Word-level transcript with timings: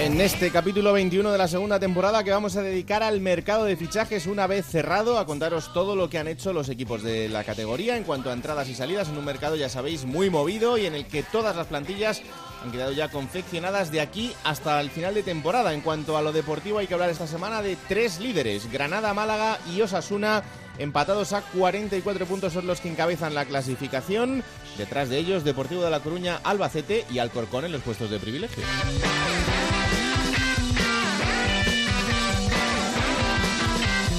En 0.00 0.20
este 0.20 0.52
capítulo 0.52 0.92
21 0.92 1.32
de 1.32 1.38
la 1.38 1.48
segunda 1.48 1.80
temporada 1.80 2.22
que 2.22 2.30
vamos 2.30 2.54
a 2.54 2.62
dedicar 2.62 3.02
al 3.02 3.20
mercado 3.20 3.64
de 3.64 3.76
fichajes 3.76 4.28
una 4.28 4.46
vez 4.46 4.64
cerrado, 4.64 5.18
a 5.18 5.26
contaros 5.26 5.72
todo 5.72 5.96
lo 5.96 6.08
que 6.08 6.18
han 6.18 6.28
hecho 6.28 6.52
los 6.52 6.68
equipos 6.68 7.02
de 7.02 7.28
la 7.28 7.42
categoría 7.42 7.96
en 7.96 8.04
cuanto 8.04 8.30
a 8.30 8.32
entradas 8.32 8.68
y 8.68 8.76
salidas 8.76 9.08
en 9.08 9.18
un 9.18 9.24
mercado, 9.24 9.56
ya 9.56 9.68
sabéis, 9.68 10.04
muy 10.04 10.30
movido 10.30 10.78
y 10.78 10.86
en 10.86 10.94
el 10.94 11.06
que 11.06 11.24
todas 11.24 11.56
las 11.56 11.66
plantillas 11.66 12.22
han 12.62 12.70
quedado 12.70 12.92
ya 12.92 13.08
confeccionadas 13.08 13.90
de 13.90 14.00
aquí 14.00 14.32
hasta 14.44 14.80
el 14.80 14.90
final 14.90 15.14
de 15.14 15.24
temporada. 15.24 15.74
En 15.74 15.80
cuanto 15.80 16.16
a 16.16 16.22
lo 16.22 16.30
deportivo 16.30 16.78
hay 16.78 16.86
que 16.86 16.94
hablar 16.94 17.10
esta 17.10 17.26
semana 17.26 17.60
de 17.60 17.76
tres 17.88 18.20
líderes, 18.20 18.70
Granada, 18.70 19.12
Málaga 19.14 19.58
y 19.74 19.80
Osasuna. 19.80 20.44
Empatados 20.78 21.32
a 21.32 21.42
44 21.42 22.24
puntos 22.24 22.52
son 22.52 22.68
los 22.68 22.80
que 22.80 22.88
encabezan 22.88 23.34
la 23.34 23.46
clasificación. 23.46 24.44
Detrás 24.76 25.08
de 25.08 25.18
ellos, 25.18 25.42
Deportivo 25.42 25.82
de 25.82 25.90
La 25.90 25.98
Coruña, 25.98 26.40
Albacete 26.44 27.04
y 27.10 27.18
Alcorcón 27.18 27.64
en 27.64 27.72
los 27.72 27.82
puestos 27.82 28.10
de 28.10 28.20
privilegio. 28.20 28.62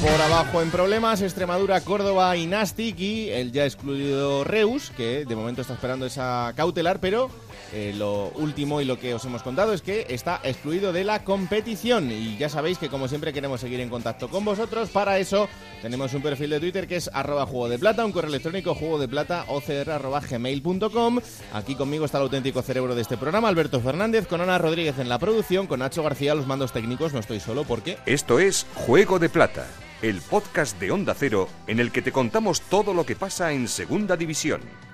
Por 0.02 0.22
abajo 0.22 0.61
en 0.61 0.72
problemas, 0.72 1.22
Extremadura, 1.22 1.81
Córdoba 1.81 2.38
y 2.38 2.47
Nastic 2.47 2.97
y 3.00 3.30
el 3.30 3.52
ya 3.52 3.66
excluido 3.66 4.45
Reus, 4.45 4.91
que 4.95 5.25
de 5.25 5.36
momento 5.36 5.61
está 5.61 5.73
esperando 5.73 6.06
esa 6.06 6.53
cautelar, 6.56 7.02
pero 7.02 7.30
eh, 7.73 7.94
lo 7.95 8.30
último 8.36 8.81
y 8.81 8.86
lo 8.86 9.00
que 9.00 9.14
os 9.14 9.23
hemos 9.25 9.44
contado 9.44 9.73
es 9.73 9.81
que 9.81 10.06
está 10.09 10.39
excluido 10.44 10.92
de 10.92 11.03
la 11.03 11.23
competición. 11.23 12.12
Y 12.12 12.38
ya 12.38 12.50
sabéis 12.50 12.78
que 12.78 12.89
como 12.89 13.08
siempre 13.08 13.34
queremos 13.34 13.62
seguir 13.62 13.80
en 13.80 13.89
contacto 13.89 14.30
con 14.30 14.45
vosotros. 14.45 14.89
Para 14.89 15.20
eso 15.20 15.48
tenemos 15.81 16.14
un 16.14 16.22
perfil 16.22 16.50
de 16.50 16.59
Twitter 16.59 16.88
que 16.88 16.95
es 16.95 17.09
arroba 17.14 17.45
juego 17.45 17.70
de 17.70 17.80
plata, 17.80 18.06
un 18.06 18.12
correo 18.12 18.30
electrónico 18.30 18.75
juego 18.75 19.00
de 19.00 19.08
plata 19.08 19.45
gmail.com. 20.30 21.20
Aquí 21.53 21.75
conmigo 21.75 22.06
está 22.06 22.17
el 22.17 22.23
auténtico 22.23 22.62
cerebro 22.62 22.95
de 22.95 23.02
este 23.02 23.17
programa, 23.17 23.47
Alberto 23.47 23.80
Fernández, 23.80 24.28
con 24.28 24.42
Ana 24.42 24.58
Rodríguez 24.58 25.00
en 25.00 25.09
la 25.09 25.20
producción, 25.20 25.67
con 25.67 25.80
Nacho 25.80 26.03
García 26.03 26.36
los 26.36 26.47
mandos 26.47 26.72
técnicos. 26.72 27.14
No 27.14 27.20
estoy 27.20 27.40
solo 27.40 27.64
porque... 27.64 27.97
Esto 28.06 28.40
es 28.40 28.66
Juego 28.75 29.20
de 29.20 29.30
Plata, 29.30 29.67
el 30.02 30.22
podcast 30.22 30.80
de 30.80 30.92
Onda 30.92 31.14
Cero 31.14 31.47
en 31.67 31.80
el 31.80 31.92
que 31.92 32.02
te 32.02 32.12
contamos 32.12 32.62
todo 32.62 32.94
lo 32.94 33.06
que 33.06 33.16
pasa 33.16 33.52
en 33.52 33.67
Segunda 33.67 34.17
División. 34.17 34.89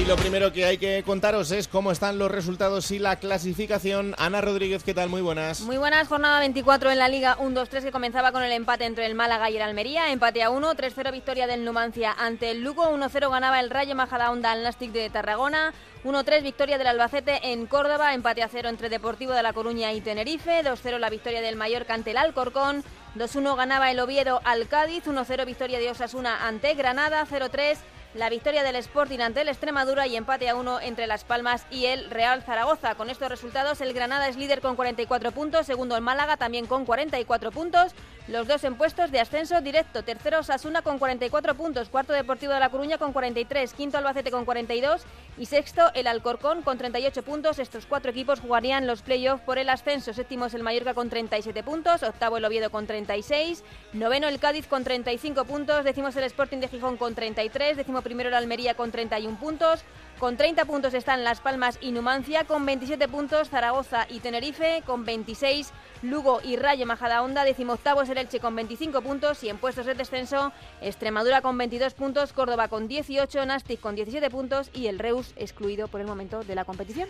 Y 0.00 0.06
lo 0.06 0.16
primero 0.16 0.50
que 0.50 0.64
hay 0.64 0.78
que 0.78 1.02
contaros 1.04 1.50
es 1.50 1.68
cómo 1.68 1.92
están 1.92 2.18
los 2.18 2.30
resultados 2.30 2.90
y 2.90 2.98
la 2.98 3.16
clasificación. 3.16 4.14
Ana 4.16 4.40
Rodríguez, 4.40 4.82
¿qué 4.82 4.94
tal? 4.94 5.10
Muy 5.10 5.20
buenas. 5.20 5.60
Muy 5.60 5.76
buenas, 5.76 6.08
jornada 6.08 6.40
24 6.40 6.90
en 6.90 6.98
la 6.98 7.08
Liga 7.08 7.36
1-2-3 7.36 7.82
que 7.82 7.92
comenzaba 7.92 8.32
con 8.32 8.42
el 8.42 8.50
empate 8.52 8.86
entre 8.86 9.04
el 9.04 9.14
Málaga 9.14 9.50
y 9.50 9.56
el 9.56 9.62
Almería. 9.62 10.10
Empate 10.10 10.42
a 10.42 10.48
1, 10.48 10.74
3-0 10.74 11.12
victoria 11.12 11.46
del 11.46 11.66
Numancia 11.66 12.16
ante 12.18 12.50
el 12.50 12.62
Lugo, 12.62 12.90
1-0 12.90 13.30
ganaba 13.30 13.60
el 13.60 13.68
Rayo 13.68 13.94
Majadahonda 13.94 14.52
al 14.52 14.62
Nastic 14.62 14.90
de 14.90 15.10
Tarragona. 15.10 15.74
1-3 16.02 16.42
victoria 16.42 16.78
del 16.78 16.86
Albacete 16.86 17.52
en 17.52 17.66
Córdoba, 17.66 18.14
empate 18.14 18.42
a 18.42 18.48
0 18.48 18.70
entre 18.70 18.88
Deportivo 18.88 19.34
de 19.34 19.42
La 19.42 19.52
Coruña 19.52 19.92
y 19.92 20.00
Tenerife, 20.00 20.64
2-0 20.64 20.96
la 20.96 21.10
victoria 21.10 21.42
del 21.42 21.56
Mallorca 21.56 21.92
ante 21.92 22.12
el 22.12 22.16
Alcorcón, 22.16 22.82
2-1 23.16 23.54
ganaba 23.54 23.90
el 23.90 24.00
Oviedo 24.00 24.40
al 24.44 24.66
Cádiz, 24.66 25.04
1-0 25.04 25.44
victoria 25.44 25.78
de 25.78 25.90
Osasuna 25.90 26.46
ante 26.48 26.72
Granada, 26.72 27.26
0-3 27.30 27.76
la 28.14 28.28
victoria 28.28 28.64
del 28.64 28.76
Sporting 28.76 29.20
ante 29.20 29.42
el 29.42 29.48
Extremadura 29.48 30.06
y 30.06 30.16
empate 30.16 30.48
a 30.48 30.56
uno 30.56 30.80
entre 30.80 31.06
Las 31.06 31.22
Palmas 31.22 31.64
y 31.70 31.86
el 31.86 32.10
Real 32.10 32.42
Zaragoza. 32.42 32.96
Con 32.96 33.08
estos 33.08 33.28
resultados, 33.28 33.80
el 33.80 33.92
Granada 33.92 34.28
es 34.28 34.36
líder 34.36 34.60
con 34.60 34.74
44 34.74 35.30
puntos, 35.30 35.66
segundo 35.66 35.96
el 35.96 36.02
Málaga 36.02 36.36
también 36.36 36.66
con 36.66 36.84
44 36.84 37.52
puntos, 37.52 37.92
los 38.30 38.46
dos 38.46 38.62
en 38.62 38.76
puestos 38.76 39.10
de 39.10 39.20
ascenso 39.20 39.60
directo. 39.60 40.04
Tercero 40.04 40.42
Sasuna 40.44 40.82
con 40.82 40.98
44 40.98 41.56
puntos, 41.56 41.88
cuarto 41.88 42.12
Deportivo 42.12 42.52
de 42.52 42.60
La 42.60 42.70
Coruña 42.70 42.96
con 42.96 43.12
43, 43.12 43.74
quinto 43.74 43.98
Albacete 43.98 44.30
con 44.30 44.44
42 44.44 45.02
y 45.36 45.46
sexto 45.46 45.90
el 45.94 46.06
Alcorcón 46.06 46.62
con 46.62 46.78
38 46.78 47.24
puntos. 47.24 47.58
Estos 47.58 47.86
cuatro 47.86 48.12
equipos 48.12 48.38
jugarían 48.38 48.86
los 48.86 49.02
playoffs 49.02 49.42
por 49.42 49.58
el 49.58 49.68
ascenso. 49.68 50.12
Séptimo 50.12 50.46
es 50.46 50.54
el 50.54 50.62
Mallorca 50.62 50.94
con 50.94 51.10
37 51.10 51.62
puntos, 51.64 52.04
octavo 52.04 52.36
el 52.36 52.44
Oviedo 52.44 52.70
con 52.70 52.86
36, 52.86 53.64
noveno 53.94 54.28
el 54.28 54.38
Cádiz 54.38 54.68
con 54.68 54.84
35 54.84 55.44
puntos, 55.44 55.84
decimos 55.84 56.14
el 56.14 56.24
Sporting 56.24 56.58
de 56.58 56.68
Gijón 56.68 56.96
con 56.96 57.16
33, 57.16 57.76
decimo 57.76 58.02
primero 58.02 58.28
el 58.28 58.34
Almería 58.36 58.74
con 58.74 58.92
31 58.92 59.38
puntos. 59.38 59.82
Con 60.20 60.36
30 60.36 60.66
puntos 60.66 60.92
están 60.92 61.24
Las 61.24 61.40
Palmas 61.40 61.78
y 61.80 61.92
Numancia, 61.92 62.44
con 62.44 62.66
27 62.66 63.08
puntos 63.08 63.48
Zaragoza 63.48 64.06
y 64.10 64.20
Tenerife, 64.20 64.82
con 64.84 65.06
26 65.06 65.72
Lugo 66.02 66.40
y 66.42 66.56
Rayo 66.56 66.86
Majadahonda, 66.86 67.44
decimoctavo 67.44 68.02
es 68.02 68.08
el 68.08 68.16
Elche 68.18 68.40
con 68.40 68.56
25 68.56 69.02
puntos 69.02 69.44
y 69.44 69.50
en 69.50 69.58
puestos 69.58 69.84
de 69.84 69.94
descenso 69.94 70.50
Extremadura 70.80 71.42
con 71.42 71.58
22 71.58 71.92
puntos, 71.92 72.32
Córdoba 72.32 72.68
con 72.68 72.88
18, 72.88 73.44
Nastic 73.44 73.80
con 73.80 73.94
17 73.94 74.30
puntos 74.30 74.70
y 74.72 74.86
el 74.86 74.98
Reus 74.98 75.32
excluido 75.36 75.88
por 75.88 76.00
el 76.00 76.06
momento 76.06 76.42
de 76.42 76.54
la 76.54 76.64
competición. 76.64 77.08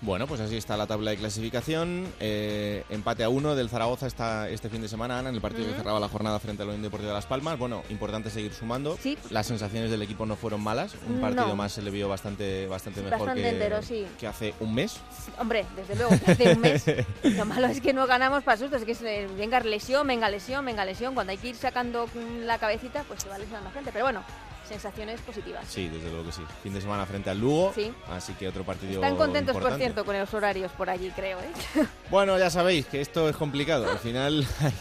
Bueno, 0.00 0.26
pues 0.26 0.40
así 0.40 0.56
está 0.56 0.76
la 0.76 0.88
tabla 0.88 1.12
de 1.12 1.18
clasificación. 1.18 2.12
Eh, 2.18 2.84
empate 2.90 3.22
a 3.22 3.28
uno 3.28 3.54
del 3.54 3.68
Zaragoza 3.68 4.08
está 4.08 4.48
este 4.48 4.68
fin 4.68 4.82
de 4.82 4.88
semana, 4.88 5.20
Ana, 5.20 5.28
en 5.28 5.36
el 5.36 5.40
partido 5.40 5.68
que 5.68 5.74
cerraba 5.74 6.00
la 6.00 6.08
jornada 6.08 6.40
frente 6.40 6.62
al 6.62 6.68
Unión 6.70 6.82
Deportivo 6.82 7.08
de 7.10 7.14
Las 7.14 7.26
Palmas. 7.26 7.58
Bueno, 7.58 7.82
importante 7.90 8.28
seguir 8.30 8.52
sumando. 8.52 8.96
Sí. 9.00 9.16
Las 9.30 9.46
sensaciones 9.46 9.90
del 9.90 10.02
equipo 10.02 10.26
no 10.26 10.34
fueron 10.34 10.60
malas. 10.62 10.94
Un 11.08 11.20
partido 11.20 11.46
No. 11.46 11.56
más 11.56 11.72
se 11.72 11.82
le 11.82 11.90
vio 11.90 12.08
bastante, 12.08 12.66
bastante 12.66 13.02
mejor 13.02 13.18
Bastante 13.20 13.42
que, 13.42 13.48
entero, 13.50 13.82
sí. 13.82 14.06
que 14.18 14.26
hace 14.26 14.54
un 14.58 14.74
mes. 14.74 14.96
Hombre, 15.38 15.64
desde 15.76 15.94
luego, 15.94 16.10
que 16.24 16.32
hace 16.32 16.52
un 16.54 16.60
mes. 16.60 16.84
Lo 17.36 17.44
malo 17.44 17.68
es 17.68 17.80
que 17.80 17.92
no 17.92 18.06
ganamos 18.06 18.31
para 18.40 18.56
sustos, 18.56 18.84
que 18.84 18.92
es, 18.92 19.02
eh, 19.02 19.28
venga 19.36 19.60
lesión, 19.60 20.06
venga 20.06 20.30
lesión, 20.30 20.64
venga 20.64 20.84
lesión. 20.84 21.14
Cuando 21.14 21.32
hay 21.32 21.38
que 21.38 21.48
ir 21.48 21.56
sacando 21.56 22.08
la 22.40 22.58
cabecita, 22.58 23.04
pues 23.04 23.22
se 23.22 23.28
va 23.28 23.38
lesionando 23.38 23.70
gente. 23.70 23.90
Pero 23.92 24.06
bueno, 24.06 24.24
sensaciones 24.72 25.20
positivas. 25.20 25.64
Sí, 25.68 25.88
desde 25.88 26.08
luego 26.10 26.24
que 26.26 26.32
sí. 26.32 26.42
Fin 26.62 26.72
de 26.72 26.80
semana 26.80 27.04
frente 27.06 27.28
al 27.30 27.38
Lugo. 27.38 27.72
Sí. 27.74 27.92
Así 28.10 28.32
que 28.34 28.48
otro 28.48 28.64
partido 28.64 28.94
Están 28.94 29.16
contentos, 29.16 29.52
por 29.52 29.62
importante. 29.62 29.84
cierto, 29.84 30.04
con 30.04 30.18
los 30.18 30.32
horarios 30.34 30.72
por 30.72 30.88
allí, 30.88 31.10
creo. 31.14 31.38
¿eh? 31.40 31.50
Bueno, 32.10 32.38
ya 32.38 32.50
sabéis 32.50 32.86
que 32.86 33.00
esto 33.00 33.28
es 33.28 33.36
complicado. 33.36 33.90
Al 33.90 33.98
final 33.98 34.46
hay, 34.60 34.72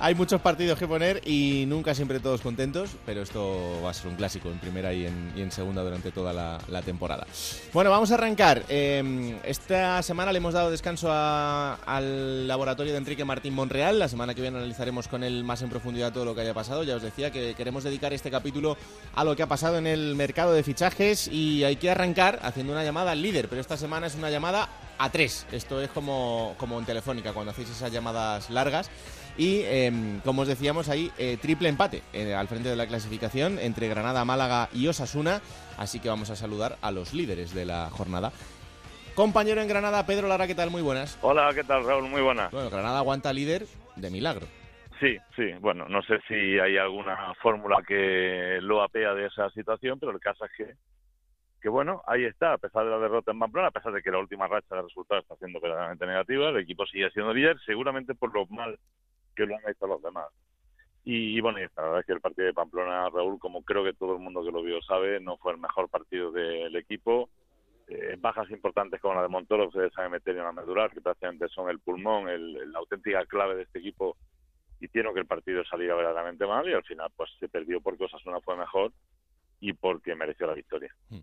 hay 0.00 0.14
muchos 0.14 0.40
partidos 0.40 0.78
que 0.78 0.86
poner 0.88 1.20
y 1.26 1.64
nunca 1.66 1.94
siempre 1.94 2.18
todos 2.20 2.40
contentos, 2.40 2.90
pero 3.06 3.22
esto 3.22 3.80
va 3.84 3.90
a 3.90 3.94
ser 3.94 4.08
un 4.08 4.16
clásico 4.16 4.50
en 4.50 4.58
primera 4.58 4.92
y 4.92 5.06
en, 5.06 5.32
y 5.36 5.42
en 5.42 5.50
segunda 5.52 5.82
durante 5.82 6.10
toda 6.10 6.32
la, 6.32 6.58
la 6.68 6.82
temporada. 6.82 7.26
Bueno, 7.72 7.90
vamos 7.90 8.10
a 8.10 8.14
arrancar. 8.14 8.62
Eh, 8.68 9.38
esta 9.44 10.02
semana 10.02 10.32
le 10.32 10.38
hemos 10.38 10.54
dado 10.54 10.70
descanso 10.70 11.08
a- 11.10 11.74
al 11.86 12.46
laboratorio 12.48 12.92
de 12.92 12.98
Enrique 12.98 13.24
Martín 13.24 13.54
Monreal. 13.54 13.98
La 13.98 14.08
semana 14.08 14.34
que 14.34 14.40
viene 14.42 14.58
analizaremos 14.58 15.06
con 15.08 15.22
él 15.24 15.44
más 15.44 15.62
en 15.62 15.70
profundidad 15.70 16.12
todo 16.12 16.24
lo 16.24 16.34
que 16.34 16.40
haya 16.42 16.54
pasado. 16.54 16.82
Ya 16.82 16.96
os 16.96 17.02
decía 17.02 17.30
que 17.30 17.54
queremos 17.54 17.84
dedicar 17.84 18.12
este 18.12 18.30
capítulo 18.30 18.76
a 19.14 19.22
lo 19.24 19.36
que 19.36 19.39
ha 19.42 19.46
pasado 19.46 19.78
en 19.78 19.86
el 19.86 20.14
mercado 20.16 20.52
de 20.52 20.62
fichajes 20.62 21.28
y 21.28 21.64
hay 21.64 21.76
que 21.76 21.90
arrancar 21.90 22.40
haciendo 22.42 22.72
una 22.72 22.84
llamada 22.84 23.12
al 23.12 23.22
líder, 23.22 23.48
pero 23.48 23.60
esta 23.60 23.76
semana 23.76 24.06
es 24.06 24.14
una 24.14 24.30
llamada 24.30 24.68
a 24.98 25.10
tres. 25.10 25.46
Esto 25.52 25.80
es 25.80 25.90
como, 25.90 26.54
como 26.58 26.78
en 26.78 26.84
Telefónica, 26.84 27.32
cuando 27.32 27.52
hacéis 27.52 27.70
esas 27.70 27.92
llamadas 27.92 28.50
largas. 28.50 28.90
Y 29.38 29.62
em, 29.62 30.20
como 30.20 30.42
os 30.42 30.48
decíamos, 30.48 30.88
ahí 30.88 31.10
eh, 31.16 31.38
triple 31.40 31.68
empate 31.68 32.02
eh, 32.12 32.34
al 32.34 32.48
frente 32.48 32.68
de 32.68 32.76
la 32.76 32.86
clasificación 32.86 33.58
entre 33.58 33.88
Granada, 33.88 34.24
Málaga 34.24 34.68
y 34.72 34.86
Osasuna. 34.88 35.40
Así 35.78 36.00
que 36.00 36.08
vamos 36.08 36.30
a 36.30 36.36
saludar 36.36 36.76
a 36.82 36.90
los 36.90 37.14
líderes 37.14 37.54
de 37.54 37.64
la 37.64 37.88
jornada. 37.90 38.32
Compañero 39.14 39.60
en 39.62 39.68
Granada, 39.68 40.04
Pedro 40.06 40.28
Lara, 40.28 40.46
¿qué 40.46 40.54
tal? 40.54 40.70
Muy 40.70 40.82
buenas. 40.82 41.16
Hola, 41.22 41.50
¿qué 41.54 41.64
tal, 41.64 41.84
Raúl? 41.84 42.08
Muy 42.08 42.22
buena. 42.22 42.48
Bueno, 42.52 42.70
Granada 42.70 42.98
aguanta 42.98 43.32
líder 43.32 43.66
de 43.96 44.10
milagro. 44.10 44.46
Sí, 45.00 45.16
sí, 45.34 45.52
bueno, 45.60 45.88
no 45.88 46.02
sé 46.02 46.20
si 46.28 46.58
hay 46.58 46.76
alguna 46.76 47.32
fórmula 47.36 47.82
que 47.86 48.58
lo 48.60 48.82
apea 48.82 49.14
de 49.14 49.26
esa 49.26 49.48
situación, 49.50 49.98
pero 49.98 50.12
el 50.12 50.20
caso 50.20 50.44
es 50.44 50.52
que, 50.54 50.74
que 51.62 51.70
bueno, 51.70 52.02
ahí 52.06 52.24
está, 52.24 52.52
a 52.52 52.58
pesar 52.58 52.84
de 52.84 52.90
la 52.90 52.98
derrota 52.98 53.32
en 53.32 53.38
Pamplona, 53.38 53.68
a 53.68 53.72
pesar 53.72 53.92
de 53.94 54.02
que 54.02 54.10
la 54.10 54.18
última 54.18 54.46
racha 54.46 54.76
de 54.76 54.82
resultados 54.82 55.24
está 55.24 55.36
siendo 55.36 55.58
verdaderamente 55.58 56.06
negativa, 56.06 56.50
el 56.50 56.58
equipo 56.58 56.84
sigue 56.84 57.10
siendo 57.12 57.32
líder, 57.32 57.58
seguramente 57.64 58.14
por 58.14 58.34
lo 58.34 58.44
mal 58.48 58.78
que 59.34 59.46
lo 59.46 59.56
han 59.56 59.70
hecho 59.70 59.86
los 59.86 60.02
demás. 60.02 60.26
Y, 61.02 61.34
y 61.34 61.40
bueno, 61.40 61.60
y 61.60 61.62
la 61.62 61.82
verdad 61.82 62.00
es 62.00 62.06
que 62.06 62.12
el 62.12 62.20
partido 62.20 62.46
de 62.48 62.52
Pamplona, 62.52 63.08
Raúl, 63.08 63.38
como 63.38 63.62
creo 63.62 63.82
que 63.82 63.94
todo 63.94 64.12
el 64.12 64.18
mundo 64.18 64.44
que 64.44 64.52
lo 64.52 64.62
vio 64.62 64.82
sabe, 64.82 65.18
no 65.18 65.38
fue 65.38 65.52
el 65.52 65.58
mejor 65.58 65.88
partido 65.88 66.30
del 66.30 66.76
equipo. 66.76 67.30
Eh, 67.88 68.16
bajas 68.18 68.50
importantes 68.50 69.00
como 69.00 69.14
la 69.14 69.22
de 69.22 69.28
Montoro, 69.28 69.70
se 69.72 69.88
San 69.90 70.04
Emeterio 70.04 70.42
y 70.42 70.44
la 70.44 70.52
medular, 70.52 70.92
que 70.92 71.00
prácticamente 71.00 71.48
son 71.48 71.70
el 71.70 71.80
pulmón, 71.80 72.28
el, 72.28 72.70
la 72.70 72.80
auténtica 72.80 73.24
clave 73.24 73.56
de 73.56 73.62
este 73.62 73.78
equipo, 73.78 74.18
hicieron 74.80 75.14
que 75.14 75.20
el 75.20 75.26
partido 75.26 75.64
saliera 75.64 75.94
verdaderamente 75.94 76.46
mal 76.46 76.68
y 76.68 76.72
al 76.72 76.84
final 76.84 77.08
pues 77.16 77.30
se 77.38 77.48
perdió 77.48 77.80
porque 77.80 78.04
Osasuna 78.04 78.40
fue 78.40 78.56
mejor 78.56 78.92
y 79.60 79.72
porque 79.74 80.14
mereció 80.14 80.46
la 80.46 80.54
victoria. 80.54 80.94
Mm. 81.10 81.18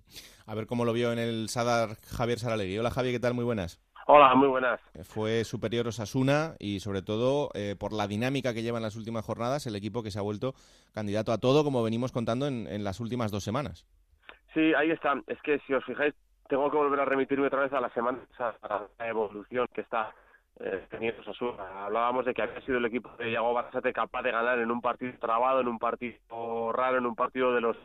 A 0.45 0.55
ver 0.55 0.67
cómo 0.67 0.85
lo 0.85 0.93
vio 0.93 1.11
en 1.11 1.19
el 1.19 1.49
Sadar 1.49 1.95
Javier 1.95 2.39
Saralegui. 2.39 2.77
Hola 2.77 2.91
Javier, 2.91 3.15
¿qué 3.15 3.19
tal? 3.19 3.33
Muy 3.33 3.43
buenas. 3.43 3.81
Hola, 4.09 4.33
muy 4.35 4.47
buenas. 4.47 4.79
Eh, 4.93 5.03
fue 5.03 5.43
superior 5.43 5.87
Osasuna 5.87 6.55
y 6.59 6.79
sobre 6.79 7.01
todo 7.01 7.49
eh, 7.55 7.75
por 7.77 7.91
la 7.91 8.07
dinámica 8.07 8.53
que 8.53 8.61
lleva 8.61 8.77
en 8.77 8.83
las 8.83 8.95
últimas 8.95 9.25
jornadas 9.25 9.67
el 9.67 9.75
equipo 9.75 10.01
que 10.01 10.11
se 10.11 10.19
ha 10.19 10.21
vuelto 10.21 10.53
candidato 10.93 11.33
a 11.33 11.39
todo 11.39 11.65
como 11.65 11.83
venimos 11.83 12.13
contando 12.13 12.47
en, 12.47 12.67
en 12.67 12.85
las 12.85 13.01
últimas 13.01 13.31
dos 13.31 13.43
semanas. 13.43 13.85
Sí, 14.53 14.73
ahí 14.75 14.91
está. 14.91 15.21
Es 15.27 15.41
que 15.41 15.59
si 15.67 15.73
os 15.73 15.83
fijáis, 15.83 16.13
tengo 16.47 16.71
que 16.71 16.77
volver 16.77 16.99
a 16.99 17.05
remitirme 17.05 17.47
otra 17.47 17.61
vez 17.61 17.73
a 17.73 17.81
la 17.81 17.89
semana, 17.89 18.19
a 18.39 18.87
la 18.97 19.07
evolución 19.07 19.67
que 19.73 19.81
está 19.81 20.15
eh, 20.59 21.15
Osasuna. 21.19 21.85
Hablábamos 21.85 22.25
de 22.25 22.33
que 22.33 22.41
había 22.41 22.61
sido 22.61 22.77
el 22.77 22.85
equipo 22.85 23.09
de 23.17 23.31
Iago 23.31 23.53
Barrasate 23.53 23.93
capaz 23.93 24.23
de 24.23 24.31
ganar 24.31 24.59
en 24.59 24.71
un 24.71 24.81
partido 24.81 25.13
trabado, 25.19 25.61
en 25.61 25.67
un 25.67 25.79
partido 25.79 26.71
raro, 26.71 26.97
en 26.97 27.05
un 27.05 27.15
partido 27.15 27.53
de 27.53 27.61
los 27.61 27.77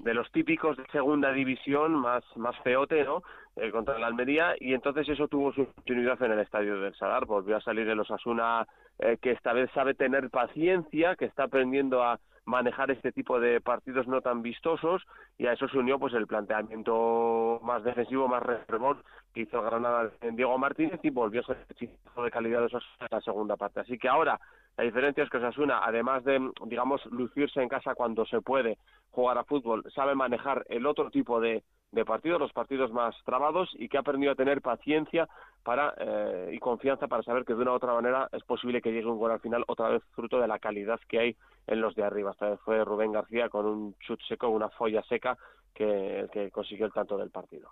de 0.00 0.14
los 0.14 0.30
típicos 0.32 0.76
de 0.76 0.84
segunda 0.90 1.32
división, 1.32 1.92
más, 1.92 2.24
más 2.36 2.56
feote, 2.62 3.04
¿no? 3.04 3.22
Eh, 3.56 3.70
contra 3.70 3.96
el 3.96 4.04
Almería, 4.04 4.54
y 4.58 4.72
entonces 4.72 5.08
eso 5.08 5.28
tuvo 5.28 5.52
su 5.52 5.66
continuidad 5.66 6.20
en 6.22 6.32
el 6.32 6.40
estadio 6.40 6.80
del 6.80 6.94
Sadar. 6.94 7.26
Volvió 7.26 7.56
a 7.56 7.60
salir 7.60 7.86
el 7.88 8.00
Osasuna 8.00 8.66
eh, 8.98 9.18
que 9.20 9.32
esta 9.32 9.52
vez 9.52 9.70
sabe 9.72 9.94
tener 9.94 10.30
paciencia, 10.30 11.14
que 11.16 11.26
está 11.26 11.44
aprendiendo 11.44 12.02
a 12.02 12.18
manejar 12.44 12.90
este 12.90 13.12
tipo 13.12 13.38
de 13.40 13.60
partidos 13.60 14.06
no 14.08 14.20
tan 14.20 14.42
vistosos 14.42 15.02
y 15.38 15.46
a 15.46 15.52
eso 15.52 15.68
se 15.68 15.78
unió 15.78 15.98
pues 15.98 16.12
el 16.14 16.26
planteamiento 16.26 17.60
más 17.62 17.84
defensivo, 17.84 18.28
más 18.28 18.42
reservón 18.42 18.98
que 19.32 19.42
hizo 19.42 19.62
Granada 19.62 20.10
en 20.20 20.36
Diego 20.36 20.58
Martínez 20.58 21.00
y 21.02 21.10
volvió 21.10 21.40
a 21.40 21.44
ser 21.44 21.66
el 21.68 22.22
de 22.24 22.30
calidad 22.30 22.60
de 22.60 22.66
esos 22.66 22.84
en 23.00 23.06
la 23.10 23.20
segunda 23.20 23.56
parte. 23.56 23.80
Así 23.80 23.98
que 23.98 24.08
ahora 24.08 24.40
la 24.76 24.84
diferencia 24.84 25.22
es 25.22 25.30
que 25.30 25.36
Osasuna, 25.36 25.80
además 25.84 26.24
de, 26.24 26.50
digamos, 26.66 27.04
lucirse 27.06 27.62
en 27.62 27.68
casa 27.68 27.94
cuando 27.94 28.24
se 28.26 28.40
puede 28.40 28.78
jugar 29.12 29.38
a 29.38 29.44
fútbol, 29.44 29.84
sabe 29.94 30.14
manejar 30.14 30.64
el 30.68 30.86
otro 30.86 31.10
tipo 31.10 31.40
de, 31.40 31.62
de 31.92 32.04
partidos, 32.04 32.40
los 32.40 32.52
partidos 32.52 32.90
más 32.92 33.14
trabados, 33.24 33.68
y 33.74 33.88
que 33.88 33.98
ha 33.98 34.00
aprendido 34.00 34.32
a 34.32 34.34
tener 34.34 34.60
paciencia 34.60 35.28
para 35.62 35.94
eh, 35.98 36.50
y 36.54 36.58
confianza 36.58 37.06
para 37.06 37.22
saber 37.22 37.44
que 37.44 37.54
de 37.54 37.62
una 37.62 37.72
u 37.72 37.74
otra 37.74 37.92
manera 37.92 38.28
es 38.32 38.42
posible 38.42 38.82
que 38.82 38.90
llegue 38.90 39.06
un 39.06 39.18
gol 39.18 39.30
al 39.30 39.40
final, 39.40 39.64
otra 39.68 39.90
vez 39.90 40.02
fruto 40.16 40.40
de 40.40 40.48
la 40.48 40.58
calidad 40.58 40.98
que 41.08 41.18
hay 41.20 41.36
en 41.66 41.80
los 41.80 41.94
de 41.94 42.02
arriba. 42.02 42.32
Esta 42.32 42.50
vez 42.50 42.60
fue 42.64 42.84
Rubén 42.84 43.12
García 43.12 43.48
con 43.48 43.66
un 43.66 43.94
chut 44.00 44.20
seco, 44.26 44.48
una 44.48 44.70
folla 44.70 45.02
seca, 45.08 45.36
que, 45.74 46.26
que 46.32 46.50
consiguió 46.50 46.86
el 46.86 46.92
tanto 46.92 47.16
del 47.16 47.30
partido. 47.30 47.70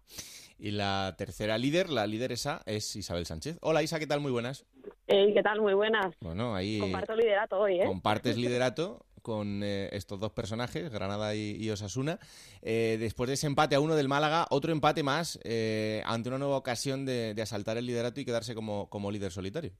Y 0.58 0.70
la 0.70 1.14
tercera 1.18 1.58
líder, 1.58 1.90
la 1.90 2.06
líder 2.06 2.32
esa, 2.32 2.60
es 2.66 2.96
Isabel 2.96 3.26
Sánchez. 3.26 3.58
Hola 3.62 3.82
Isa, 3.82 3.98
¿qué 3.98 4.06
tal? 4.06 4.20
Muy 4.20 4.30
buenas. 4.30 4.66
¿Qué 5.06 5.40
tal? 5.42 5.60
Muy 5.60 5.74
buenas. 5.74 6.14
Bueno, 6.20 6.54
ahí... 6.54 6.78
Comparto 6.78 7.14
liderato 7.14 7.58
hoy, 7.58 7.80
¿eh? 7.80 7.84
Compartes 7.84 8.36
liderato 8.36 9.06
con 9.22 9.62
eh, 9.62 9.88
estos 9.92 10.18
dos 10.20 10.32
personajes, 10.32 10.90
Granada 10.90 11.34
y, 11.34 11.68
Osasuna. 11.70 12.18
Eh, 12.62 12.96
después 13.00 13.28
de 13.28 13.34
ese 13.34 13.46
empate 13.46 13.74
a 13.74 13.80
uno 13.80 13.96
del 13.96 14.08
Málaga, 14.08 14.46
otro 14.50 14.72
empate 14.72 15.02
más 15.02 15.38
eh, 15.44 16.02
ante 16.06 16.28
una 16.28 16.38
nueva 16.38 16.56
ocasión 16.56 17.06
de, 17.06 17.34
asaltar 17.40 17.76
el 17.78 17.86
liderato 17.86 18.20
y 18.20 18.24
quedarse 18.24 18.54
como, 18.54 18.88
como 18.90 19.10
líder 19.10 19.32
solitario. 19.32 19.72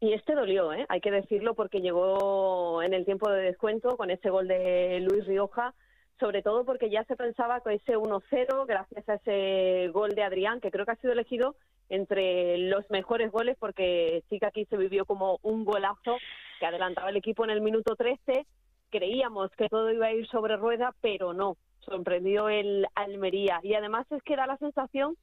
Y 0.00 0.14
este 0.14 0.34
dolió, 0.34 0.70
hay 0.88 1.00
que 1.00 1.10
decirlo, 1.10 1.54
porque 1.54 1.80
llegó 1.80 2.82
en 2.82 2.94
el 2.94 3.04
tiempo 3.04 3.30
de 3.30 3.42
descuento 3.42 3.96
con 3.96 4.10
ese 4.10 4.30
gol 4.30 4.48
de 4.48 5.00
Luis 5.00 5.26
Rioja, 5.26 5.74
sobre 6.20 6.42
todo 6.42 6.64
porque 6.64 6.90
ya 6.90 7.02
se 7.04 7.16
pensaba 7.16 7.60
que 7.60 7.74
ese 7.74 7.96
1-0, 7.96 8.66
gracias 8.66 9.08
a 9.08 9.14
ese 9.14 9.88
gol 9.92 10.14
de 10.14 10.22
Adrián, 10.22 10.60
que 10.60 10.70
creo 10.70 10.84
que 10.84 10.92
ha 10.92 10.96
sido 10.96 11.12
elegido 11.12 11.56
entre 11.88 12.58
los 12.58 12.88
mejores 12.90 13.32
goles, 13.32 13.56
porque 13.58 14.22
sí 14.28 14.38
que 14.38 14.46
aquí 14.46 14.64
se 14.66 14.76
vivió 14.76 15.04
como 15.06 15.38
un 15.42 15.64
golazo 15.64 16.18
que 16.60 16.66
adelantaba 16.66 17.10
el 17.10 17.16
equipo 17.16 17.42
en 17.42 17.50
el 17.50 17.62
minuto 17.62 17.96
13 17.96 18.46
creíamos 18.90 19.50
que 19.52 19.68
todo 19.68 19.90
iba 19.90 20.06
a 20.06 20.12
ir 20.12 20.26
sobre 20.28 20.56
rueda, 20.56 20.94
pero 21.00 21.32
no, 21.32 21.56
sorprendió 21.80 22.48
el 22.48 22.86
Almería. 22.94 23.60
Y 23.62 23.74
además 23.74 24.06
es 24.10 24.22
que 24.22 24.36
da 24.36 24.46
la 24.46 24.58
sensación 24.58 25.16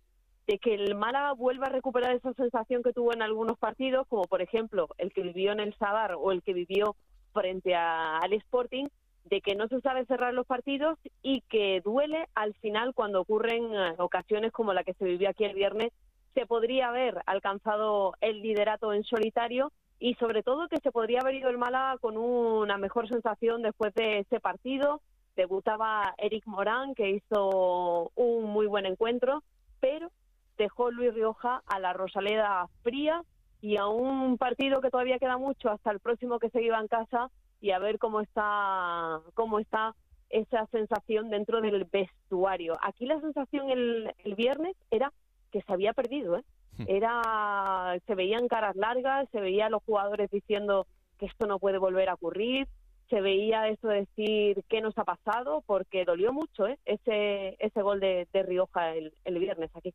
de 0.47 0.57
que 0.57 0.73
el 0.73 0.95
Málaga 0.95 1.33
vuelva 1.33 1.67
a 1.67 1.71
recuperar 1.71 2.15
esa 2.15 2.33
sensación 2.33 2.81
que 2.81 2.94
tuvo 2.94 3.13
en 3.13 3.21
algunos 3.21 3.57
partidos, 3.57 4.07
como 4.07 4.23
por 4.23 4.41
ejemplo 4.41 4.88
el 4.97 5.11
que 5.11 5.21
vivió 5.21 5.51
en 5.51 5.59
el 5.59 5.75
Sadar 5.75 6.15
o 6.17 6.31
el 6.31 6.41
que 6.41 6.53
vivió 6.53 6.95
frente 7.33 7.75
al 7.75 8.31
Sporting, 8.33 8.85
de 9.29 9.41
que 9.41 9.56
no 9.56 9.68
se 9.68 9.81
sabe 9.81 10.06
cerrar 10.06 10.33
los 10.33 10.45
partidos 10.45 10.97
y 11.21 11.41
que 11.41 11.81
duele 11.81 12.27
al 12.35 12.53
final 12.56 12.94
cuando 12.94 13.21
ocurren 13.21 13.74
eh, 13.74 13.95
ocasiones 13.97 14.51
como 14.51 14.74
la 14.74 14.83
que 14.83 14.94
se 14.94 15.06
vivió 15.06 15.29
aquí 15.29 15.44
el 15.44 15.56
viernes. 15.56 15.91
Se 16.33 16.45
podría 16.45 16.89
haber 16.89 17.21
alcanzado 17.25 18.13
el 18.21 18.41
liderato 18.41 18.94
en 18.94 19.03
solitario 19.03 19.71
y 20.00 20.13
sobre 20.15 20.44
todo 20.44 20.68
que 20.68 20.77
se 20.77 20.91
podría 20.91 21.21
haber 21.21 21.35
ido 21.35 21.50
el 21.50 21.57
Málaga 21.57 21.97
con 21.97 22.18
una 22.18 22.77
mejor 22.77 23.09
sensación 23.09 23.63
después 23.63 23.94
de 23.95 24.19
ese 24.19 24.39
partido. 24.39 25.01
Debutaba 25.35 26.13
Eric 26.18 26.45
Morán, 26.45 26.95
que 26.95 27.09
hizo 27.09 28.12
un 28.15 28.45
muy 28.45 28.68
buen 28.68 28.85
encuentro, 28.85 29.44
pero 29.80 30.12
dejó 30.57 30.91
Luis 30.91 31.13
Rioja 31.13 31.63
a 31.65 31.80
la 31.80 31.94
Rosaleda 31.94 32.68
fría 32.83 33.23
y 33.62 33.77
a 33.77 33.88
un 33.88 34.38
partido 34.38 34.81
que 34.81 34.89
todavía 34.89 35.19
queda 35.19 35.38
mucho 35.38 35.69
hasta 35.69 35.91
el 35.91 36.00
próximo 36.00 36.39
que 36.39 36.50
se 36.50 36.62
iba 36.62 36.80
en 36.80 36.88
casa 36.88 37.30
y 37.62 37.71
a 37.71 37.80
ver 37.80 38.00
cómo 38.00 38.21
está 38.21 39.21
cómo 39.33 39.59
está 39.59 39.95
esa 40.30 40.65
sensación 40.68 41.30
dentro 41.30 41.62
del 41.62 41.86
vestuario. 41.86 42.77
Aquí 42.81 43.06
la 43.06 43.19
sensación 43.21 43.69
el, 43.69 44.13
el 44.24 44.36
viernes 44.36 44.75
era 44.92 45.13
que 45.51 45.62
se 45.62 45.74
había 45.74 45.94
perdido, 45.94 46.38
¿eh? 46.38 46.44
Era, 46.88 47.98
se 48.06 48.13
veían 48.13 48.48
caras 48.48 48.75
largas, 48.75 49.27
se 49.31 49.39
veía 49.39 49.65
a 49.65 49.69
los 49.69 49.81
jugadores 49.83 50.30
diciendo 50.30 50.86
que 51.18 51.25
esto 51.25 51.48
no 51.48 51.57
puede 51.57 51.80
volver 51.80 52.07
a 52.09 52.13
ocurrir, 52.13 52.68
se 53.09 53.21
veía 53.21 53.68
eso 53.68 53.88
de 53.88 54.01
decir 54.01 54.63
qué 54.69 54.81
nos 54.81 54.98
ha 54.98 55.04
pasado, 55.04 55.63
porque 55.65 56.06
dolió 56.06 56.33
mucho 56.33 56.68
¿eh? 56.68 56.77
ese, 56.86 57.56
ese 57.59 57.81
gol 57.81 58.00
de, 58.00 58.27
Rioja 58.33 58.94
el, 58.94 59.13
viernes 59.39 59.69
aquí. 59.75 59.94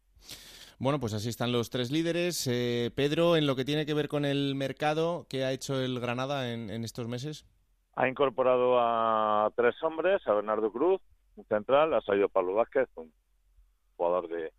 Bueno, 0.79 0.99
pues 0.99 1.14
así 1.14 1.29
están 1.29 1.53
los 1.53 1.70
tres 1.70 1.91
líderes. 1.91 2.47
Eh, 2.50 2.91
Pedro, 2.94 3.37
en 3.37 3.47
lo 3.47 3.55
que 3.55 3.64
tiene 3.64 3.87
que 3.87 3.94
ver 3.94 4.09
con 4.09 4.25
el 4.25 4.55
mercado, 4.55 5.26
¿qué 5.29 5.44
ha 5.44 5.53
hecho 5.53 5.81
el 5.81 6.00
Granada 6.00 6.53
en, 6.53 6.70
en 6.70 6.85
estos 6.85 7.09
meses? 7.09 7.47
Ha 7.94 8.09
incorporado 8.09 8.79
a 8.81 9.53
tres 9.55 9.81
hombres, 9.82 10.26
a 10.26 10.32
Bernardo 10.32 10.73
Cruz, 10.73 11.00
un 11.37 11.44
central, 11.44 11.94
ha 11.94 12.00
salido 12.00 12.29
Pablo 12.29 12.55
Vázquez, 12.55 12.88
un 12.97 13.12
jugador 13.97 14.29
de, 14.29 14.53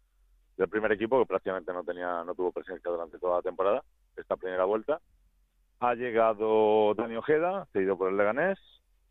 del 0.58 0.70
primer 0.70 0.92
equipo 0.92 1.20
que 1.20 1.26
prácticamente 1.26 1.74
no 1.74 1.84
tenía 1.84 2.24
no 2.24 2.36
tuvo 2.36 2.52
presencia 2.52 2.90
durante 2.90 3.18
toda 3.20 3.38
la 3.38 3.42
temporada 3.42 3.84
esta 4.16 4.38
primera 4.38 4.66
vuelta 4.66 5.02
ha 5.80 5.96
llegado 5.96 6.94
Dani 6.96 7.16
Ojeda 7.16 7.68
cedido 7.74 7.98
por 7.98 8.10
el 8.10 8.18
Leganés 8.18 8.60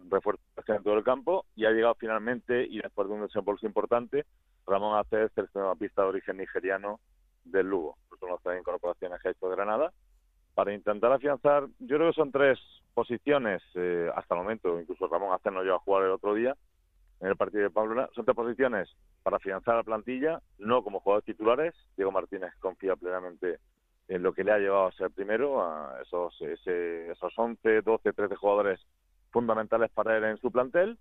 refuerzo 0.09 0.43
en 0.67 0.83
todo 0.83 0.95
el 0.95 1.05
campo 1.05 1.45
y 1.55 1.65
ha 1.65 1.71
llegado 1.71 1.95
finalmente 1.95 2.65
y 2.65 2.81
después 2.81 3.09
de 3.09 3.15
un 3.15 3.23
desembolso 3.23 3.67
importante 3.67 4.25
Ramón 4.67 5.01
el 5.11 5.31
pista 5.79 6.03
de 6.03 6.09
origen 6.09 6.39
nigeriano 6.39 7.01
del 7.45 7.69
Lugo 7.69 7.97
son 8.19 8.31
las 8.31 8.43
tres 8.43 8.61
incorporaciones 8.61 9.21
que 9.21 9.29
ha 9.29 9.31
hecho 9.33 9.49
Granada 9.49 9.93
para 10.55 10.73
intentar 10.75 11.13
afianzar 11.13 11.67
yo 11.79 11.97
creo 11.97 12.11
que 12.11 12.17
son 12.17 12.33
tres 12.33 12.59
posiciones 12.95 13.63
eh, 13.75 14.11
hasta 14.15 14.35
el 14.35 14.41
momento 14.41 14.81
incluso 14.81 15.07
Ramón 15.09 15.33
Acez 15.33 15.53
no 15.53 15.63
llegó 15.63 15.77
a 15.77 15.81
jugar 15.81 16.05
el 16.05 16.11
otro 16.11 16.35
día 16.35 16.57
en 17.23 17.29
el 17.29 17.37
partido 17.37 17.63
de 17.63 17.71
Pablo 17.71 18.09
son 18.15 18.25
tres 18.25 18.35
posiciones 18.35 18.89
para 19.23 19.39
financiar 19.39 19.77
la 19.77 19.85
plantilla, 19.85 20.43
no 20.59 20.83
como 20.83 20.99
jugadores 20.99 21.25
titulares. 21.25 21.75
Diego 21.97 22.11
Martínez 22.11 22.53
confía 22.59 22.97
plenamente 22.97 23.59
en 24.09 24.23
lo 24.23 24.33
que 24.33 24.45
le 24.45 24.53
ha 24.53 24.59
llevado 24.59 24.87
a 24.87 24.93
ser 24.93 25.11
primero, 25.11 25.63
a 25.63 26.01
esos, 26.03 26.41
esos 26.41 27.33
11, 27.37 27.83
12, 27.83 28.13
13 28.13 28.37
jugadores 28.37 28.81
fundamentales 29.31 29.91
para 29.91 30.17
él 30.17 30.25
en 30.25 30.37
su 30.39 30.51
plantel. 30.51 30.99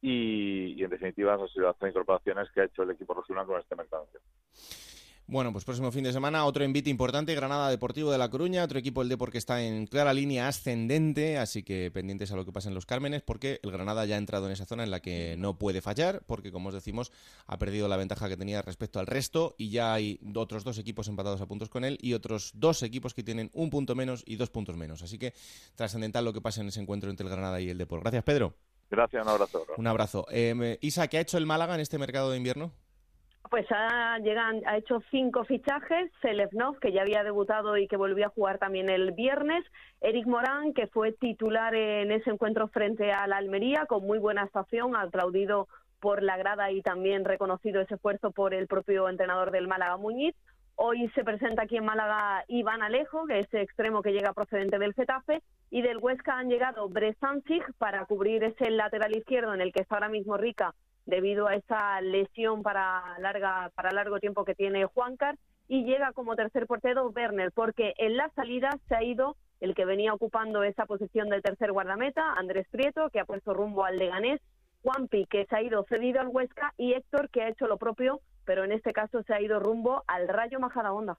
Y, 0.00 0.82
en 0.82 0.90
definitiva, 0.90 1.34
han 1.34 1.48
sido 1.48 1.66
las 1.66 1.78
tres 1.78 1.92
incorporaciones 1.92 2.50
que 2.52 2.60
ha 2.60 2.64
hecho 2.64 2.82
el 2.82 2.90
equipo 2.90 3.14
regional 3.14 3.46
con 3.46 3.58
este 3.58 3.74
mercado. 3.74 4.06
Bueno, 5.26 5.52
pues 5.52 5.64
próximo 5.64 5.90
fin 5.90 6.04
de 6.04 6.12
semana 6.12 6.44
otro 6.44 6.64
envite 6.64 6.90
importante, 6.90 7.34
Granada 7.34 7.70
Deportivo 7.70 8.12
de 8.12 8.18
La 8.18 8.28
Coruña, 8.28 8.62
otro 8.62 8.78
equipo 8.78 9.00
el 9.00 9.08
Depor 9.08 9.32
que 9.32 9.38
está 9.38 9.62
en 9.62 9.86
clara 9.86 10.12
línea 10.12 10.48
ascendente, 10.48 11.38
así 11.38 11.62
que 11.62 11.90
pendientes 11.90 12.30
a 12.30 12.36
lo 12.36 12.44
que 12.44 12.52
pasa 12.52 12.68
en 12.68 12.74
los 12.74 12.84
Cármenes, 12.84 13.22
porque 13.22 13.58
el 13.62 13.70
Granada 13.70 14.04
ya 14.04 14.16
ha 14.16 14.18
entrado 14.18 14.44
en 14.44 14.52
esa 14.52 14.66
zona 14.66 14.84
en 14.84 14.90
la 14.90 15.00
que 15.00 15.36
no 15.38 15.58
puede 15.58 15.80
fallar, 15.80 16.22
porque 16.26 16.52
como 16.52 16.68
os 16.68 16.74
decimos, 16.74 17.10
ha 17.46 17.58
perdido 17.58 17.88
la 17.88 17.96
ventaja 17.96 18.28
que 18.28 18.36
tenía 18.36 18.60
respecto 18.60 19.00
al 19.00 19.06
resto 19.06 19.54
y 19.56 19.70
ya 19.70 19.94
hay 19.94 20.20
otros 20.34 20.62
dos 20.62 20.76
equipos 20.76 21.08
empatados 21.08 21.40
a 21.40 21.46
puntos 21.46 21.70
con 21.70 21.84
él 21.84 21.96
y 22.02 22.12
otros 22.12 22.52
dos 22.54 22.82
equipos 22.82 23.14
que 23.14 23.22
tienen 23.22 23.50
un 23.54 23.70
punto 23.70 23.94
menos 23.94 24.24
y 24.26 24.36
dos 24.36 24.50
puntos 24.50 24.76
menos. 24.76 25.02
Así 25.02 25.18
que 25.18 25.32
trascendental 25.74 26.26
lo 26.26 26.34
que 26.34 26.42
pasa 26.42 26.60
en 26.60 26.68
ese 26.68 26.82
encuentro 26.82 27.08
entre 27.08 27.24
el 27.24 27.32
Granada 27.32 27.62
y 27.62 27.70
el 27.70 27.78
Depor. 27.78 28.00
Gracias, 28.00 28.24
Pedro. 28.24 28.54
Gracias, 28.90 29.24
un 29.24 29.30
abrazo. 29.30 29.66
Un 29.78 29.86
abrazo. 29.86 30.26
Eh, 30.30 30.78
Isa, 30.82 31.08
¿qué 31.08 31.16
ha 31.16 31.20
hecho 31.22 31.38
el 31.38 31.46
Málaga 31.46 31.74
en 31.74 31.80
este 31.80 31.96
mercado 31.96 32.30
de 32.30 32.36
invierno? 32.36 32.72
Pues 33.50 33.66
ha, 33.70 34.18
llegan, 34.18 34.62
ha 34.66 34.76
hecho 34.76 35.02
cinco 35.10 35.44
fichajes, 35.44 36.10
Selevnov, 36.22 36.78
que 36.80 36.92
ya 36.92 37.02
había 37.02 37.22
debutado 37.22 37.76
y 37.76 37.86
que 37.86 37.96
volvió 37.96 38.26
a 38.26 38.30
jugar 38.30 38.58
también 38.58 38.88
el 38.88 39.12
viernes, 39.12 39.64
Eric 40.00 40.26
Morán, 40.26 40.72
que 40.72 40.86
fue 40.86 41.12
titular 41.12 41.74
en 41.74 42.10
ese 42.10 42.30
encuentro 42.30 42.68
frente 42.68 43.12
a 43.12 43.26
la 43.26 43.36
Almería, 43.36 43.86
con 43.86 44.06
muy 44.06 44.18
buena 44.18 44.42
actuación, 44.42 44.96
aplaudido 44.96 45.68
por 46.00 46.22
la 46.22 46.36
grada 46.36 46.70
y 46.70 46.82
también 46.82 47.24
reconocido 47.24 47.80
ese 47.80 47.94
esfuerzo 47.94 48.30
por 48.32 48.54
el 48.54 48.66
propio 48.66 49.08
entrenador 49.08 49.50
del 49.50 49.68
Málaga 49.68 49.96
Muñiz, 49.96 50.34
Hoy 50.76 51.08
se 51.14 51.22
presenta 51.22 51.62
aquí 51.62 51.76
en 51.76 51.84
Málaga 51.84 52.44
Iván 52.48 52.82
Alejo, 52.82 53.26
que 53.26 53.38
es 53.38 53.54
extremo 53.54 54.02
que 54.02 54.10
llega 54.10 54.32
procedente 54.32 54.78
del 54.78 54.92
Getafe, 54.92 55.40
y 55.70 55.82
del 55.82 55.98
Huesca 55.98 56.36
han 56.36 56.48
llegado 56.48 56.88
Bresancic 56.88 57.72
para 57.78 58.04
cubrir 58.06 58.42
ese 58.42 58.70
lateral 58.70 59.16
izquierdo 59.16 59.54
en 59.54 59.60
el 59.60 59.72
que 59.72 59.82
está 59.82 59.96
ahora 59.96 60.08
mismo 60.08 60.36
Rica 60.36 60.74
debido 61.06 61.48
a 61.48 61.54
esa 61.54 62.00
lesión 62.00 62.62
para 62.62 63.02
larga 63.18 63.70
para 63.74 63.92
largo 63.92 64.20
tiempo 64.20 64.44
que 64.44 64.54
tiene 64.54 64.86
Juancar 64.86 65.36
y 65.68 65.84
llega 65.84 66.12
como 66.12 66.36
tercer 66.36 66.66
portero 66.66 67.08
Werner 67.08 67.52
porque 67.52 67.94
en 67.98 68.16
la 68.16 68.30
salida 68.30 68.70
se 68.88 68.96
ha 68.96 69.02
ido 69.02 69.36
el 69.60 69.74
que 69.74 69.84
venía 69.84 70.12
ocupando 70.12 70.62
esa 70.62 70.84
posición 70.84 71.28
del 71.28 71.42
tercer 71.42 71.72
guardameta, 71.72 72.34
Andrés 72.34 72.66
Prieto, 72.70 73.08
que 73.10 73.20
ha 73.20 73.24
puesto 73.24 73.54
rumbo 73.54 73.84
al 73.84 73.96
Leganés, 73.96 74.40
Juanpi, 74.82 75.24
que 75.26 75.46
se 75.46 75.56
ha 75.56 75.62
ido 75.62 75.84
cedido 75.88 76.20
al 76.20 76.28
Huesca, 76.28 76.74
y 76.76 76.92
Héctor, 76.92 77.30
que 77.30 77.42
ha 77.42 77.48
hecho 77.48 77.66
lo 77.66 77.78
propio, 77.78 78.20
pero 78.44 78.64
en 78.64 78.72
este 78.72 78.92
caso 78.92 79.22
se 79.22 79.32
ha 79.32 79.40
ido 79.40 79.60
rumbo 79.60 80.04
al 80.06 80.28
Rayo 80.28 80.60
Majadahonda. 80.60 81.16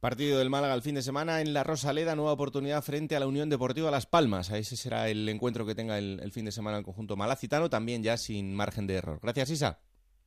Partido 0.00 0.38
del 0.38 0.48
Málaga 0.48 0.74
el 0.74 0.82
fin 0.82 0.94
de 0.94 1.02
semana 1.02 1.40
en 1.40 1.52
la 1.52 1.64
Rosaleda, 1.64 2.14
nueva 2.14 2.32
oportunidad 2.32 2.82
frente 2.82 3.16
a 3.16 3.20
la 3.20 3.26
Unión 3.26 3.50
Deportiva 3.50 3.90
Las 3.90 4.06
Palmas. 4.06 4.48
Ese 4.50 4.76
será 4.76 5.08
el 5.08 5.28
encuentro 5.28 5.66
que 5.66 5.74
tenga 5.74 5.98
el, 5.98 6.20
el 6.22 6.30
fin 6.30 6.44
de 6.44 6.52
semana 6.52 6.78
el 6.78 6.84
conjunto 6.84 7.16
malacitano, 7.16 7.68
también 7.68 8.04
ya 8.04 8.16
sin 8.16 8.54
margen 8.54 8.86
de 8.86 8.94
error. 8.94 9.18
Gracias, 9.20 9.50
Isa. 9.50 9.80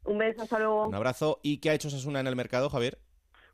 Un 0.03 0.17
beso, 0.17 0.41
hasta 0.41 0.59
luego. 0.59 0.87
Un 0.87 0.95
abrazo. 0.95 1.39
¿Y 1.41 1.59
qué 1.59 1.69
ha 1.69 1.73
hecho 1.73 1.89
Sasuna 1.89 2.19
en 2.19 2.27
el 2.27 2.35
mercado, 2.35 2.69
Javier? 2.69 2.97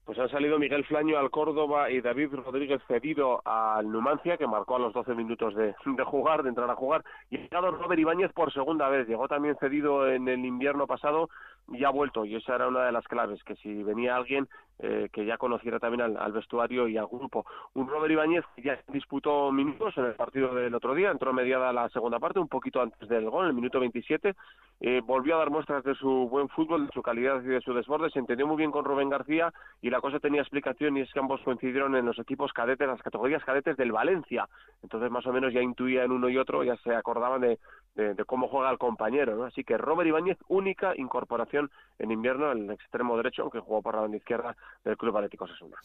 Pues 0.05 0.17
han 0.17 0.29
salido 0.29 0.57
Miguel 0.57 0.85
Flaño 0.85 1.19
al 1.19 1.29
Córdoba 1.29 1.91
y 1.91 1.99
David 1.99 2.29
Rodríguez 2.31 2.81
cedido 2.87 3.41
al 3.45 3.91
Numancia, 3.91 4.37
que 4.37 4.47
marcó 4.47 4.77
a 4.77 4.79
los 4.79 4.93
12 4.93 5.13
minutos 5.13 5.53
de, 5.53 5.75
de 5.85 6.03
jugar, 6.05 6.43
de 6.43 6.49
entrar 6.49 6.69
a 6.71 6.75
jugar. 6.75 7.03
Y 7.29 7.35
ha 7.35 7.41
llegado 7.41 7.71
Robert 7.71 7.99
Ibáñez 7.99 8.31
por 8.31 8.51
segunda 8.53 8.87
vez. 8.87 9.05
Llegó 9.07 9.27
también 9.27 9.57
cedido 9.59 10.09
en 10.09 10.29
el 10.29 10.45
invierno 10.45 10.87
pasado 10.87 11.29
y 11.69 11.83
ha 11.83 11.89
vuelto. 11.89 12.25
Y 12.25 12.35
esa 12.35 12.55
era 12.55 12.67
una 12.67 12.85
de 12.85 12.91
las 12.91 13.07
claves, 13.07 13.43
que 13.43 13.55
si 13.55 13.83
venía 13.83 14.15
alguien 14.15 14.47
eh, 14.79 15.09
que 15.11 15.25
ya 15.25 15.37
conociera 15.37 15.79
también 15.79 16.01
al, 16.01 16.17
al, 16.17 16.31
vestuario 16.31 16.87
y 16.87 16.97
al 16.97 17.07
grupo. 17.07 17.47
Un 17.73 17.87
Robert 17.87 18.11
Ibáñez 18.11 18.45
que 18.55 18.61
ya 18.61 18.79
disputó 18.89 19.51
minutos 19.51 19.97
en 19.97 20.05
el 20.05 20.13
partido 20.13 20.53
del 20.53 20.75
otro 20.75 20.93
día, 20.93 21.09
entró 21.09 21.33
mediada 21.33 21.73
la 21.73 21.89
segunda 21.89 22.19
parte, 22.19 22.37
un 22.37 22.47
poquito 22.47 22.79
antes 22.79 23.09
del 23.09 23.27
gol, 23.27 23.45
en 23.45 23.49
el 23.49 23.55
minuto 23.55 23.79
27. 23.79 24.35
Eh, 24.79 25.01
volvió 25.03 25.33
a 25.33 25.39
dar 25.39 25.49
muestras 25.49 25.83
de 25.83 25.95
su 25.95 26.29
buen 26.29 26.47
fútbol, 26.49 26.85
de 26.85 26.93
su 26.93 27.01
calidad 27.01 27.41
y 27.41 27.47
de 27.47 27.61
su 27.61 27.73
desborde. 27.73 28.11
Se 28.11 28.19
entendió 28.19 28.45
muy 28.45 28.57
bien 28.57 28.71
con 28.71 28.85
Rubén 28.85 29.09
García 29.09 29.51
y 29.81 29.89
la 29.89 29.99
cosa 29.99 30.19
tenía 30.19 30.41
explicación 30.41 30.95
y 30.95 31.01
es 31.01 31.11
que 31.11 31.19
ambos 31.19 31.41
coincidieron 31.41 31.95
en 31.95 32.05
los 32.05 32.19
equipos 32.19 32.53
cadetes, 32.53 32.87
las 32.87 33.01
categorías 33.01 33.43
cadetes 33.43 33.77
del 33.77 33.91
Valencia. 33.91 34.47
Entonces 34.83 35.09
más 35.09 35.25
o 35.25 35.33
menos 35.33 35.53
ya 35.53 35.61
intuían 35.61 36.11
uno 36.11 36.29
y 36.29 36.37
otro, 36.37 36.63
ya 36.63 36.75
se 36.77 36.93
acordaban 36.93 37.41
de, 37.41 37.57
de, 37.97 38.25
cómo 38.25 38.47
juega 38.47 38.71
el 38.71 38.77
compañero. 38.77 39.43
Así 39.43 39.63
que 39.63 39.77
Robert 39.77 40.07
Ibáñez, 40.07 40.37
única 40.47 40.93
incorporación 40.95 41.71
en 41.99 42.11
invierno, 42.11 42.51
el 42.51 42.69
extremo 42.69 43.17
derecho, 43.17 43.41
aunque 43.41 43.59
jugó 43.59 43.81
por 43.81 43.95
la 43.95 44.01
banda 44.01 44.17
izquierda 44.17 44.55
del 44.85 44.97
Club 44.97 45.17
Atlético 45.17 45.45
Osasuna. 45.45 45.77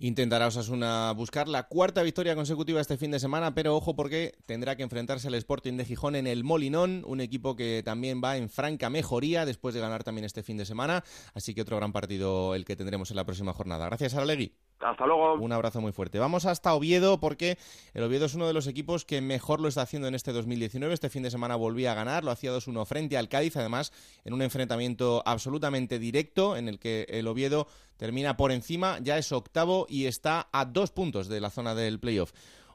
Intentará 0.00 0.48
Osasuna 0.48 1.12
buscar 1.12 1.48
la 1.48 1.68
cuarta 1.68 2.02
victoria 2.02 2.34
consecutiva 2.34 2.80
este 2.80 2.96
fin 2.96 3.12
de 3.12 3.20
semana, 3.20 3.54
pero 3.54 3.76
ojo 3.76 3.94
porque 3.94 4.32
tendrá 4.46 4.76
que 4.76 4.82
enfrentarse 4.82 5.28
al 5.28 5.34
Sporting 5.34 5.76
de 5.76 5.84
Gijón 5.84 6.16
en 6.16 6.26
el 6.26 6.44
Molinón, 6.44 7.04
un 7.06 7.20
equipo 7.20 7.54
que 7.54 7.82
también 7.84 8.20
va 8.22 8.36
en 8.36 8.48
franca 8.48 8.90
mejoría 8.90 9.46
después 9.46 9.74
de 9.74 9.80
ganar 9.80 10.02
también 10.02 10.24
este 10.24 10.42
fin 10.42 10.56
de 10.56 10.64
semana, 10.64 11.04
así 11.34 11.54
que 11.54 11.62
otro 11.62 11.76
gran 11.76 11.92
partido 11.92 12.54
el 12.54 12.64
que 12.64 12.76
tendremos 12.76 13.10
en 13.10 13.16
la 13.16 13.24
próxima 13.24 13.52
jornada. 13.52 13.86
Gracias, 13.86 14.14
Aralegui. 14.14 14.52
Hasta 14.80 15.06
luego. 15.06 15.34
Un 15.34 15.52
abrazo 15.52 15.80
muy 15.80 15.92
fuerte. 15.92 16.18
Vamos 16.18 16.46
hasta 16.46 16.74
Oviedo 16.74 17.20
porque 17.20 17.58
el 17.94 18.02
Oviedo 18.02 18.26
es 18.26 18.34
uno 18.34 18.46
de 18.46 18.54
los 18.54 18.66
equipos 18.66 19.04
que 19.04 19.20
mejor 19.20 19.60
lo 19.60 19.68
está 19.68 19.82
haciendo 19.82 20.08
en 20.08 20.14
este 20.14 20.32
2019. 20.32 20.94
Este 20.94 21.10
fin 21.10 21.22
de 21.22 21.30
semana 21.30 21.56
volvía 21.56 21.92
a 21.92 21.94
ganar, 21.94 22.24
lo 22.24 22.30
hacía 22.30 22.52
2-1 22.52 22.86
frente 22.86 23.16
al 23.16 23.28
Cádiz, 23.28 23.56
además 23.56 23.92
en 24.24 24.32
un 24.32 24.42
enfrentamiento 24.42 25.22
absolutamente 25.26 25.98
directo 25.98 26.56
en 26.56 26.68
el 26.68 26.78
que 26.78 27.06
el 27.10 27.26
Oviedo 27.26 27.66
termina 27.96 28.36
por 28.38 28.50
encima, 28.50 28.98
ya 29.02 29.18
es 29.18 29.30
octavo 29.30 29.86
y 29.88 30.06
está 30.06 30.48
a 30.52 30.64
dos 30.64 30.90
puntos 30.90 31.28
de 31.28 31.40
la 31.40 31.50
zona 31.50 31.74
del 31.74 32.00
playoff. 32.00 32.32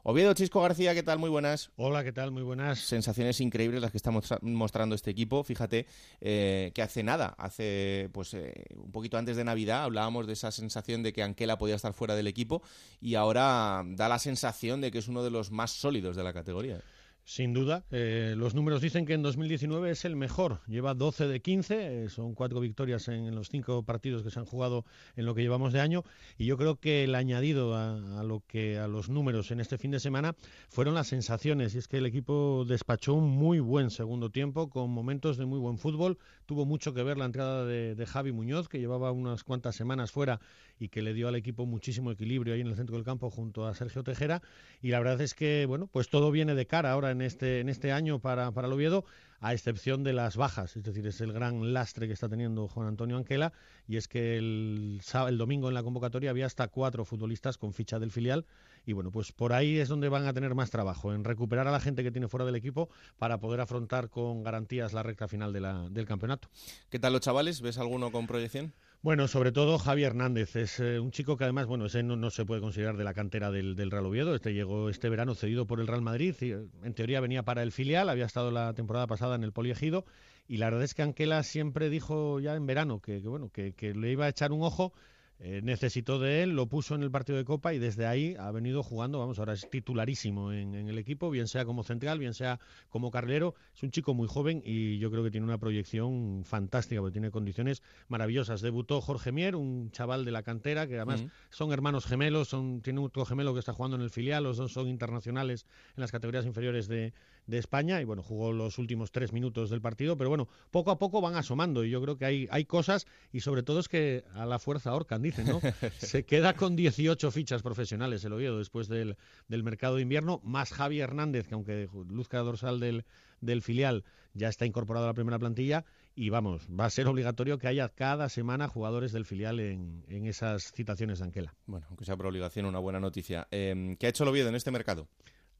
Oviedo, 0.07 0.35
Chisco 0.35 0.61
García, 0.61 0.93
¿qué 0.93 1.01
tal? 1.01 1.17
Muy 1.17 1.31
buenas. 1.31 1.71
Hola, 1.77 2.03
¿qué 2.03 2.11
tal? 2.11 2.29
Muy 2.29 2.43
buenas. 2.43 2.77
Sensaciones 2.77 3.41
increíbles 3.41 3.81
las 3.81 3.89
que 3.89 3.97
está 3.97 4.11
mostrando 4.43 4.93
este 4.93 5.09
equipo. 5.09 5.43
Fíjate 5.43 5.87
eh, 6.21 6.71
que 6.75 6.83
hace 6.83 7.01
nada, 7.01 7.33
hace 7.39 8.11
pues 8.13 8.35
eh, 8.35 8.53
un 8.75 8.91
poquito 8.91 9.17
antes 9.17 9.35
de 9.35 9.43
Navidad 9.43 9.83
hablábamos 9.83 10.27
de 10.27 10.33
esa 10.33 10.51
sensación 10.51 11.01
de 11.01 11.11
que 11.11 11.23
Anquela 11.23 11.57
podía 11.57 11.73
estar 11.73 11.93
fuera 11.93 12.15
del 12.15 12.27
equipo 12.27 12.61
y 13.01 13.15
ahora 13.15 13.81
da 13.83 14.07
la 14.07 14.19
sensación 14.19 14.79
de 14.79 14.91
que 14.91 14.99
es 14.99 15.07
uno 15.07 15.23
de 15.23 15.31
los 15.31 15.49
más 15.49 15.71
sólidos 15.71 16.15
de 16.15 16.23
la 16.23 16.33
categoría. 16.33 16.83
Sin 17.27 17.53
duda, 17.53 17.83
eh, 17.89 18.35
los 18.37 18.53
números 18.53 18.81
dicen 18.83 19.07
que 19.07 19.13
en 19.13 19.23
2019 19.23 19.89
es 19.89 20.05
el 20.05 20.15
mejor. 20.15 20.61
Lleva 20.67 20.93
12 20.93 21.27
de 21.27 21.41
15, 21.41 22.03
eh, 22.03 22.09
son 22.09 22.35
cuatro 22.35 22.59
victorias 22.59 23.07
en, 23.07 23.33
los 23.33 23.49
cinco 23.49 23.81
partidos 23.81 24.21
que 24.21 24.29
se 24.29 24.37
han 24.37 24.45
jugado 24.45 24.85
en 25.15 25.25
lo 25.25 25.33
que 25.33 25.41
llevamos 25.41 25.73
de 25.73 25.81
año. 25.81 26.03
Y 26.37 26.45
yo 26.45 26.55
creo 26.55 26.75
que 26.79 27.03
el 27.03 27.15
añadido 27.15 27.75
a, 27.75 28.21
lo 28.23 28.43
que 28.45 28.77
a 28.77 28.87
los 28.87 29.09
números 29.09 29.49
en 29.49 29.59
este 29.59 29.79
fin 29.79 29.89
de 29.89 29.99
semana 29.99 30.35
fueron 30.69 30.93
las 30.93 31.07
sensaciones. 31.07 31.73
Y 31.73 31.79
es 31.79 31.87
que 31.87 31.97
el 31.97 32.05
equipo 32.05 32.63
despachó 32.67 33.15
un 33.15 33.27
muy 33.27 33.59
buen 33.59 33.89
segundo 33.89 34.29
tiempo 34.29 34.69
con 34.69 34.91
momentos 34.91 35.37
de 35.37 35.47
muy 35.47 35.57
buen 35.57 35.79
fútbol. 35.79 36.19
Tuvo 36.45 36.67
mucho 36.67 36.93
que 36.93 37.01
ver 37.01 37.17
la 37.17 37.25
entrada 37.25 37.65
de, 37.65 38.05
Javi 38.05 38.33
Muñoz, 38.33 38.69
que 38.69 38.77
llevaba 38.77 39.11
unas 39.11 39.43
cuantas 39.43 39.75
semanas 39.75 40.11
fuera 40.11 40.39
y 40.77 40.89
que 40.89 41.01
le 41.01 41.15
dio 41.15 41.27
al 41.27 41.35
equipo 41.35 41.65
muchísimo 41.65 42.11
equilibrio 42.11 42.53
ahí 42.53 42.61
en 42.61 42.67
el 42.67 42.75
centro 42.75 42.97
del 42.97 43.03
campo 43.03 43.31
junto 43.31 43.65
a 43.65 43.73
Sergio 43.73 44.03
Tejera. 44.03 44.43
Y 44.79 44.89
la 44.89 44.99
verdad 44.99 45.21
es 45.21 45.33
que 45.33 45.65
bueno, 45.65 45.87
pues 45.87 46.09
todo 46.09 46.29
viene 46.29 46.53
de 46.53 46.67
cara 46.67 46.91
ahora 46.91 47.14
este, 47.21 47.59
en 47.59 47.69
este 47.69 47.91
año 47.91 48.19
para, 48.19 48.51
para 48.51 48.67
el 48.67 48.73
Oviedo, 48.73 49.05
a 49.41 49.53
excepción 49.53 50.03
de 50.03 50.13
las 50.13 50.37
bajas. 50.37 50.75
Es 50.75 50.83
decir, 50.83 51.05
es 51.05 51.21
el 51.21 51.33
gran 51.33 51.73
lastre 51.73 52.07
que 52.07 52.13
está 52.13 52.29
teniendo 52.29 52.67
Juan 52.67 52.87
Antonio 52.87 53.17
Anquela, 53.17 53.53
y 53.87 53.97
es 53.97 54.07
que 54.07 54.37
el, 54.37 55.01
el 55.27 55.37
domingo 55.37 55.67
en 55.67 55.73
la 55.73 55.83
convocatoria 55.83 56.29
había 56.29 56.45
hasta 56.45 56.67
cuatro 56.67 57.05
futbolistas 57.05 57.57
con 57.57 57.73
ficha 57.73 57.99
del 57.99 58.11
filial, 58.11 58.45
y 58.85 58.93
bueno, 58.93 59.11
pues 59.11 59.31
por 59.31 59.53
ahí 59.53 59.77
es 59.77 59.89
donde 59.89 60.09
van 60.09 60.25
a 60.25 60.33
tener 60.33 60.55
más 60.55 60.71
trabajo, 60.71 61.13
en 61.13 61.23
recuperar 61.23 61.67
a 61.67 61.71
la 61.71 61.79
gente 61.79 62.03
que 62.03 62.11
tiene 62.11 62.27
fuera 62.27 62.45
del 62.45 62.55
equipo 62.55 62.89
para 63.17 63.39
poder 63.39 63.61
afrontar 63.61 64.09
con 64.09 64.43
garantías 64.43 64.93
la 64.93 65.03
recta 65.03 65.27
final 65.27 65.53
de 65.53 65.61
la, 65.61 65.89
del 65.89 66.05
campeonato. 66.05 66.49
¿Qué 66.89 66.99
tal 66.99 67.13
los 67.13 67.21
chavales? 67.21 67.61
¿Ves 67.61 67.77
alguno 67.77 68.11
con 68.11 68.27
proyección? 68.27 68.73
Bueno, 69.01 69.27
sobre 69.27 69.51
todo 69.51 69.77
Javi 69.77 70.03
Hernández, 70.03 70.55
es 70.55 70.79
eh, 70.79 70.99
un 70.99 71.11
chico 71.11 71.37
que 71.37 71.43
además, 71.43 71.67
bueno, 71.67 71.85
ese 71.85 72.01
no, 72.01 72.15
no, 72.15 72.31
se 72.31 72.43
puede 72.43 72.61
considerar 72.61 72.97
de 72.97 73.03
la 73.03 73.13
cantera 73.13 73.51
del, 73.51 73.75
del, 73.75 73.91
Real 73.91 74.07
Oviedo, 74.07 74.33
este 74.33 74.53
llegó 74.53 74.89
este 74.89 75.09
verano 75.09 75.35
cedido 75.35 75.67
por 75.67 75.79
el 75.79 75.85
Real 75.85 76.01
Madrid, 76.01 76.35
y, 76.41 76.51
en 76.51 76.93
teoría 76.95 77.21
venía 77.21 77.43
para 77.43 77.61
el 77.61 77.71
filial, 77.71 78.09
había 78.09 78.25
estado 78.25 78.49
la 78.49 78.73
temporada 78.73 79.05
pasada 79.05 79.35
en 79.35 79.43
el 79.43 79.51
Poliegido, 79.51 80.05
y 80.47 80.57
la 80.57 80.67
verdad 80.67 80.83
es 80.83 80.93
que 80.93 81.03
Anquela 81.03 81.43
siempre 81.43 81.89
dijo 81.89 82.39
ya 82.39 82.55
en 82.55 82.65
verano 82.65 82.99
que, 82.99 83.19
bueno, 83.19 83.51
que, 83.51 83.73
le 83.93 84.11
iba 84.11 84.25
a 84.25 84.29
echar 84.29 84.51
un 84.51 84.63
ojo, 84.63 84.93
eh, 85.39 85.59
necesitó 85.63 86.17
de 86.17 86.43
él, 86.43 86.51
lo 86.51 86.67
puso 86.67 86.95
en 86.95 87.03
el 87.03 87.11
partido 87.11 87.37
de 87.37 87.43
Copa 87.43 87.73
y 87.73 87.79
desde 87.79 88.05
ahí 88.05 88.35
ha 88.39 88.51
venido 88.51 88.83
jugando, 88.83 89.19
vamos, 89.19 89.37
ahora 89.37 89.53
es 89.53 89.69
titularísimo 89.69 90.53
en, 90.53 90.75
en, 90.75 90.87
el 90.87 90.97
equipo, 90.97 91.29
bien 91.29 91.47
sea 91.47 91.65
como 91.65 91.83
central, 91.83 92.19
bien 92.19 92.33
sea 92.33 92.59
como 92.89 93.11
carrilero. 93.11 93.53
Es 93.75 93.83
un 93.83 93.91
chico 93.91 94.13
muy 94.13 94.29
joven 94.29 94.61
y 94.63 94.97
yo 94.97 95.11
creo 95.11 95.23
que 95.23 95.31
tiene 95.31 95.45
una 95.45 95.57
proyección 95.57 96.43
fantástica, 96.45 97.01
porque 97.01 97.13
tiene 97.13 97.31
condiciones 97.31 97.83
maravillosas. 98.07 98.61
Debutó 98.61 99.01
Jorge 99.01 99.33
Mier, 99.33 99.57
un 99.57 99.91
chaval 99.91 100.23
de 100.23 100.31
la 100.31 100.41
cantera, 100.41 100.87
que 100.87 100.95
además 100.95 101.21
uh 101.21 101.25
-huh. 101.25 101.31
son 101.49 101.73
hermanos 101.73 102.05
gemelos, 102.05 102.47
son, 102.47 102.81
tiene 102.81 103.01
otro 103.01 103.25
gemelo 103.25 103.53
que 103.53 103.59
está 103.59 103.73
jugando 103.73 103.97
en 103.97 104.03
el 104.03 104.09
filial, 104.11 104.43
los 104.43 104.57
dos 104.57 104.71
son 104.71 104.87
internacionales 104.87 105.65
en 105.97 106.01
las 106.01 106.11
categorías 106.11 106.45
inferiores 106.45 106.87
de, 106.87 107.13
de 107.47 107.57
España 107.57 108.01
y 108.01 108.05
bueno, 108.05 108.23
jugó 108.23 108.51
los 108.51 108.77
últimos 108.77 109.11
tres 109.11 109.33
minutos 109.33 109.69
del 109.69 109.81
partido, 109.81 110.17
pero 110.17 110.29
bueno, 110.29 110.47
poco 110.71 110.91
a 110.91 110.97
poco 110.97 111.21
van 111.21 111.35
asomando 111.35 111.83
y 111.83 111.89
yo 111.89 112.01
creo 112.01 112.17
que 112.17 112.25
hay, 112.25 112.47
hay 112.51 112.65
cosas 112.65 113.05
y 113.31 113.41
sobre 113.41 113.63
todo 113.63 113.79
es 113.79 113.87
que 113.87 114.23
a 114.33 114.45
la 114.45 114.59
fuerza 114.59 114.91
ahorcan, 114.91 115.21
dicen, 115.21 115.47
¿no? 115.47 115.61
Se 115.99 116.25
queda 116.25 116.53
con 116.53 116.75
18 116.75 117.31
fichas 117.31 117.61
profesionales 117.61 118.23
el 118.23 118.33
Oviedo 118.33 118.57
después 118.57 118.87
del, 118.87 119.17
del 119.47 119.63
mercado 119.63 119.95
de 119.95 120.01
invierno, 120.01 120.41
más 120.43 120.73
Javi 120.73 120.99
Hernández, 120.99 121.47
que 121.47 121.53
aunque 121.53 121.89
luzca 122.09 122.39
dorsal 122.39 122.79
del, 122.79 123.05
del 123.41 123.61
filial 123.61 124.03
ya 124.33 124.49
está 124.49 124.65
incorporado 124.65 125.05
a 125.05 125.09
la 125.09 125.13
primera 125.13 125.39
plantilla 125.39 125.85
y 126.13 126.29
vamos, 126.29 126.67
va 126.67 126.85
a 126.85 126.89
ser 126.89 127.07
obligatorio 127.07 127.57
que 127.57 127.67
haya 127.67 127.89
cada 127.89 128.29
semana 128.29 128.67
jugadores 128.67 129.11
del 129.11 129.25
filial 129.25 129.59
en, 129.59 130.03
en 130.07 130.25
esas 130.25 130.71
citaciones 130.71 131.19
de 131.19 131.25
Anquela. 131.25 131.55
Bueno, 131.65 131.85
aunque 131.89 132.05
sea 132.05 132.15
por 132.15 132.27
obligación, 132.27 132.65
una 132.65 132.79
buena 132.79 132.99
noticia. 132.99 133.47
Eh, 133.51 133.95
¿Qué 133.99 134.07
ha 134.07 134.09
hecho 134.09 134.23
el 134.23 134.29
Oviedo 134.29 134.49
en 134.49 134.55
este 134.55 134.71
mercado? 134.71 135.07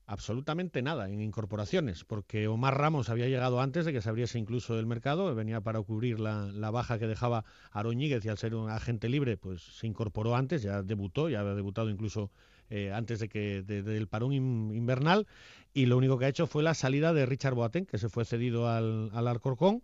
Absolutamente 0.07 0.81
nada 0.81 1.09
en 1.09 1.21
incorporaciones, 1.21 2.03
porque 2.03 2.47
Omar 2.47 2.77
Ramos 2.77 3.09
había 3.09 3.27
llegado 3.27 3.59
antes 3.59 3.85
de 3.85 3.93
que 3.93 4.01
se 4.01 4.09
abriese 4.09 4.38
incluso 4.38 4.77
el 4.79 4.85
mercado, 4.85 5.33
venía 5.33 5.62
para 5.62 5.81
cubrir 5.81 6.19
la, 6.19 6.71
baja 6.71 7.00
que 7.00 7.07
dejaba 7.07 7.45
Aroñíguez 7.71 8.24
y 8.25 8.29
al 8.29 8.38
ser 8.38 8.55
un 8.55 8.69
agente 8.69 9.09
libre, 9.09 9.38
pues 9.38 9.62
se 9.62 9.88
incorporó 9.88 10.35
antes, 10.35 10.62
ya 10.62 10.83
debutó, 10.83 11.29
ya 11.29 11.39
había 11.39 11.55
debutado 11.55 11.89
incluso 11.89 12.31
eh, 12.69 12.91
antes 12.91 13.19
de 13.19 13.29
que 13.29 13.62
de, 13.62 13.81
del 13.83 14.07
parón 14.07 14.33
in, 14.33 14.71
invernal, 14.74 15.27
y 15.74 15.88
lo 15.88 15.97
único 15.97 16.17
que 16.17 16.25
ha 16.25 16.29
hecho 16.29 16.47
fue 16.47 16.63
la 16.63 16.74
salida 16.74 17.13
de 17.13 17.25
Richard 17.25 17.55
Boateng, 17.55 17.85
que 17.85 17.97
se 17.97 18.09
fue 18.09 18.25
cedido 18.25 18.69
al, 18.69 19.09
al 19.13 19.27
Alcorcón, 19.27 19.81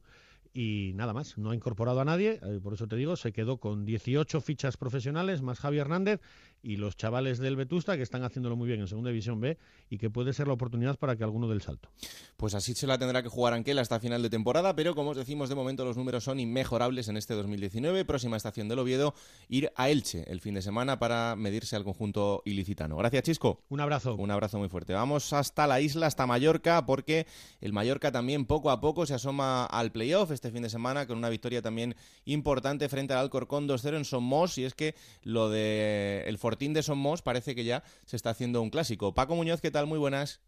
y 0.53 0.91
nada 0.95 1.13
más, 1.13 1.37
no 1.37 1.51
ha 1.51 1.55
incorporado 1.55 2.01
a 2.01 2.05
nadie, 2.05 2.39
eh, 2.43 2.59
por 2.61 2.73
eso 2.73 2.87
te 2.87 2.97
digo, 2.97 3.15
se 3.15 3.31
quedó 3.31 3.57
con 3.57 3.85
18 3.85 4.41
fichas 4.41 4.75
profesionales 4.75 5.41
más 5.41 5.59
Javi 5.59 5.77
Hernández 5.77 6.19
y 6.63 6.77
los 6.77 6.95
chavales 6.95 7.39
del 7.39 7.55
Vetusta 7.55 7.97
que 7.97 8.03
están 8.03 8.23
haciéndolo 8.23 8.55
muy 8.55 8.67
bien 8.67 8.79
en 8.81 8.87
Segunda 8.87 9.09
División 9.09 9.39
B 9.39 9.57
y 9.89 9.97
que 9.97 10.09
puede 10.09 10.33
ser 10.33 10.47
la 10.47 10.53
oportunidad 10.53 10.97
para 10.97 11.15
que 11.15 11.23
alguno 11.23 11.47
del 11.47 11.61
salto. 11.61 11.89
Pues 12.37 12.53
así 12.53 12.73
se 12.73 12.87
la 12.87 12.97
tendrá 12.97 13.23
que 13.23 13.29
jugar 13.29 13.53
Anquela 13.53 13.81
hasta 13.81 13.99
final 13.99 14.21
de 14.21 14.29
temporada, 14.29 14.75
pero 14.75 14.95
como 14.95 15.11
os 15.11 15.17
decimos, 15.17 15.49
de 15.49 15.55
momento 15.55 15.85
los 15.85 15.97
números 15.97 16.23
son 16.23 16.39
inmejorables 16.39 17.07
en 17.07 17.17
este 17.17 17.33
2019. 17.33 18.05
Próxima 18.05 18.37
estación 18.37 18.67
del 18.67 18.79
Oviedo, 18.79 19.13
ir 19.49 19.71
a 19.75 19.89
Elche 19.89 20.23
el 20.31 20.41
fin 20.41 20.53
de 20.53 20.61
semana 20.61 20.99
para 20.99 21.35
medirse 21.35 21.75
al 21.75 21.83
conjunto 21.83 22.41
ilicitano. 22.45 22.97
Gracias, 22.97 23.23
Chisco. 23.23 23.61
Un 23.69 23.81
abrazo. 23.81 24.15
Un 24.15 24.31
abrazo 24.31 24.57
muy 24.59 24.69
fuerte. 24.69 24.93
Vamos 24.93 25.33
hasta 25.33 25.67
la 25.67 25.81
isla, 25.81 26.07
hasta 26.07 26.27
Mallorca, 26.27 26.85
porque 26.85 27.27
el 27.59 27.73
Mallorca 27.73 28.11
también 28.11 28.45
poco 28.45 28.71
a 28.71 28.79
poco 28.79 29.05
se 29.05 29.13
asoma 29.13 29.65
al 29.65 29.91
playoff 29.91 30.31
este 30.31 30.51
fin 30.51 30.63
de 30.63 30.69
semana 30.69 31.07
con 31.07 31.17
una 31.17 31.29
victoria 31.29 31.61
también 31.61 31.95
importante 32.25 32.89
frente 32.89 33.13
al 33.13 33.19
Alcorcón 33.19 33.67
2-0 33.67 33.97
en 33.97 34.05
Somos. 34.05 34.57
Y 34.57 34.63
es 34.63 34.73
que 34.73 34.95
lo 35.23 35.49
de 35.49 36.23
el 36.27 36.37
Fortín 36.51 36.73
de 36.73 36.83
Somos 36.83 37.21
parece 37.21 37.55
que 37.55 37.63
ya 37.63 37.81
se 38.03 38.17
está 38.17 38.31
haciendo 38.31 38.61
un 38.61 38.71
clásico. 38.71 39.13
Paco 39.13 39.35
Muñoz, 39.35 39.61
¿qué 39.61 39.71
tal? 39.71 39.87
Muy 39.87 39.97
buenas. 39.97 40.41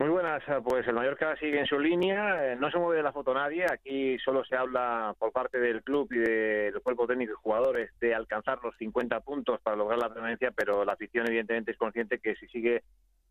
Muy 0.00 0.08
buenas, 0.08 0.42
pues 0.64 0.88
el 0.88 0.94
Mallorca 0.94 1.36
sigue 1.36 1.60
en 1.60 1.66
su 1.66 1.78
línea, 1.78 2.52
eh, 2.52 2.56
no 2.56 2.68
se 2.68 2.78
mueve 2.78 2.96
de 2.96 3.02
la 3.04 3.12
foto 3.12 3.32
nadie, 3.32 3.64
aquí 3.64 4.18
solo 4.18 4.44
se 4.44 4.56
habla 4.56 5.14
por 5.16 5.30
parte 5.30 5.60
del 5.60 5.84
club 5.84 6.08
y 6.12 6.18
del 6.18 6.80
cuerpo 6.82 7.06
técnico 7.06 7.32
y 7.32 7.42
jugadores 7.42 7.92
de 8.00 8.12
alcanzar 8.12 8.58
los 8.60 8.76
50 8.76 9.20
puntos 9.20 9.60
para 9.60 9.76
lograr 9.76 10.00
la 10.00 10.12
permanencia, 10.12 10.50
pero 10.50 10.84
la 10.84 10.94
afición 10.94 11.28
evidentemente 11.28 11.70
es 11.70 11.78
consciente 11.78 12.18
que 12.18 12.34
si 12.34 12.48
sigue 12.48 12.82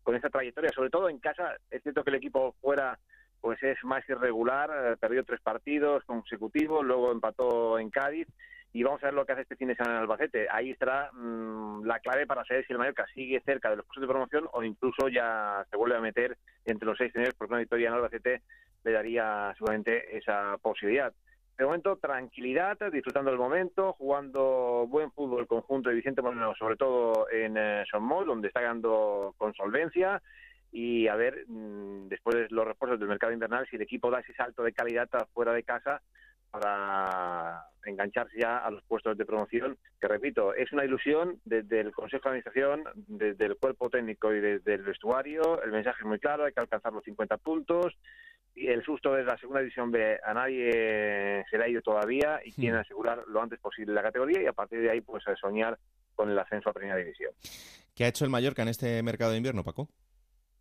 con 0.02 0.14
esta 0.14 0.30
trayectoria, 0.30 0.70
sobre 0.74 0.88
todo 0.88 1.10
en 1.10 1.18
casa, 1.18 1.56
es 1.70 1.82
cierto 1.82 2.02
que 2.02 2.10
el 2.10 2.16
equipo 2.16 2.54
fuera 2.62 2.98
pues 3.42 3.62
es 3.62 3.76
más 3.84 4.08
irregular, 4.08 4.70
eh, 4.70 4.96
perdió 4.98 5.22
tres 5.22 5.40
partidos 5.42 6.02
consecutivos, 6.04 6.84
luego 6.84 7.12
empató 7.12 7.78
en 7.78 7.90
Cádiz 7.90 8.26
y 8.72 8.82
vamos 8.82 9.02
a 9.02 9.06
ver 9.06 9.14
lo 9.14 9.24
que 9.24 9.32
hace 9.32 9.42
este 9.42 9.56
fin 9.56 9.68
de 9.68 9.76
semana 9.76 9.96
en 9.96 10.00
Albacete. 10.02 10.46
Ahí 10.50 10.70
estará 10.70 11.10
mm, 11.12 11.84
la 11.84 11.98
clave 12.00 12.26
para 12.26 12.44
saber 12.44 12.66
si 12.66 12.72
el 12.72 12.78
Mallorca 12.78 13.06
sigue 13.14 13.40
cerca 13.40 13.70
de 13.70 13.76
los 13.76 13.86
puestos 13.86 14.02
de 14.02 14.08
promoción 14.08 14.48
o 14.52 14.62
incluso 14.62 15.08
ya 15.08 15.64
se 15.70 15.76
vuelve 15.76 15.96
a 15.96 16.00
meter 16.00 16.36
entre 16.64 16.86
los 16.86 16.98
seis 16.98 17.12
primeros, 17.12 17.34
porque 17.34 17.52
una 17.52 17.60
victoria 17.60 17.88
en 17.88 17.94
Albacete 17.94 18.42
le 18.84 18.92
daría 18.92 19.54
seguramente 19.56 20.16
esa 20.16 20.56
posibilidad. 20.58 21.12
De 21.56 21.64
momento, 21.64 21.96
tranquilidad, 21.96 22.78
disfrutando 22.92 23.30
del 23.30 23.40
momento, 23.40 23.94
jugando 23.94 24.86
buen 24.88 25.10
fútbol 25.10 25.40
el 25.40 25.48
conjunto 25.48 25.88
de 25.88 25.96
Vicente 25.96 26.22
Moreno, 26.22 26.54
sobre 26.56 26.76
todo 26.76 27.28
en 27.30 27.56
eh, 27.56 27.84
donde 27.90 28.46
está 28.46 28.60
ganando 28.60 29.34
con 29.38 29.52
solvencia 29.54 30.22
y 30.70 31.08
a 31.08 31.16
ver, 31.16 31.46
mm, 31.48 32.08
después 32.08 32.36
de 32.36 32.46
los 32.50 32.64
refuerzos 32.64 33.00
del 33.00 33.08
mercado 33.08 33.32
invernal, 33.32 33.66
si 33.68 33.76
el 33.76 33.82
equipo 33.82 34.10
da 34.10 34.20
ese 34.20 34.34
salto 34.34 34.62
de 34.62 34.72
calidad 34.72 35.08
fuera 35.32 35.52
de 35.52 35.64
casa 35.64 36.00
para 36.50 37.64
engancharse 37.84 38.38
ya 38.38 38.58
a 38.58 38.70
los 38.70 38.82
puestos 38.84 39.16
de 39.16 39.24
promoción, 39.24 39.78
que 40.00 40.08
repito, 40.08 40.54
es 40.54 40.72
una 40.72 40.84
ilusión 40.84 41.40
desde 41.44 41.80
el 41.80 41.92
Consejo 41.92 42.24
de 42.24 42.38
Administración, 42.38 42.84
desde 43.06 43.46
el 43.46 43.56
cuerpo 43.56 43.88
técnico 43.88 44.32
y 44.32 44.40
desde 44.40 44.74
el 44.74 44.82
vestuario, 44.82 45.62
el 45.62 45.72
mensaje 45.72 46.00
es 46.00 46.06
muy 46.06 46.18
claro, 46.18 46.44
hay 46.44 46.52
que 46.52 46.60
alcanzar 46.60 46.92
los 46.92 47.04
50 47.04 47.36
puntos, 47.38 47.94
y 48.54 48.68
el 48.68 48.84
susto 48.84 49.12
de 49.12 49.24
la 49.24 49.38
segunda 49.38 49.60
división 49.60 49.90
B 49.90 50.18
a 50.22 50.34
nadie 50.34 51.44
se 51.48 51.58
le 51.58 51.64
ha 51.64 51.68
ido 51.68 51.80
todavía 51.80 52.40
y 52.44 52.52
quieren 52.52 52.80
asegurar 52.80 53.24
lo 53.28 53.40
antes 53.40 53.60
posible 53.60 53.94
la 53.94 54.02
categoría 54.02 54.42
y 54.42 54.46
a 54.46 54.52
partir 54.52 54.80
de 54.80 54.90
ahí 54.90 55.00
pues 55.00 55.22
soñar 55.40 55.78
con 56.14 56.28
el 56.28 56.38
ascenso 56.38 56.70
a 56.70 56.72
primera 56.72 56.96
división. 56.96 57.32
¿Qué 57.94 58.04
ha 58.04 58.08
hecho 58.08 58.24
el 58.24 58.30
Mallorca 58.30 58.62
en 58.62 58.68
este 58.68 59.02
mercado 59.02 59.30
de 59.30 59.36
invierno, 59.36 59.62
Paco? 59.62 59.88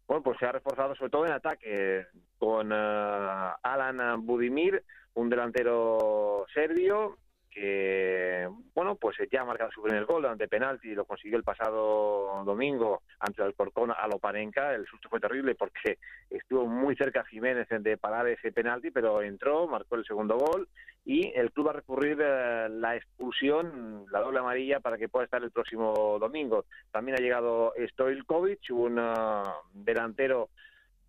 Bueno, 0.07 0.23
pues 0.23 0.37
se 0.39 0.45
ha 0.45 0.51
reforzado 0.51 0.95
sobre 0.95 1.09
todo 1.09 1.25
en 1.25 1.33
ataque 1.33 2.05
con 2.37 2.71
uh, 2.71 3.55
Alan 3.61 4.25
Budimir, 4.25 4.83
un 5.17 5.29
delantero 5.29 6.45
serbio 6.53 7.17
que, 7.49 8.47
bueno, 8.75 8.97
pues 8.97 9.17
ya 9.31 9.41
ha 9.41 9.45
marcado 9.45 9.71
su 9.71 9.81
primer 9.81 10.05
gol 10.05 10.23
ante 10.27 10.47
penalti, 10.47 10.93
lo 10.93 11.05
consiguió 11.05 11.37
el 11.37 11.43
pasado 11.43 12.43
domingo 12.45 13.01
ante 13.19 13.41
el 13.41 13.55
Corcón 13.55 13.89
a 13.89 14.07
Loparenca. 14.07 14.75
El 14.75 14.85
susto 14.85 15.09
fue 15.09 15.19
terrible 15.19 15.55
porque 15.55 15.97
estuvo 16.29 16.67
muy 16.67 16.95
cerca 16.95 17.25
Jiménez 17.25 17.67
de 17.67 17.97
parar 17.97 18.27
ese 18.27 18.51
penalti, 18.51 18.91
pero 18.91 19.23
entró, 19.23 19.65
marcó 19.67 19.95
el 19.95 20.05
segundo 20.05 20.37
gol 20.37 20.67
y 21.03 21.31
el 21.35 21.51
club 21.51 21.67
va 21.67 21.71
a 21.71 21.75
recurrir 21.77 22.19
eh, 22.21 22.67
la 22.69 22.95
expulsión, 22.95 24.05
la 24.11 24.19
doble 24.19 24.37
amarilla, 24.37 24.79
para 24.81 24.99
que 24.99 25.09
pueda 25.09 25.25
estar 25.25 25.41
el 25.41 25.49
próximo 25.49 26.19
domingo. 26.19 26.65
También 26.91 27.17
ha 27.17 27.21
llegado 27.21 27.73
Stojkovic, 27.89 28.69
un 28.69 28.99
uh, 28.99 29.43
delantero 29.73 30.49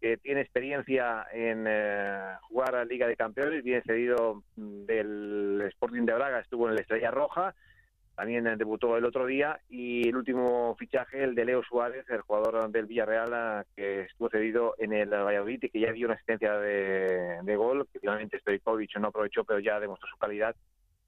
que 0.01 0.17
tiene 0.17 0.41
experiencia 0.41 1.27
en 1.33 1.65
eh, 1.67 2.37
jugar 2.43 2.77
a 2.77 2.85
Liga 2.85 3.07
de 3.07 3.17
Campeones, 3.17 3.65
viene 3.65 3.83
cedido 3.83 4.43
mm, 4.57 4.85
del 4.85 5.63
Sporting 5.69 6.03
de 6.03 6.15
Braga, 6.15 6.41
estuvo 6.41 6.69
en 6.69 6.75
la 6.75 6.81
Estrella 6.81 7.11
Roja, 7.11 7.55
también 8.15 8.45
debutó 8.59 8.97
el 8.97 9.05
otro 9.05 9.27
día, 9.27 9.61
y 9.69 10.09
el 10.09 10.17
último 10.17 10.75
fichaje, 10.77 11.23
el 11.23 11.37
de 11.37 11.45
Leo 11.45 11.63
Suárez, 11.63 12.05
el 12.11 12.23
jugador 12.23 12.69
del 12.71 12.87
Villarreal, 12.87 13.65
que 13.77 14.03
estuvo 14.03 14.29
cedido 14.29 14.75
en 14.79 14.93
el 14.93 15.11
Valladolid 15.11 15.63
y 15.63 15.69
que 15.69 15.81
ya 15.81 15.93
dio 15.93 16.07
una 16.07 16.17
asistencia 16.17 16.59
de, 16.59 17.57
gol, 17.57 17.87
que 17.93 18.01
finalmente 18.01 18.41
Stojkovic 18.41 18.97
no 18.99 19.09
aprovechó, 19.09 19.45
pero 19.45 19.61
ya 19.61 19.79
demostró 19.79 20.09
su 20.09 20.17
calidad 20.17 20.57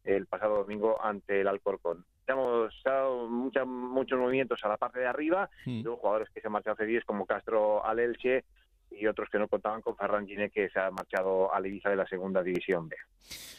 el 0.05 0.27
pasado 0.27 0.59
domingo 0.59 1.03
ante 1.03 1.41
el 1.41 1.49
Alcorcón. 1.49 2.05
Hemos 2.29 2.73
dado 2.85 3.29
muchos 3.29 4.19
movimientos 4.19 4.61
a 4.63 4.69
la 4.69 4.77
parte 4.77 5.01
de 5.01 5.07
arriba, 5.07 5.51
mm. 5.67 5.83
luego 5.83 5.99
jugadores 5.99 6.31
que 6.31 6.41
se 6.41 6.47
han 6.47 6.53
marchado 6.53 6.77
cedidos 6.77 7.05
como 7.05 7.27
Castro 7.27 7.85
al 7.85 7.99
Elche, 7.99 8.45
y 8.91 9.07
otros 9.07 9.29
que 9.31 9.39
no 9.39 9.49
contaban 9.49 9.81
con 9.81 9.97
Ferran 9.97 10.27
Gine, 10.27 10.51
que 10.51 10.69
se 10.71 10.79
ha 10.79 10.91
marchado 10.91 11.55
a 11.55 11.67
Ibiza 11.67 11.91
de 11.91 11.97
la 11.97 12.07
segunda 12.07 12.43
división 12.43 12.89
B. 12.89 12.97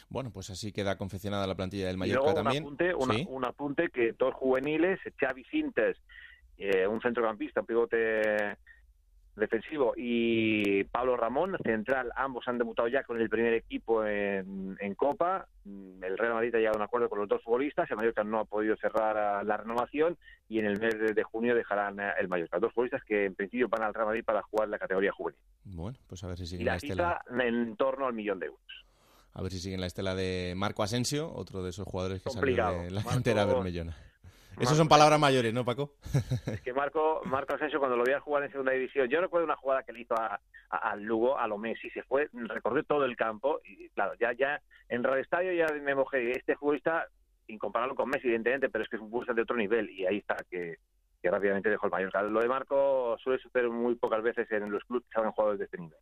Bueno, 0.08 0.30
pues 0.30 0.50
así 0.50 0.72
queda 0.72 0.96
confeccionada 0.96 1.46
la 1.46 1.54
plantilla 1.54 1.86
del 1.86 1.96
Mallorca 1.96 2.32
y 2.32 2.34
también. 2.34 2.64
Un 2.64 2.74
apunte, 2.74 2.94
un 3.28 3.44
apunte 3.44 3.88
que 3.88 4.12
dos 4.12 4.34
juveniles, 4.34 5.00
Xavi 5.18 5.44
Sintes, 5.44 5.96
eh, 6.58 6.86
un 6.86 7.00
centrocampista, 7.00 7.60
un 7.60 7.66
pivote 7.66 8.56
defensivo, 9.36 9.94
y 9.96 10.84
Pablo 10.84 11.16
Ramón, 11.16 11.56
central, 11.64 12.12
ambos 12.16 12.46
han 12.48 12.58
debutado 12.58 12.88
ya 12.88 13.02
con 13.02 13.20
el 13.20 13.28
primer 13.28 13.54
equipo 13.54 14.04
en, 14.04 14.94
Copa. 14.96 15.46
Mm, 15.64 16.04
el 16.04 16.18
Real 16.18 16.34
Madrid 16.34 16.54
ha 16.54 16.58
llegado 16.58 16.76
a 16.76 16.80
un 16.80 16.84
acuerdo 16.84 17.08
con 17.08 17.18
los 17.18 17.28
dos 17.28 17.42
futbolistas, 17.42 17.90
el 17.90 17.96
Mallorca 17.96 18.24
no 18.24 18.40
ha 18.40 18.44
podido 18.44 18.76
cerrar 18.76 19.44
la 19.44 19.56
renovación 19.56 20.16
y 20.48 20.58
en 20.58 20.66
el 20.66 20.78
mes 20.78 21.14
de, 21.14 21.22
junio 21.22 21.54
dejarán 21.54 21.98
el 21.98 22.28
Mallorca. 22.28 22.58
Dos 22.58 22.72
futbolistas 22.72 23.02
que 23.04 23.24
en 23.24 23.34
principio 23.34 23.68
van 23.68 23.82
al 23.82 23.94
Real 23.94 24.06
Madrid 24.06 24.24
para 24.24 24.42
jugar 24.42 24.68
la 24.68 24.78
categoría 24.78 25.12
juvenil. 25.12 25.40
Bueno, 25.64 25.98
pues 26.06 26.22
a 26.24 26.28
ver 26.28 26.36
si 26.36 26.46
siguen 26.46 26.62
y 26.62 26.64
la, 26.66 26.76
estela. 26.76 27.24
en 27.40 27.76
torno 27.76 28.06
al 28.06 28.12
millón 28.12 28.38
de 28.38 28.46
euros. 28.46 28.84
A 29.34 29.42
ver 29.42 29.50
si 29.50 29.60
siguen 29.60 29.80
la 29.80 29.86
estela 29.86 30.14
de 30.14 30.52
Marco 30.56 30.82
Asensio, 30.82 31.32
otro 31.32 31.62
de 31.62 31.70
esos 31.70 31.86
jugadores 31.86 32.22
que 32.22 32.30
salió 32.30 32.82
de 32.82 32.90
la 32.90 33.02
cantera 33.02 33.46
bermellona. 33.46 33.96
Esas 34.60 34.76
son 34.76 34.88
palabras 34.88 35.18
mayores, 35.18 35.52
¿no, 35.52 35.64
Paco? 35.64 35.94
Es 36.46 36.60
que 36.60 36.72
Marco, 36.72 37.22
Marco 37.24 37.54
Asensio, 37.54 37.78
cuando 37.78 37.96
lo 37.96 38.04
vi 38.04 38.12
jugar 38.20 38.44
en 38.44 38.50
segunda 38.50 38.72
división, 38.72 39.08
yo 39.08 39.20
recuerdo 39.20 39.46
una 39.46 39.56
jugada 39.56 39.82
que 39.82 39.92
le 39.92 40.00
hizo 40.00 40.14
al 40.68 41.02
Lugo, 41.02 41.38
a 41.38 41.46
lo 41.46 41.58
Messi, 41.58 41.90
se 41.90 42.02
fue, 42.02 42.28
recorrió 42.32 42.84
todo 42.84 43.04
el 43.04 43.16
campo 43.16 43.60
y, 43.64 43.88
claro, 43.90 44.14
ya, 44.20 44.32
ya 44.32 44.60
en 44.88 45.02
Radio 45.02 45.22
Estadio 45.22 45.52
ya 45.52 45.66
me 45.74 45.94
mojé. 45.94 46.32
Este 46.32 46.56
futbolista, 46.56 47.06
sin 47.46 47.58
compararlo 47.58 47.94
con 47.94 48.08
Messi, 48.08 48.26
evidentemente, 48.28 48.68
pero 48.68 48.84
es 48.84 48.90
que 48.90 48.96
es 48.96 49.02
un 49.02 49.08
futbolista 49.08 49.34
de 49.34 49.42
otro 49.42 49.56
nivel 49.56 49.90
y 49.90 50.06
ahí 50.06 50.18
está, 50.18 50.36
que, 50.50 50.78
rápidamente 51.22 51.70
dejó 51.70 51.86
el 51.86 51.92
mayor. 51.92 52.30
Lo 52.30 52.40
de 52.40 52.48
Marco 52.48 53.16
suele 53.22 53.40
suceder 53.40 53.68
muy 53.70 53.94
pocas 53.94 54.22
veces 54.22 54.50
en 54.50 54.70
los 54.70 54.84
clubes 54.84 55.06
que 55.08 55.20
han 55.20 55.30
jugado 55.30 55.56
de 55.56 55.64
este 55.64 55.78
nivel. 55.78 55.98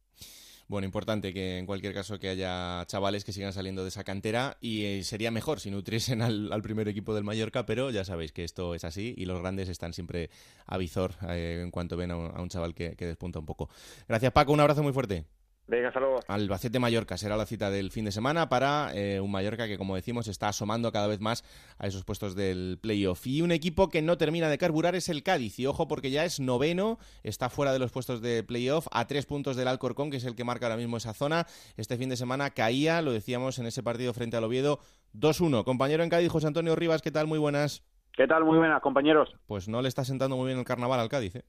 Bueno, 0.71 0.87
importante 0.87 1.35
que 1.35 1.59
en 1.59 1.67
cualquier 1.67 1.93
caso 1.93 2.21
que 2.21 2.29
haya 2.29 2.85
chavales 2.87 3.25
que 3.25 3.33
sigan 3.33 3.53
saliendo 3.53 3.83
de 3.83 3.89
esa 3.89 4.05
cantera 4.05 4.57
y 4.61 4.85
eh, 4.85 5.03
sería 5.03 5.33
mejor 5.33 5.59
si 5.59 5.69
nutriesen 5.69 6.23
al, 6.23 6.63
primer 6.63 6.87
equipo 6.87 7.13
del 7.13 7.25
Mallorca, 7.25 7.67
pero 7.67 7.91
ya 7.91 8.05
sabéis 8.05 8.31
que 8.31 8.45
esto 8.45 8.77
es 8.77 8.85
así 8.85 9.13
y 9.17 9.25
los 9.25 9.41
grandes 9.41 9.69
están 9.69 9.93
siempre 9.93 10.31
a 10.67 10.79
visor 10.79 11.15
eh, 11.29 11.59
en 11.61 11.73
cuanto 11.73 11.97
ven 11.97 12.13
a 12.13 12.17
un, 12.17 12.49
chaval 12.49 12.77
que 12.77 12.95
despunta 12.97 13.41
un 13.41 13.47
poco. 13.47 13.69
Gracias 14.07 14.31
Paco, 14.31 14.53
un 14.53 14.61
abrazo 14.61 14.85
muy 14.85 14.93
fuerte. 14.93 15.25
Venga, 15.71 15.93
saludos. 15.93 16.25
Albacete-Mallorca 16.27 17.17
será 17.17 17.37
la 17.37 17.47
cita 17.47 17.71
del 17.71 17.93
fin 17.93 18.05
de 18.05 18.11
semana 18.11 18.49
para 18.49 18.91
eh, 18.93 19.21
un 19.21 19.31
Mallorca 19.31 19.69
que, 19.69 19.79
como 19.79 19.95
decimos, 19.95 20.27
está 20.27 20.49
asomando 20.49 20.91
cada 20.91 21.07
vez 21.07 21.21
más 21.21 21.45
a 21.79 21.87
esos 21.87 22.05
puestos 22.05 22.35
del 22.35 22.81
playoff. 22.83 23.25
Y 23.29 23.41
un 23.41 23.53
equipo 23.53 23.89
que 23.89 24.03
no 24.03 24.19
termina 24.19 24.49
de 24.49 24.59
carburar 24.59 24.97
es 24.97 25.09
el 25.09 25.23
Cádiz. 25.23 25.61
Y 25.61 25.67
ojo, 25.67 25.87
porque 25.87 26.11
ya 26.11 26.25
es 26.25 26.41
noveno, 26.41 26.99
está 27.23 27.51
fuera 27.51 27.73
de 27.73 27.79
los 27.79 27.93
puestos 27.93 28.21
de 28.21 28.43
playoff, 28.43 28.89
a 28.91 29.07
tres 29.07 29.27
puntos 29.27 29.55
del 29.55 29.69
Alcorcón, 29.69 30.11
que 30.11 30.17
es 30.17 30.25
el 30.25 30.35
que 30.35 30.43
marca 30.43 30.67
ahora 30.67 30.77
mismo 30.77 30.97
esa 30.97 31.15
zona. 31.15 31.47
Este 31.77 31.97
fin 31.97 32.09
de 32.09 32.17
semana 32.17 32.51
caía, 32.51 33.01
lo 33.01 33.13
decíamos 33.13 33.61
en 33.61 33.67
ese 33.67 33.85
partido 33.85 34.13
frente 34.13 34.37
al 34.37 34.43
Oviedo, 34.43 34.81
2-1. 35.15 35.63
Compañero 35.63 36.03
en 36.03 36.11
Cádiz, 36.11 36.33
José 36.33 36.49
Antonio 36.49 36.75
Rivas, 36.75 37.01
¿qué 37.01 37.13
tal? 37.13 37.29
Muy 37.29 37.39
buenas. 37.39 37.85
¿Qué 38.13 38.27
tal? 38.27 38.45
Muy 38.45 38.59
buenas, 38.59 38.83
compañeros. 38.83 39.37
Pues 39.47 39.69
no 39.69 39.83
le 39.83 39.89
está 39.89 40.05
sentando 40.05 40.37
muy 40.37 40.47
bien 40.47 40.59
el 40.59 40.65
carnaval 40.65 40.99
al 40.99 41.09
Cádiz, 41.09 41.37
¿eh? 41.37 41.45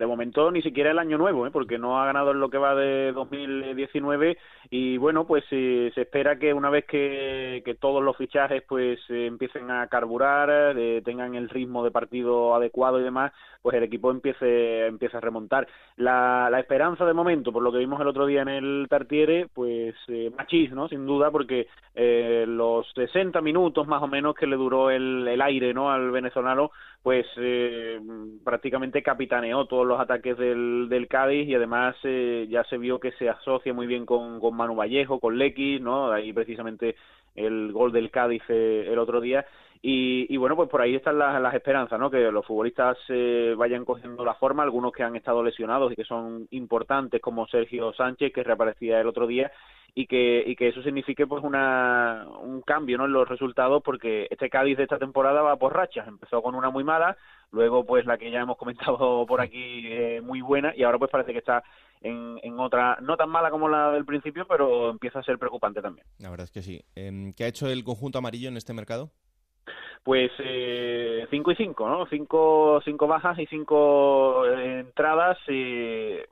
De 0.00 0.06
momento 0.06 0.50
ni 0.50 0.62
siquiera 0.62 0.92
el 0.92 0.98
año 0.98 1.18
nuevo, 1.18 1.46
¿eh? 1.46 1.50
porque 1.50 1.76
no 1.76 2.00
ha 2.00 2.06
ganado 2.06 2.30
en 2.30 2.40
lo 2.40 2.48
que 2.48 2.56
va 2.56 2.74
de 2.74 3.12
2019 3.12 4.38
y 4.70 4.96
bueno, 4.96 5.26
pues 5.26 5.44
se 5.50 5.88
espera 5.88 6.38
que 6.38 6.54
una 6.54 6.70
vez 6.70 6.86
que, 6.86 7.62
todos 7.78 8.02
los 8.02 8.16
fichajes 8.16 8.62
pues 8.66 8.98
empiecen 9.08 9.70
a 9.70 9.86
carburar, 9.88 10.74
tengan 11.04 11.34
el 11.34 11.50
ritmo 11.50 11.84
de 11.84 11.90
partido 11.90 12.54
adecuado 12.54 12.98
y 12.98 13.02
demás, 13.02 13.32
pues 13.62 13.76
el 13.76 13.82
equipo 13.82 14.10
empiece, 14.10 14.86
empiece 14.86 15.16
a 15.16 15.20
remontar. 15.20 15.66
La, 15.96 16.48
esperanza 16.58 17.04
de 17.04 17.12
momento, 17.12 17.52
por 17.52 17.62
lo 17.62 17.72
que 17.72 17.78
vimos 17.78 18.00
el 18.00 18.08
otro 18.08 18.26
día 18.26 18.42
en 18.42 18.48
el 18.48 18.86
Tartiere, 18.88 19.48
pues 19.52 19.94
eh, 20.08 20.30
machis, 20.36 20.72
¿no? 20.72 20.88
Sin 20.88 21.06
duda, 21.06 21.30
porque 21.30 21.68
eh, 21.94 22.44
los 22.46 22.86
60 22.94 23.40
minutos 23.40 23.86
más 23.86 24.02
o 24.02 24.06
menos 24.06 24.34
que 24.34 24.46
le 24.46 24.56
duró 24.56 24.90
el, 24.90 25.40
aire, 25.40 25.74
¿no? 25.74 25.90
Al 25.90 26.10
venezolano, 26.10 26.70
pues 27.02 27.26
eh, 27.36 28.00
prácticamente 28.44 29.02
capitaneó 29.02 29.66
todos 29.66 29.86
los 29.90 30.00
ataques 30.00 30.38
del, 30.38 30.88
del 30.88 31.08
Cádiz 31.08 31.46
y 31.48 31.54
además 31.54 31.96
eh, 32.04 32.46
ya 32.48 32.64
se 32.64 32.78
vio 32.78 32.98
que 32.98 33.12
se 33.12 33.28
asocia 33.28 33.74
muy 33.74 33.86
bien 33.86 34.06
con, 34.06 34.40
con 34.40 34.56
Manu 34.56 34.74
Vallejo, 34.74 35.20
con 35.20 35.36
Lecky, 35.36 35.80
¿no? 35.80 36.10
Ahí 36.10 36.32
precisamente 36.32 36.96
el 37.36 37.72
gol 37.72 37.92
del 37.92 38.10
Cádiz 38.10 38.42
eh, 38.48 38.86
el 38.88 38.98
otro 38.98 39.20
día 39.20 39.44
y, 39.82 40.36
bueno, 40.36 40.56
pues 40.56 40.68
por 40.68 40.82
ahí 40.82 40.94
están 40.94 41.18
las, 41.18 41.40
las 41.40 41.54
esperanzas, 41.54 41.98
¿no? 41.98 42.10
Que 42.10 42.30
los 42.30 42.44
futbolistas 42.44 42.98
eh, 43.08 43.54
vayan 43.56 43.86
cogiendo 43.86 44.24
la 44.26 44.34
forma, 44.34 44.62
algunos 44.62 44.92
que 44.92 45.02
han 45.02 45.16
estado 45.16 45.42
lesionados 45.42 45.90
y 45.92 45.96
que 45.96 46.04
son 46.04 46.46
importantes, 46.50 47.22
como 47.22 47.46
Sergio 47.46 47.92
Sánchez, 47.94 48.30
que 48.32 48.44
reaparecía 48.44 49.00
el 49.00 49.06
otro 49.06 49.26
día, 49.26 49.50
y 49.94 50.06
que, 50.06 50.42
y 50.46 50.56
que 50.56 50.68
eso 50.68 50.82
signifique 50.82 51.26
pues 51.26 51.42
una, 51.42 52.26
un 52.42 52.62
cambio 52.62 52.98
¿no? 52.98 53.06
en 53.06 53.12
los 53.12 53.28
resultados, 53.28 53.82
porque 53.82 54.26
este 54.30 54.50
Cádiz 54.50 54.76
de 54.76 54.84
esta 54.84 54.98
temporada 54.98 55.42
va 55.42 55.56
por 55.56 55.74
rachas. 55.74 56.06
Empezó 56.08 56.42
con 56.42 56.54
una 56.54 56.70
muy 56.70 56.84
mala, 56.84 57.16
luego 57.50 57.84
pues 57.84 58.06
la 58.06 58.18
que 58.18 58.30
ya 58.30 58.40
hemos 58.40 58.56
comentado 58.56 59.26
por 59.28 59.40
aquí 59.40 59.86
eh, 59.86 60.20
muy 60.22 60.40
buena, 60.40 60.72
y 60.76 60.82
ahora 60.82 60.98
pues 60.98 61.10
parece 61.10 61.32
que 61.32 61.38
está 61.38 61.62
en, 62.00 62.38
en, 62.42 62.58
otra, 62.58 62.98
no 63.02 63.16
tan 63.16 63.28
mala 63.28 63.50
como 63.50 63.68
la 63.68 63.90
del 63.92 64.04
principio, 64.04 64.46
pero 64.48 64.90
empieza 64.90 65.18
a 65.18 65.22
ser 65.22 65.38
preocupante 65.38 65.82
también. 65.82 66.06
La 66.18 66.30
verdad 66.30 66.44
es 66.44 66.50
que 66.50 66.62
sí. 66.62 66.82
Em, 66.94 67.32
¿Qué 67.32 67.44
ha 67.44 67.48
hecho 67.48 67.68
el 67.68 67.84
conjunto 67.84 68.18
amarillo 68.18 68.48
en 68.48 68.56
este 68.56 68.72
mercado? 68.72 69.10
Pues 70.02 70.30
eh, 70.38 71.26
cinco 71.30 71.52
y 71.52 71.56
cinco, 71.56 71.88
¿no? 71.88 72.06
Cinco, 72.06 72.80
cinco 72.84 73.06
bajas 73.06 73.38
y 73.38 73.46
cinco 73.46 74.46
eh, 74.46 74.80
entradas. 74.80 75.38
Eh, 75.46 76.26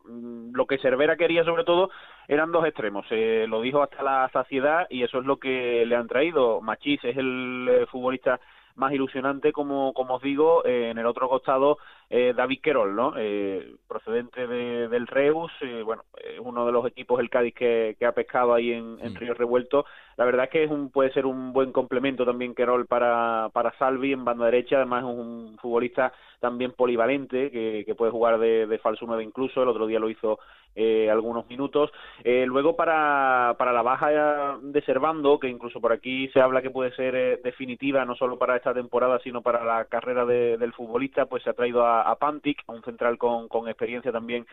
lo 0.52 0.66
que 0.66 0.78
Cervera 0.78 1.16
quería 1.16 1.44
sobre 1.44 1.64
todo 1.64 1.90
eran 2.28 2.50
dos 2.50 2.64
extremos. 2.64 3.06
Eh, 3.10 3.46
lo 3.48 3.60
dijo 3.60 3.82
hasta 3.82 4.02
la 4.02 4.28
saciedad 4.32 4.86
y 4.88 5.02
eso 5.02 5.18
es 5.18 5.26
lo 5.26 5.38
que 5.38 5.84
le 5.86 5.96
han 5.96 6.08
traído. 6.08 6.60
Machís 6.60 7.04
es 7.04 7.16
el 7.16 7.68
eh, 7.70 7.86
futbolista 7.86 8.40
más 8.74 8.92
ilusionante, 8.92 9.52
como, 9.52 9.92
como 9.92 10.14
os 10.14 10.22
digo, 10.22 10.64
eh, 10.64 10.90
en 10.90 10.98
el 10.98 11.06
otro 11.06 11.28
costado 11.28 11.78
eh, 12.10 12.32
David 12.36 12.60
Querol, 12.62 12.94
¿no? 12.94 13.14
Eh, 13.16 13.74
procedente 13.86 14.46
de, 14.46 14.88
del 14.88 15.06
Reus, 15.06 15.52
bueno, 15.84 16.04
es 16.16 16.38
uno 16.40 16.64
de 16.64 16.72
los 16.72 16.86
equipos 16.86 17.20
el 17.20 17.30
Cádiz 17.30 17.54
que, 17.54 17.96
que 17.98 18.06
ha 18.06 18.12
pescado 18.12 18.54
ahí 18.54 18.72
en, 18.72 18.98
en 19.00 19.14
Río 19.14 19.34
Revuelto. 19.34 19.84
La 20.16 20.24
verdad 20.24 20.44
es 20.44 20.50
que 20.50 20.64
es 20.64 20.70
un, 20.70 20.90
puede 20.90 21.12
ser 21.12 21.26
un 21.26 21.52
buen 21.52 21.70
complemento 21.72 22.24
también 22.24 22.54
Querol 22.54 22.86
para, 22.86 23.50
para 23.52 23.76
Salvi 23.78 24.12
en 24.12 24.24
banda 24.24 24.46
derecha, 24.46 24.76
además 24.76 25.04
es 25.04 25.10
un 25.10 25.58
futbolista 25.60 26.12
también 26.40 26.72
polivalente, 26.72 27.50
que, 27.50 27.84
que 27.84 27.94
puede 27.94 28.12
jugar 28.12 28.38
de, 28.38 28.66
de 28.66 28.78
falso 28.78 29.04
9 29.06 29.22
incluso, 29.22 29.62
el 29.62 29.68
otro 29.68 29.86
día 29.86 29.98
lo 29.98 30.08
hizo 30.08 30.38
eh, 30.80 31.10
algunos 31.10 31.48
minutos. 31.48 31.90
Eh, 32.22 32.46
luego 32.46 32.76
para, 32.76 33.56
para 33.58 33.72
la 33.72 33.82
baja 33.82 34.58
de 34.62 34.82
Servando, 34.82 35.40
que 35.40 35.48
incluso 35.48 35.80
por 35.80 35.92
aquí 35.92 36.28
se 36.28 36.40
habla 36.40 36.62
que 36.62 36.70
puede 36.70 36.94
ser 36.94 37.16
eh, 37.16 37.40
definitiva 37.42 38.04
no 38.04 38.14
solo 38.14 38.38
para 38.38 38.56
esta 38.56 38.72
temporada, 38.72 39.18
sino 39.24 39.42
para 39.42 39.64
la 39.64 39.86
carrera 39.86 40.24
del 40.24 40.72
futbolista, 40.72 41.26
pues 41.26 41.42
se 41.42 41.50
ha 41.50 41.54
traído 41.54 41.84
a, 41.84 41.97
a 42.02 42.16
Pantic, 42.16 42.62
un 42.66 42.82
central 42.82 43.18
con, 43.18 43.48
con 43.48 43.68
experiencia 43.68 44.12
también 44.12 44.46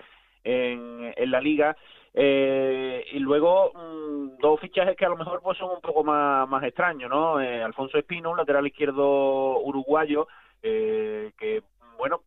en, 0.43 1.31
la 1.31 1.41
liga. 1.41 1.75
Eh, 2.13 3.05
y 3.11 3.19
luego 3.19 3.73
mm, 3.73 4.37
dos 4.39 4.59
fichajes 4.61 4.95
que 4.95 5.05
a 5.05 5.09
lo 5.09 5.17
mejor 5.17 5.41
pues 5.41 5.57
son 5.57 5.71
un 5.71 5.81
poco 5.81 6.03
más, 6.03 6.63
extraños, 6.63 7.09
¿no? 7.09 7.41
Eh, 7.41 7.61
Alfonso 7.61 7.97
Espino, 7.97 8.31
un 8.31 8.37
lateral 8.37 8.65
izquierdo 8.65 9.59
uruguayo, 9.59 10.27
eh, 10.63 11.31
que 11.37 11.61
bueno, 11.97 12.21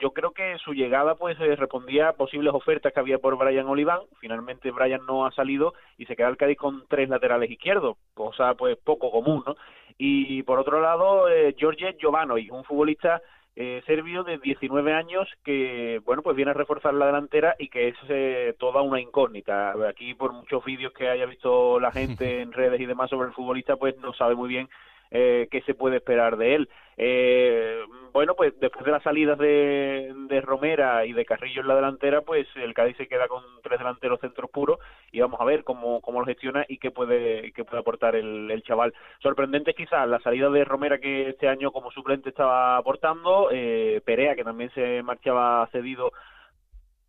yo 0.00 0.12
creo 0.12 0.32
que 0.32 0.58
su 0.58 0.72
llegada 0.74 1.14
pues 1.14 1.38
eh, 1.40 1.56
respondía 1.56 2.08
a 2.08 2.12
posibles 2.14 2.52
ofertas 2.52 2.92
que 2.92 3.00
había 3.00 3.18
por 3.18 3.36
Brian 3.36 3.66
Oliván. 3.66 4.00
Finalmente 4.20 4.70
Brian 4.70 5.04
no 5.06 5.26
ha 5.26 5.32
salido 5.32 5.74
y 5.96 6.06
se 6.06 6.16
queda 6.16 6.28
el 6.28 6.36
Cádiz 6.36 6.58
con 6.58 6.84
tres 6.88 7.08
laterales 7.08 7.50
izquierdos, 7.50 7.96
cosa 8.14 8.54
pues 8.54 8.76
poco 8.76 9.10
común, 9.10 9.42
¿no? 9.46 9.56
Y 9.96 10.42
por 10.42 10.58
otro 10.58 10.80
lado, 10.80 11.28
eh, 11.28 11.54
Giorgio 11.56 11.88
Giovanoy, 11.98 12.50
un 12.50 12.64
futbolista 12.64 13.22
eh, 13.56 13.82
serbio 13.86 14.24
de 14.24 14.38
19 14.38 14.92
años 14.92 15.28
que, 15.44 16.00
bueno, 16.04 16.22
pues 16.22 16.34
viene 16.36 16.50
a 16.50 16.54
reforzar 16.54 16.94
la 16.94 17.06
delantera 17.06 17.54
y 17.58 17.68
que 17.68 17.88
es 17.88 17.96
eh, 18.08 18.54
toda 18.58 18.82
una 18.82 19.00
incógnita. 19.00 19.74
Aquí, 19.88 20.14
por 20.14 20.32
muchos 20.32 20.64
vídeos 20.64 20.92
que 20.92 21.08
haya 21.08 21.26
visto 21.26 21.78
la 21.78 21.92
gente 21.92 22.40
en 22.40 22.52
redes 22.52 22.80
y 22.80 22.86
demás 22.86 23.10
sobre 23.10 23.28
el 23.28 23.34
futbolista, 23.34 23.76
pues 23.76 23.96
no 23.98 24.12
sabe 24.12 24.34
muy 24.34 24.48
bien 24.48 24.68
eh, 25.16 25.46
qué 25.48 25.62
se 25.62 25.74
puede 25.74 25.98
esperar 25.98 26.36
de 26.36 26.56
él. 26.56 26.68
Eh, 26.96 27.80
bueno, 28.12 28.34
pues 28.34 28.52
después 28.58 28.84
de 28.84 28.90
las 28.90 29.02
salidas 29.04 29.38
de, 29.38 30.12
de, 30.28 30.40
Romera 30.40 31.06
y 31.06 31.12
de 31.12 31.24
Carrillo 31.24 31.60
en 31.60 31.68
la 31.68 31.76
delantera, 31.76 32.22
pues 32.22 32.48
el 32.56 32.74
Cádiz 32.74 32.96
se 32.96 33.06
queda 33.06 33.28
con 33.28 33.42
tres 33.62 33.78
delanteros 33.78 34.20
centros 34.20 34.50
puros 34.50 34.78
y 35.12 35.20
vamos 35.20 35.40
a 35.40 35.44
ver 35.44 35.62
cómo, 35.62 36.00
cómo 36.00 36.18
lo 36.18 36.26
gestiona 36.26 36.64
y 36.68 36.78
qué 36.78 36.90
puede, 36.90 37.52
qué 37.52 37.64
puede 37.64 37.80
aportar 37.80 38.16
el, 38.16 38.60
chaval. 38.64 38.92
Sorprendente 39.20 39.74
quizás 39.74 40.08
la 40.08 40.18
salida 40.18 40.50
de 40.50 40.64
Romera 40.64 40.98
que 40.98 41.28
este 41.28 41.48
año 41.48 41.70
como 41.70 41.92
suplente 41.92 42.30
estaba 42.30 42.76
aportando, 42.76 43.50
eh, 43.52 44.00
Perea 44.04 44.34
que 44.34 44.44
también 44.44 44.70
se 44.74 45.00
marchaba 45.04 45.68
cedido 45.70 46.10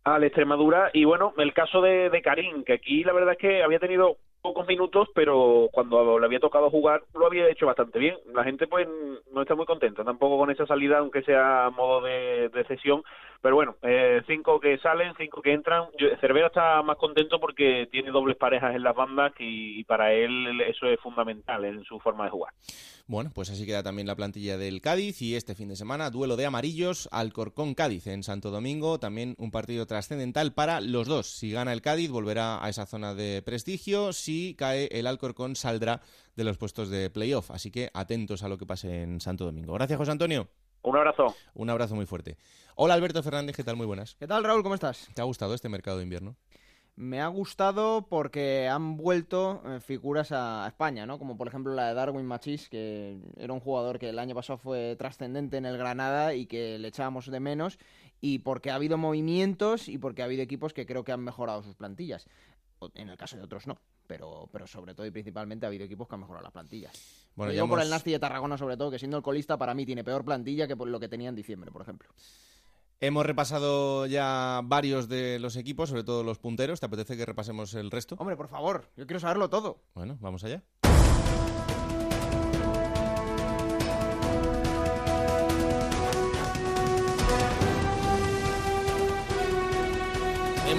al 0.04 0.22
Extremadura 0.22 0.90
y 0.92 1.04
bueno, 1.04 1.34
el 1.38 1.52
caso 1.52 1.80
de, 1.80 2.08
de 2.10 2.22
Karim, 2.22 2.62
que 2.62 2.74
aquí 2.74 3.02
la 3.02 3.12
verdad 3.12 3.32
es 3.32 3.38
que 3.38 3.64
había 3.64 3.80
tenido 3.80 4.18
pocos 4.46 4.68
minutos, 4.68 5.08
pero 5.12 5.68
cuando 5.72 6.20
le 6.20 6.26
había 6.26 6.38
tocado 6.38 6.70
jugar 6.70 7.02
lo 7.14 7.26
había 7.26 7.48
hecho 7.48 7.66
bastante 7.66 7.98
bien. 7.98 8.16
La 8.32 8.44
gente 8.44 8.68
pues 8.68 8.86
no 9.32 9.42
está 9.42 9.56
muy 9.56 9.66
contenta 9.66 10.04
tampoco 10.04 10.38
con 10.38 10.52
esa 10.52 10.66
salida, 10.66 10.98
aunque 10.98 11.22
sea 11.22 11.70
modo 11.76 12.00
de, 12.02 12.48
de 12.50 12.64
cesión. 12.64 13.02
Pero 13.46 13.54
bueno, 13.54 13.76
eh, 13.82 14.22
cinco 14.26 14.58
que 14.58 14.76
salen, 14.78 15.14
cinco 15.16 15.40
que 15.40 15.52
entran. 15.52 15.84
Cervera 16.20 16.48
está 16.48 16.82
más 16.82 16.96
contento 16.96 17.38
porque 17.38 17.86
tiene 17.92 18.10
dobles 18.10 18.36
parejas 18.36 18.74
en 18.74 18.82
las 18.82 18.96
bandas 18.96 19.32
y, 19.38 19.78
y 19.78 19.84
para 19.84 20.12
él 20.12 20.60
eso 20.62 20.86
es 20.88 20.98
fundamental 20.98 21.64
en 21.64 21.84
su 21.84 22.00
forma 22.00 22.24
de 22.24 22.30
jugar. 22.30 22.52
Bueno, 23.06 23.30
pues 23.32 23.48
así 23.50 23.64
queda 23.64 23.84
también 23.84 24.08
la 24.08 24.16
plantilla 24.16 24.58
del 24.58 24.80
Cádiz 24.80 25.22
y 25.22 25.36
este 25.36 25.54
fin 25.54 25.68
de 25.68 25.76
semana 25.76 26.10
duelo 26.10 26.34
de 26.34 26.44
amarillos 26.44 27.08
Alcorcón 27.12 27.74
Cádiz 27.74 28.08
en 28.08 28.24
Santo 28.24 28.50
Domingo, 28.50 28.98
también 28.98 29.36
un 29.38 29.52
partido 29.52 29.86
trascendental 29.86 30.52
para 30.52 30.80
los 30.80 31.06
dos. 31.06 31.28
Si 31.28 31.52
gana 31.52 31.72
el 31.72 31.82
Cádiz 31.82 32.10
volverá 32.10 32.64
a 32.64 32.68
esa 32.68 32.84
zona 32.84 33.14
de 33.14 33.42
prestigio, 33.42 34.12
si 34.12 34.56
cae 34.58 34.88
el 34.90 35.06
Alcorcón 35.06 35.54
saldrá 35.54 36.00
de 36.34 36.42
los 36.42 36.58
puestos 36.58 36.90
de 36.90 37.10
playoff, 37.10 37.52
así 37.52 37.70
que 37.70 37.90
atentos 37.94 38.42
a 38.42 38.48
lo 38.48 38.58
que 38.58 38.66
pase 38.66 39.02
en 39.02 39.20
Santo 39.20 39.44
Domingo. 39.44 39.74
Gracias 39.74 39.98
José 39.98 40.10
Antonio. 40.10 40.48
Un 40.82 40.96
abrazo. 40.96 41.34
Un 41.54 41.70
abrazo 41.70 41.94
muy 41.94 42.06
fuerte. 42.06 42.36
Hola 42.74 42.94
Alberto 42.94 43.22
Fernández, 43.22 43.56
¿qué 43.56 43.64
tal? 43.64 43.76
Muy 43.76 43.86
buenas. 43.86 44.14
¿Qué 44.16 44.26
tal 44.26 44.44
Raúl? 44.44 44.62
¿Cómo 44.62 44.74
estás? 44.74 45.08
¿Te 45.14 45.20
ha 45.20 45.24
gustado 45.24 45.54
este 45.54 45.68
mercado 45.68 45.96
de 45.98 46.04
invierno? 46.04 46.36
me 46.96 47.20
ha 47.20 47.26
gustado 47.28 48.06
porque 48.08 48.68
han 48.68 48.96
vuelto 48.96 49.62
eh, 49.66 49.80
figuras 49.80 50.32
a, 50.32 50.66
España, 50.66 51.04
¿no? 51.04 51.18
Como 51.18 51.36
por 51.36 51.46
ejemplo 51.46 51.74
la 51.74 51.88
de 51.88 51.94
Darwin 51.94 52.24
Machís, 52.24 52.70
que 52.70 53.18
era 53.36 53.52
un 53.52 53.60
jugador 53.60 53.98
que 53.98 54.08
el 54.08 54.18
año 54.18 54.34
pasado 54.34 54.58
fue 54.58 54.96
trascendente 54.96 55.58
en 55.58 55.66
el 55.66 55.76
Granada 55.76 56.34
y 56.34 56.46
que 56.46 56.78
le 56.78 56.88
echábamos 56.88 57.26
de 57.26 57.38
menos, 57.38 57.78
y 58.20 58.38
porque 58.38 58.70
ha 58.70 58.76
habido 58.76 58.96
movimientos 58.96 59.88
y 59.88 59.98
porque 59.98 60.22
ha 60.22 60.24
habido 60.24 60.42
equipos 60.42 60.72
que 60.72 60.86
creo 60.86 61.04
que 61.04 61.12
han 61.12 61.22
mejorado 61.22 61.62
sus 61.62 61.74
plantillas. 61.76 62.26
En 62.94 63.08
el 63.08 63.16
caso 63.16 63.36
de 63.36 63.42
otros 63.42 63.66
no, 63.66 63.78
pero, 64.06 64.48
pero 64.52 64.66
sobre 64.66 64.94
todo 64.94 65.06
y 65.06 65.10
principalmente 65.10 65.66
ha 65.66 65.68
habido 65.68 65.84
equipos 65.84 66.06
que 66.08 66.14
han 66.14 66.20
mejorado 66.20 66.44
las 66.44 66.52
plantillas. 66.52 67.28
Bueno, 67.34 67.52
yo 67.52 67.60
hemos... 67.60 67.70
por 67.70 67.80
el 67.80 67.90
Nasti 67.90 68.12
de 68.12 68.18
Tarragona 68.18 68.58
sobre 68.58 68.76
todo, 68.76 68.90
que 68.90 68.98
siendo 68.98 69.16
el 69.16 69.22
colista 69.22 69.56
para 69.56 69.74
mí 69.74 69.86
tiene 69.86 70.04
peor 70.04 70.24
plantilla 70.24 70.66
que 70.66 70.76
por 70.76 70.88
lo 70.88 71.00
que 71.00 71.08
tenía 71.08 71.28
en 71.28 71.34
diciembre, 71.34 71.70
por 71.70 71.82
ejemplo. 71.82 72.08
Hemos 72.98 73.26
repasado 73.26 74.06
ya 74.06 74.62
varios 74.64 75.06
de 75.06 75.38
los 75.38 75.56
equipos, 75.56 75.90
sobre 75.90 76.02
todo 76.02 76.22
los 76.22 76.38
punteros. 76.38 76.80
¿Te 76.80 76.86
apetece 76.86 77.14
que 77.14 77.26
repasemos 77.26 77.74
el 77.74 77.90
resto? 77.90 78.16
Hombre, 78.18 78.36
por 78.36 78.48
favor, 78.48 78.88
yo 78.96 79.06
quiero 79.06 79.20
saberlo 79.20 79.50
todo. 79.50 79.82
Bueno, 79.94 80.16
vamos 80.20 80.44
allá. 80.44 80.62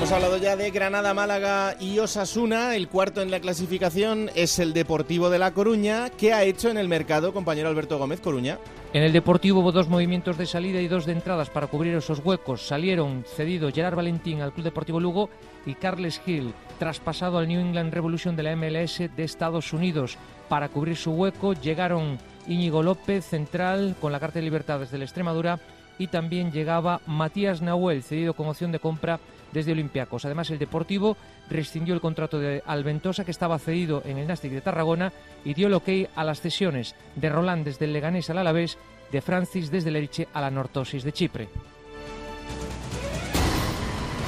Hemos 0.07 0.23
hablado 0.23 0.37
ya 0.37 0.55
de 0.55 0.71
Granada, 0.71 1.13
Málaga 1.13 1.75
y 1.81 1.99
Osasuna. 1.99 2.77
El 2.77 2.87
cuarto 2.87 3.21
en 3.21 3.29
la 3.29 3.41
clasificación 3.41 4.31
es 4.35 4.57
el 4.57 4.71
Deportivo 4.71 5.29
de 5.29 5.37
La 5.37 5.51
Coruña. 5.51 6.09
¿Qué 6.11 6.31
ha 6.31 6.45
hecho 6.45 6.69
en 6.69 6.77
el 6.77 6.87
mercado, 6.87 7.33
compañero 7.33 7.67
Alberto 7.67 7.97
Gómez 7.97 8.21
Coruña? 8.21 8.57
En 8.93 9.03
el 9.03 9.11
Deportivo 9.11 9.59
hubo 9.59 9.73
dos 9.73 9.89
movimientos 9.89 10.37
de 10.37 10.45
salida 10.45 10.79
y 10.79 10.87
dos 10.87 11.05
de 11.05 11.11
entradas 11.11 11.49
para 11.49 11.67
cubrir 11.67 11.93
esos 11.93 12.19
huecos. 12.19 12.65
Salieron 12.65 13.25
cedido 13.25 13.69
Gerard 13.69 13.97
Valentín 13.97 14.39
al 14.39 14.53
Club 14.53 14.63
Deportivo 14.63 15.01
Lugo 15.01 15.29
y 15.65 15.73
Carles 15.75 16.21
Hill, 16.25 16.53
traspasado 16.79 17.37
al 17.37 17.49
New 17.49 17.59
England 17.59 17.93
Revolution 17.93 18.37
de 18.37 18.43
la 18.43 18.55
MLS 18.55 18.99
de 19.13 19.23
Estados 19.25 19.73
Unidos. 19.73 20.17
Para 20.47 20.69
cubrir 20.69 20.95
su 20.95 21.11
hueco 21.11 21.51
llegaron 21.51 22.17
Íñigo 22.47 22.81
López, 22.81 23.25
central, 23.25 23.97
con 23.99 24.13
la 24.13 24.21
Carta 24.21 24.39
de 24.39 24.45
Libertades 24.45 24.89
de 24.89 24.99
la 24.99 25.03
Extremadura, 25.03 25.59
y 25.99 26.07
también 26.07 26.53
llegaba 26.53 27.01
Matías 27.07 27.61
Nahuel, 27.61 28.03
cedido 28.03 28.35
con 28.35 28.47
opción 28.47 28.71
de 28.71 28.79
compra 28.79 29.19
desde 29.51 29.71
Olympiacos. 29.71 30.25
Además, 30.25 30.49
el 30.49 30.59
Deportivo 30.59 31.17
rescindió 31.49 31.93
el 31.93 32.01
contrato 32.01 32.39
de 32.39 32.63
Alventosa, 32.65 33.25
que 33.25 33.31
estaba 33.31 33.59
cedido 33.59 34.01
en 34.05 34.17
el 34.17 34.27
Nastic 34.27 34.51
de 34.51 34.61
Tarragona, 34.61 35.11
y 35.45 35.53
dio 35.53 35.67
el 35.67 35.73
ok 35.73 35.89
a 36.15 36.23
las 36.23 36.41
cesiones 36.41 36.95
de 37.15 37.29
Roland 37.29 37.65
desde 37.65 37.85
el 37.85 37.93
Leganés 37.93 38.29
al 38.29 38.39
Alavés, 38.39 38.77
de 39.11 39.21
Francis 39.21 39.71
desde 39.71 39.89
el 39.89 39.95
Elche 39.95 40.27
a 40.33 40.41
la 40.41 40.51
Nortosis 40.51 41.03
de 41.03 41.13
Chipre. 41.13 41.47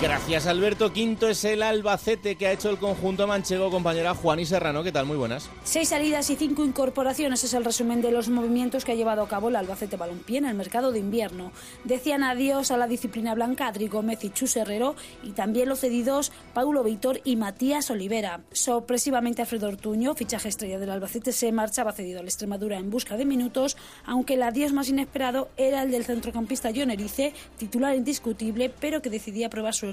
Gracias 0.01 0.47
Alberto. 0.47 0.93
Quinto 0.93 1.27
es 1.27 1.43
el 1.43 1.61
Albacete 1.61 2.37
que 2.37 2.47
ha 2.47 2.53
hecho 2.53 2.69
el 2.69 2.77
conjunto 2.77 3.27
manchego, 3.27 3.69
compañera 3.69 4.15
Juan 4.15 4.39
y 4.39 4.45
Serrano. 4.45 4.81
¿Qué 4.81 4.93
tal? 4.93 5.05
Muy 5.05 5.17
buenas. 5.17 5.49
Seis 5.65 5.89
salidas 5.89 6.29
y 6.29 6.37
cinco 6.37 6.63
incorporaciones 6.63 7.43
es 7.43 7.53
el 7.53 7.65
resumen 7.65 8.01
de 8.01 8.11
los 8.11 8.29
movimientos 8.29 8.85
que 8.85 8.93
ha 8.93 8.95
llevado 8.95 9.21
a 9.21 9.27
cabo 9.27 9.49
el 9.49 9.57
Albacete 9.57 9.97
Balompié 9.97 10.37
en 10.37 10.45
el 10.45 10.55
mercado 10.55 10.93
de 10.93 10.99
invierno. 10.99 11.51
Decían 11.83 12.23
adiós 12.23 12.71
a 12.71 12.77
la 12.77 12.87
disciplina 12.87 13.35
blanca 13.35 13.67
Adri 13.67 13.89
Gómez 13.89 14.23
y 14.23 14.29
Chus 14.29 14.55
Herrero 14.55 14.95
y 15.21 15.31
también 15.31 15.67
los 15.67 15.81
cedidos 15.81 16.31
Paulo 16.53 16.81
Víctor 16.81 17.19
y 17.25 17.35
Matías 17.35 17.91
Olivera. 17.91 18.39
Sorpresivamente 18.53 19.41
Alfredo 19.41 19.67
Ortuño, 19.67 20.15
fichaje 20.15 20.47
estrella 20.47 20.79
del 20.79 20.91
Albacete, 20.91 21.33
se 21.33 21.51
marchaba 21.51 21.91
cedido 21.91 22.21
al 22.21 22.25
Extremadura 22.25 22.77
en 22.77 22.89
busca 22.89 23.17
de 23.17 23.25
minutos, 23.25 23.75
aunque 24.05 24.35
el 24.35 24.43
adiós 24.43 24.71
más 24.71 24.87
inesperado 24.87 25.49
era 25.57 25.83
el 25.83 25.91
del 25.91 26.05
centrocampista 26.05 26.71
John 26.73 26.89
Erice, 26.89 27.33
titular 27.57 27.93
indiscutible, 27.95 28.69
pero 28.69 29.01
que 29.01 29.09
decidía 29.09 29.49
probar 29.49 29.73
su 29.73 29.88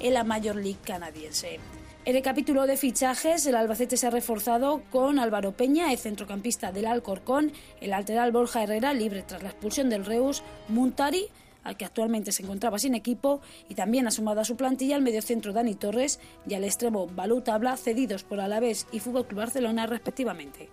en 0.00 0.14
la 0.14 0.24
Major 0.24 0.56
League 0.56 0.78
canadiense. 0.84 1.58
En 2.04 2.16
el 2.16 2.22
capítulo 2.22 2.66
de 2.66 2.76
fichajes, 2.76 3.46
el 3.46 3.54
Albacete 3.54 3.96
se 3.96 4.08
ha 4.08 4.10
reforzado 4.10 4.82
con 4.90 5.20
Álvaro 5.20 5.52
Peña, 5.52 5.92
el 5.92 5.98
centrocampista 5.98 6.72
del 6.72 6.86
Alcorcón, 6.86 7.52
el 7.80 7.90
lateral 7.90 8.32
Borja 8.32 8.64
Herrera, 8.64 8.92
libre 8.92 9.22
tras 9.22 9.44
la 9.44 9.50
expulsión 9.50 9.88
del 9.88 10.04
Reus, 10.04 10.42
Muntari, 10.66 11.28
al 11.62 11.76
que 11.76 11.84
actualmente 11.84 12.32
se 12.32 12.42
encontraba 12.42 12.80
sin 12.80 12.96
equipo, 12.96 13.40
y 13.68 13.76
también 13.76 14.08
ha 14.08 14.10
sumado 14.10 14.40
a 14.40 14.44
su 14.44 14.56
plantilla 14.56 14.96
al 14.96 15.02
mediocentro 15.02 15.52
Dani 15.52 15.76
Torres 15.76 16.18
y 16.44 16.54
al 16.54 16.64
extremo 16.64 17.06
Balú 17.06 17.40
Tabla, 17.42 17.76
cedidos 17.76 18.24
por 18.24 18.40
Alavés 18.40 18.88
y 18.90 18.98
Fútbol 18.98 19.26
Club 19.26 19.38
Barcelona 19.38 19.86
respectivamente. 19.86 20.70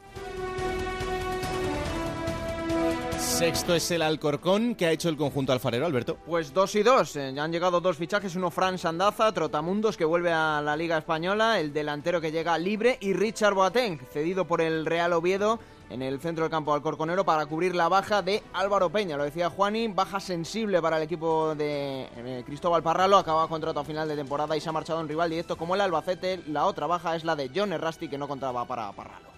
Sexto 3.20 3.76
es 3.76 3.92
el 3.92 4.02
Alcorcón 4.02 4.76
que 4.76 4.86
ha 4.86 4.92
hecho 4.92 5.10
el 5.10 5.18
conjunto 5.18 5.52
alfarero, 5.54 5.86
Alberto. 5.86 6.18
Pues 6.26 6.54
dos 6.54 6.76
y 6.76 6.84
dos. 6.84 7.16
Eh, 7.16 7.32
ya 7.34 7.44
han 7.44 7.52
llegado 7.52 7.82
dos 7.82 7.98
fichajes, 7.98 8.36
uno 8.36 8.50
Fran 8.50 8.78
Sandaza, 8.78 9.32
Trotamundos 9.32 9.98
que 9.98 10.06
vuelve 10.06 10.32
a 10.32 10.62
la 10.62 10.76
Liga 10.76 10.98
Española, 10.98 11.60
el 11.60 11.72
delantero 11.74 12.22
que 12.22 12.32
llega 12.32 12.58
libre 12.58 12.98
y 13.02 13.14
Richard 13.14 13.54
Boateng, 13.54 14.00
cedido 14.12 14.46
por 14.46 14.62
el 14.62 14.86
Real 14.86 15.14
Oviedo 15.14 15.60
en 15.90 16.02
el 16.02 16.20
centro 16.20 16.44
del 16.44 16.52
campo 16.52 16.74
alcorconero 16.74 17.26
para 17.26 17.46
cubrir 17.46 17.76
la 17.76 17.90
baja 17.90 18.22
de 18.22 18.44
Álvaro 18.54 18.90
Peña. 18.90 19.18
Lo 19.18 19.24
decía 19.24 19.50
Juani, 19.50 19.88
baja 19.88 20.20
sensible 20.20 20.82
para 20.82 20.98
el 20.98 21.04
equipo 21.04 21.56
de 21.56 22.08
eh, 22.16 22.44
Cristóbal 22.46 22.84
Parralo, 22.84 23.18
acaba 23.18 23.48
contrato 23.48 23.80
a 23.80 23.86
final 23.86 24.08
de 24.08 24.16
temporada 24.16 24.56
y 24.56 24.62
se 24.62 24.70
ha 24.70 24.74
marchado 24.74 25.00
un 25.00 25.08
rival 25.08 25.30
directo 25.30 25.58
como 25.58 25.76
el 25.76 25.82
Albacete. 25.82 26.42
La 26.48 26.66
otra 26.66 26.88
baja 26.88 27.16
es 27.16 27.24
la 27.24 27.36
de 27.36 27.52
John 27.54 27.74
Errasti 27.74 28.08
que 28.08 28.18
no 28.18 28.28
contaba 28.28 28.66
para 28.66 28.92
Parralo. 28.92 29.30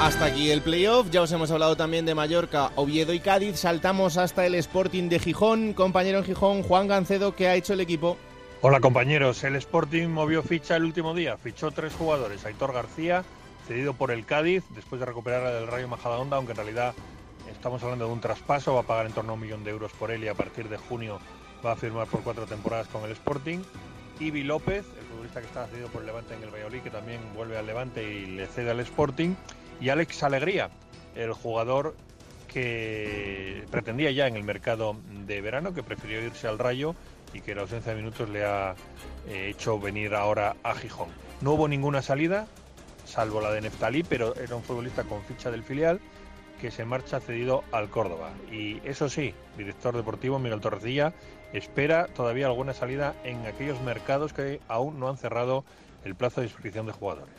Hasta 0.00 0.24
aquí 0.24 0.50
el 0.50 0.62
playoff, 0.62 1.10
ya 1.10 1.20
os 1.20 1.30
hemos 1.30 1.50
hablado 1.50 1.76
también 1.76 2.06
de 2.06 2.14
Mallorca, 2.14 2.72
Oviedo 2.74 3.12
y 3.12 3.20
Cádiz, 3.20 3.58
saltamos 3.58 4.16
hasta 4.16 4.46
el 4.46 4.54
Sporting 4.54 5.10
de 5.10 5.18
Gijón, 5.18 5.74
compañero 5.74 6.16
en 6.16 6.24
Gijón, 6.24 6.62
Juan 6.62 6.88
Gancedo, 6.88 7.36
¿qué 7.36 7.48
ha 7.48 7.54
hecho 7.54 7.74
el 7.74 7.80
equipo? 7.80 8.16
Hola 8.62 8.80
compañeros, 8.80 9.44
el 9.44 9.56
Sporting 9.56 10.08
movió 10.08 10.42
ficha 10.42 10.76
el 10.76 10.84
último 10.84 11.12
día, 11.12 11.36
fichó 11.36 11.70
tres 11.70 11.92
jugadores, 11.92 12.46
Aitor 12.46 12.72
García, 12.72 13.24
cedido 13.68 13.92
por 13.92 14.10
el 14.10 14.24
Cádiz, 14.24 14.64
después 14.74 15.00
de 15.00 15.04
recuperar 15.04 15.46
el 15.52 15.66
Rayo 15.66 15.86
Majadahonda, 15.86 16.38
aunque 16.38 16.52
en 16.52 16.56
realidad 16.56 16.94
estamos 17.52 17.82
hablando 17.82 18.06
de 18.06 18.12
un 18.14 18.22
traspaso, 18.22 18.72
va 18.72 18.80
a 18.80 18.84
pagar 18.84 19.04
en 19.04 19.12
torno 19.12 19.32
a 19.32 19.34
un 19.34 19.40
millón 19.40 19.64
de 19.64 19.70
euros 19.70 19.92
por 19.92 20.10
él 20.10 20.24
y 20.24 20.28
a 20.28 20.34
partir 20.34 20.70
de 20.70 20.78
junio 20.78 21.20
va 21.64 21.72
a 21.72 21.76
firmar 21.76 22.06
por 22.06 22.22
cuatro 22.22 22.46
temporadas 22.46 22.88
con 22.88 23.04
el 23.04 23.10
Sporting. 23.10 23.58
Ibi 24.18 24.44
López, 24.44 24.86
el 24.98 25.06
futbolista 25.06 25.40
que 25.40 25.46
está 25.46 25.66
cedido 25.66 25.88
por 25.88 26.00
el 26.00 26.06
Levante 26.06 26.32
en 26.34 26.42
el 26.42 26.50
Valladolid, 26.50 26.80
que 26.80 26.90
también 26.90 27.20
vuelve 27.34 27.58
al 27.58 27.66
Levante 27.66 28.02
y 28.02 28.24
le 28.24 28.46
cede 28.46 28.70
al 28.70 28.80
Sporting 28.80 29.34
y 29.80 29.88
Alex 29.88 30.22
Alegría, 30.22 30.70
el 31.14 31.32
jugador 31.32 31.96
que 32.48 33.64
pretendía 33.70 34.10
ya 34.10 34.26
en 34.26 34.36
el 34.36 34.44
mercado 34.44 34.96
de 35.26 35.40
verano, 35.40 35.72
que 35.72 35.82
prefirió 35.82 36.22
irse 36.22 36.48
al 36.48 36.58
Rayo 36.58 36.94
y 37.32 37.40
que 37.40 37.54
la 37.54 37.62
ausencia 37.62 37.92
de 37.92 37.98
minutos 37.98 38.28
le 38.28 38.44
ha 38.44 38.74
eh, 39.28 39.48
hecho 39.50 39.78
venir 39.78 40.14
ahora 40.14 40.56
a 40.62 40.74
Gijón. 40.74 41.08
No 41.40 41.52
hubo 41.52 41.68
ninguna 41.68 42.02
salida, 42.02 42.46
salvo 43.04 43.40
la 43.40 43.52
de 43.52 43.62
Neftalí, 43.62 44.02
pero 44.02 44.34
era 44.36 44.56
un 44.56 44.62
futbolista 44.62 45.04
con 45.04 45.22
ficha 45.22 45.50
del 45.50 45.62
filial 45.62 46.00
que 46.60 46.70
se 46.70 46.84
marcha 46.84 47.20
cedido 47.20 47.64
al 47.72 47.88
Córdoba. 47.88 48.32
Y 48.52 48.86
eso 48.86 49.08
sí, 49.08 49.32
director 49.56 49.96
deportivo 49.96 50.38
Miguel 50.38 50.60
Torrecilla 50.60 51.14
espera 51.52 52.06
todavía 52.06 52.46
alguna 52.46 52.74
salida 52.74 53.14
en 53.24 53.46
aquellos 53.46 53.80
mercados 53.80 54.32
que 54.32 54.60
aún 54.68 55.00
no 55.00 55.08
han 55.08 55.16
cerrado 55.16 55.64
el 56.04 56.14
plazo 56.14 56.40
de 56.40 56.48
inscripción 56.48 56.86
de 56.86 56.92
jugadores. 56.92 57.34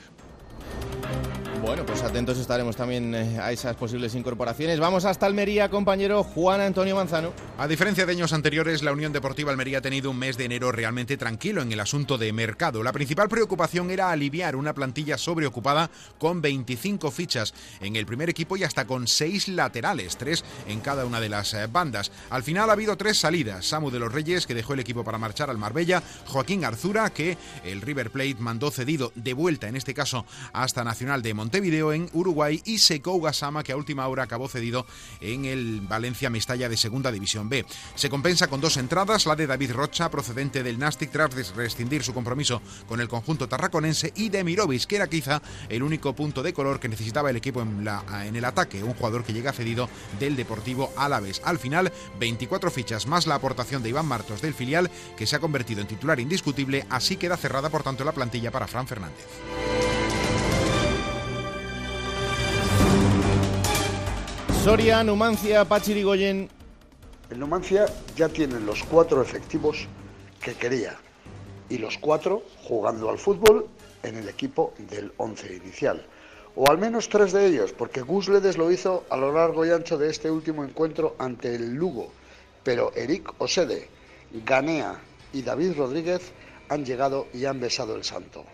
Bueno, 1.62 1.86
pues 1.86 2.02
atentos 2.02 2.40
estaremos 2.40 2.76
también 2.76 3.14
eh, 3.14 3.38
a 3.40 3.52
esas 3.52 3.76
posibles 3.76 4.16
incorporaciones. 4.16 4.80
Vamos 4.80 5.06
hasta 5.06 5.28
Almería, 5.28 5.70
compañero 5.70 6.24
Juan 6.24 6.60
Antonio 6.60 6.96
Manzano. 6.96 7.34
A 7.60 7.68
diferencia 7.68 8.08
de 8.08 8.14
años 8.14 8.34
anteriores, 8.34 8.82
la 8.82 8.92
Unión 8.92 9.14
Deportiva 9.14 9.52
Almería 9.52 9.78
ha 9.78 9.82
tenido 9.82 10.10
un 10.10 10.18
mes 10.18 10.38
de 10.38 10.46
enero 10.46 10.72
realmente 10.72 11.18
tranquilo 11.18 11.62
en 11.62 11.72
el 11.72 11.80
asunto 11.80 12.18
de 12.18 12.34
mercado. 12.34 12.82
La 12.82 12.92
principal 12.92 13.30
preocupación 13.30 13.92
era 13.92 14.10
aliviar 14.10 14.56
una 14.56 14.74
plantilla 14.74 15.20
sobreocupada 15.20 15.92
con 16.18 16.42
25 16.42 17.12
fichas 17.12 17.54
en 17.80 17.96
el 17.96 18.08
primer 18.08 18.32
equipo 18.32 18.58
y 18.58 18.64
hasta 18.64 18.88
con 18.88 19.08
6 19.08 19.50
laterales, 19.50 20.18
3 20.18 20.44
en 20.68 20.80
cada 20.80 21.06
una 21.06 21.20
de 21.20 21.30
las 21.30 21.54
eh, 21.54 21.68
bandas. 21.68 22.12
Al 22.32 22.42
final 22.42 22.72
ha 22.72 22.74
habido 22.74 22.98
tres 22.98 23.20
salidas. 23.20 23.68
Samu 23.68 23.92
de 23.92 24.00
los 24.00 24.12
Reyes, 24.12 24.48
que 24.48 24.56
dejó 24.56 24.74
el 24.74 24.80
equipo 24.80 25.04
para 25.04 25.20
marchar 25.20 25.52
al 25.52 25.60
Marbella, 25.60 26.02
Joaquín 26.26 26.66
Arzura, 26.66 27.12
que 27.12 27.38
el 27.64 27.82
River 27.82 28.10
Plate 28.10 28.38
mandó 28.40 28.72
cedido 28.72 29.12
de 29.14 29.34
vuelta, 29.34 29.68
en 29.68 29.76
este 29.76 29.94
caso 29.94 30.26
hasta 30.54 30.84
Nacional 30.84 31.22
de 31.22 31.36
Monterrey 31.36 31.51
Montevideo 31.52 31.92
en 31.92 32.10
Uruguay 32.14 32.62
y 32.64 32.78
Sekou 32.78 33.20
Gasama 33.20 33.62
que 33.62 33.74
a 33.74 33.76
última 33.76 34.08
hora 34.08 34.24
acabó 34.24 34.48
cedido 34.48 34.86
en 35.20 35.44
el 35.44 35.82
Valencia 35.82 36.30
Mestalla 36.30 36.70
de 36.70 36.78
Segunda 36.78 37.12
División 37.12 37.50
B. 37.50 37.66
Se 37.96 38.10
compensa 38.10 38.48
con 38.48 38.62
dos 38.62 38.78
entradas, 38.78 39.26
la 39.26 39.36
de 39.36 39.48
David 39.48 39.74
Rocha 39.74 40.10
procedente 40.10 40.64
del 40.64 40.80
Nastic 40.80 41.12
tras 41.12 41.54
rescindir 41.54 42.04
su 42.04 42.14
compromiso 42.14 42.62
con 42.88 43.02
el 43.02 43.10
conjunto 43.10 43.50
tarraconense 43.50 44.14
y 44.16 44.30
de 44.30 44.46
Mirovic 44.46 44.86
que 44.86 44.96
era 44.96 45.10
quizá 45.10 45.42
el 45.68 45.84
único 45.84 46.16
punto 46.16 46.42
de 46.42 46.54
color 46.54 46.80
que 46.80 46.88
necesitaba 46.88 47.30
el 47.30 47.36
equipo 47.36 47.62
en, 47.62 47.84
la, 47.84 48.02
en 48.26 48.38
el 48.38 48.46
ataque, 48.46 48.82
un 48.82 48.94
jugador 48.94 49.26
que 49.26 49.34
llega 49.34 49.52
cedido 49.52 49.90
del 50.22 50.38
Deportivo 50.38 50.94
Alavés. 50.96 51.42
Al 51.44 51.60
final, 51.60 51.92
24 52.18 52.72
fichas 52.72 53.08
más 53.08 53.28
la 53.28 53.36
aportación 53.36 53.84
de 53.84 53.90
Iván 53.90 54.06
Martos 54.06 54.42
del 54.42 54.54
filial 54.54 54.90
que 55.18 55.28
se 55.28 55.36
ha 55.36 55.40
convertido 55.40 55.82
en 55.82 55.88
titular 55.88 56.18
indiscutible, 56.22 56.86
así 56.90 57.18
queda 57.18 57.36
cerrada 57.36 57.68
por 57.68 57.84
tanto 57.84 58.06
la 58.06 58.14
plantilla 58.14 58.52
para 58.52 58.68
Fran 58.68 58.88
Fernández. 58.88 59.28
Soria, 64.64 65.04
Numancia, 65.04 65.66
Pachirigoyen. 65.66 66.48
El 67.32 67.40
Numancia 67.40 67.88
ya 68.16 68.30
tiene 68.30 68.60
los 68.60 68.84
cuatro 68.84 69.20
efectivos 69.20 69.88
que 70.40 70.54
quería 70.54 71.00
y 71.68 71.80
los 71.80 71.98
cuatro 71.98 72.44
jugando 72.64 73.10
al 73.10 73.18
fútbol 73.18 73.66
en 74.04 74.18
el 74.18 74.30
equipo 74.30 74.76
del 74.78 75.12
once 75.18 75.52
inicial. 75.56 76.06
O 76.56 76.70
al 76.70 76.78
menos 76.78 77.10
tres 77.10 77.32
de 77.32 77.48
ellos, 77.48 77.74
porque 77.74 78.02
Gusledes 78.02 78.60
lo 78.60 78.72
hizo 78.72 79.04
a 79.10 79.18
lo 79.18 79.34
largo 79.34 79.66
y 79.66 79.72
ancho 79.72 79.98
de 79.98 80.12
este 80.12 80.30
último 80.30 80.64
encuentro 80.64 81.16
ante 81.18 81.56
el 81.56 81.74
Lugo. 81.74 82.12
Pero 82.64 82.92
Eric 82.96 83.34
Osede, 83.40 83.90
Ganea 84.46 85.02
y 85.34 85.42
David 85.42 85.74
Rodríguez 85.76 86.34
han 86.70 86.86
llegado 86.86 87.26
y 87.34 87.46
han 87.46 87.60
besado 87.60 87.96
el 87.96 88.04
santo. 88.04 88.46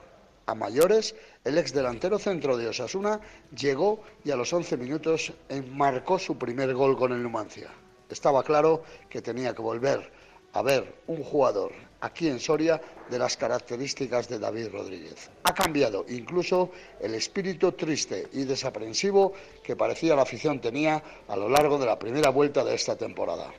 A 0.48 0.56
mayores, 0.56 1.14
el 1.44 1.58
ex 1.58 1.74
delantero 1.74 2.18
centro 2.18 2.56
de 2.56 2.70
Osasuna 2.70 3.20
llegó 3.54 4.02
y 4.24 4.32
a 4.32 4.38
los 4.38 4.54
11 4.54 4.78
minutos 4.78 5.34
marcó 5.74 6.18
su 6.18 6.38
primer 6.38 6.74
gol 6.74 6.98
con 6.98 7.12
el 7.12 7.22
Numancia. 7.22 7.70
Estaba 8.10 8.44
claro 8.44 8.84
que 9.10 9.22
tenía 9.22 9.54
que 9.54 9.62
volver 9.62 10.10
a 10.54 10.62
ver 10.62 11.02
un 11.08 11.22
jugador 11.22 11.74
aquí 12.00 12.30
en 12.30 12.40
Soria 12.40 12.82
de 13.10 13.20
las 13.20 13.36
características 13.36 14.30
de 14.30 14.40
David 14.40 14.70
Rodríguez. 14.72 15.30
Ha 15.44 15.54
cambiado 15.54 16.06
incluso 16.08 16.72
el 17.02 17.14
espíritu 17.16 17.74
triste 17.74 18.30
y 18.32 18.46
desaprensivo 18.46 19.34
que 19.62 19.76
parecía 19.76 20.16
la 20.16 20.22
afición 20.22 20.62
tenía 20.62 21.04
a 21.28 21.36
lo 21.36 21.50
largo 21.50 21.78
de 21.78 21.88
la 21.88 22.00
primera 22.00 22.30
vuelta 22.30 22.64
de 22.64 22.74
esta 22.74 22.96
temporada. 22.96 23.52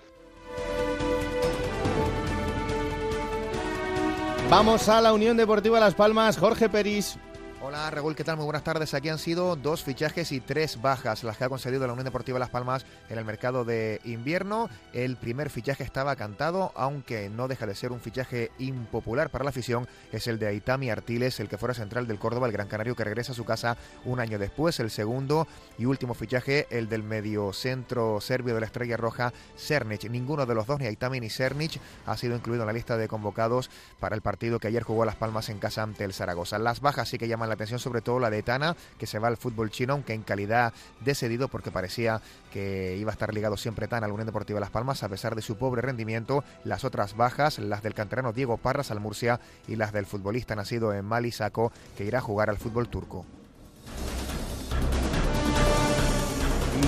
Vamos 4.51 4.89
a 4.89 5.03
la 5.03 5.13
Unión 5.13 5.37
Deportiva 5.37 5.79
Las 5.79 5.95
Palmas, 5.95 6.39
Jorge 6.39 6.71
Peris. 6.71 7.19
Hola 7.61 7.91
Raúl, 7.91 8.15
¿qué 8.15 8.23
tal? 8.23 8.37
Muy 8.37 8.45
buenas 8.45 8.63
tardes. 8.63 8.95
Aquí 8.95 9.09
han 9.09 9.19
sido 9.19 9.57
dos 9.57 9.83
fichajes 9.83 10.31
y 10.31 10.39
tres 10.39 10.81
bajas 10.81 11.25
las 11.25 11.37
que 11.37 11.43
ha 11.43 11.49
conseguido 11.49 11.89
la 11.89 11.93
Unión 11.93 12.05
Deportiva 12.05 12.39
Las 12.39 12.51
Palmas 12.51 12.87
en 13.11 13.19
el 13.19 13.25
mercado 13.25 13.65
de 13.65 14.01
invierno. 14.05 14.71
El 14.93 15.17
primer 15.17 15.51
fichaje 15.51 15.83
estaba 15.83 16.15
cantado, 16.15 16.71
aunque 16.77 17.29
no 17.29 17.49
deja 17.49 17.67
de 17.67 17.75
ser 17.75 17.91
un 17.91 17.99
fichaje 17.99 18.53
impopular 18.61 19.31
para 19.31 19.43
la 19.43 19.51
afición, 19.51 19.89
es 20.13 20.29
el 20.29 20.39
de 20.39 20.47
Aitami 20.47 20.89
Artiles, 20.89 21.41
el 21.41 21.49
que 21.49 21.59
fuera 21.59 21.75
central 21.75 22.07
del 22.07 22.21
Córdoba, 22.21 22.47
el 22.47 22.53
Gran 22.53 22.69
Canario 22.69 22.95
que 22.95 23.03
regresa 23.03 23.33
a 23.33 23.35
su 23.35 23.45
casa 23.45 23.77
un 24.05 24.21
año 24.21 24.39
después. 24.39 24.79
El 24.79 24.93
segundo 24.93 25.49
y 25.79 25.87
último 25.87 26.15
fichaje, 26.15 26.69
el 26.71 26.89
del 26.89 27.03
medio 27.03 27.53
centro 27.53 28.21
serbio 28.21 28.55
de 28.55 28.61
la 28.61 28.67
Estrella 28.67 28.97
Roja, 28.97 29.33
Cernic. 29.57 30.09
Ninguno 30.09 30.47
de 30.47 30.55
los 30.55 30.69
dos, 30.69 30.79
ni 30.79 30.87
Aitami 30.87 31.19
ni 31.19 31.29
Cernic, 31.29 31.81
ha 32.07 32.17
sido 32.17 32.37
incluido 32.37 32.63
en 32.63 32.69
la 32.69 32.73
lista 32.73 32.97
de 32.97 33.09
convocados 33.09 33.69
para 33.99 34.15
el 34.15 34.23
partido 34.23 34.61
que 34.61 34.69
ayer 34.69 34.85
jugó 34.85 35.05
Las 35.05 35.17
Palmas 35.17 35.49
en 35.49 35.59
casa 35.59 35.83
ante 35.83 36.05
el 36.05 36.15
Zaragoza. 36.15 36.61
Las 36.61 36.81
bajas 36.81 37.09
sí 37.09 37.19
que 37.19 37.27
llaman 37.27 37.48
la 37.49 37.55
atención 37.55 37.81
sobre 37.81 38.01
todo 38.01 38.21
la 38.21 38.31
de 38.31 38.43
Tana, 38.43 38.77
que 38.99 39.07
se 39.07 39.19
va 39.19 39.29
al 39.29 39.37
fútbol 39.37 39.71
chino, 39.71 39.95
aunque 39.95 40.15
en 40.15 40.23
calidad 40.23 40.73
de 41.01 41.15
cedido, 41.15 41.49
porque 41.49 41.71
parecía 41.71 42.21
que 42.53 42.97
iba 42.97 43.11
a 43.11 43.13
estar 43.13 43.33
ligado 43.35 43.57
siempre 43.57 43.89
Tana 43.89 44.07
a 44.07 44.09
la 44.09 44.15
Unión 44.15 44.27
Deportiva 44.27 44.61
Las 44.61 44.71
Palmas, 44.71 45.03
a 45.03 45.09
pesar 45.09 45.35
de 45.35 45.43
su 45.43 45.57
pobre 45.57 45.83
rendimiento. 45.83 46.45
Las 46.65 46.85
otras 46.85 47.17
bajas, 47.17 47.59
las 47.59 47.83
del 47.83 47.95
canterano 47.95 48.33
Diego 48.33 48.57
Parras 48.57 48.91
al 48.91 49.01
Murcia 49.01 49.41
y 49.67 49.77
las 49.77 49.93
del 49.93 50.07
futbolista 50.07 50.55
nacido 50.55 50.93
en 50.93 51.05
Mali, 51.05 51.33
Saco, 51.33 51.73
que 51.97 52.05
irá 52.05 52.19
a 52.19 52.23
jugar 52.23 52.51
al 52.51 52.59
fútbol 52.59 52.89
turco. 52.89 53.25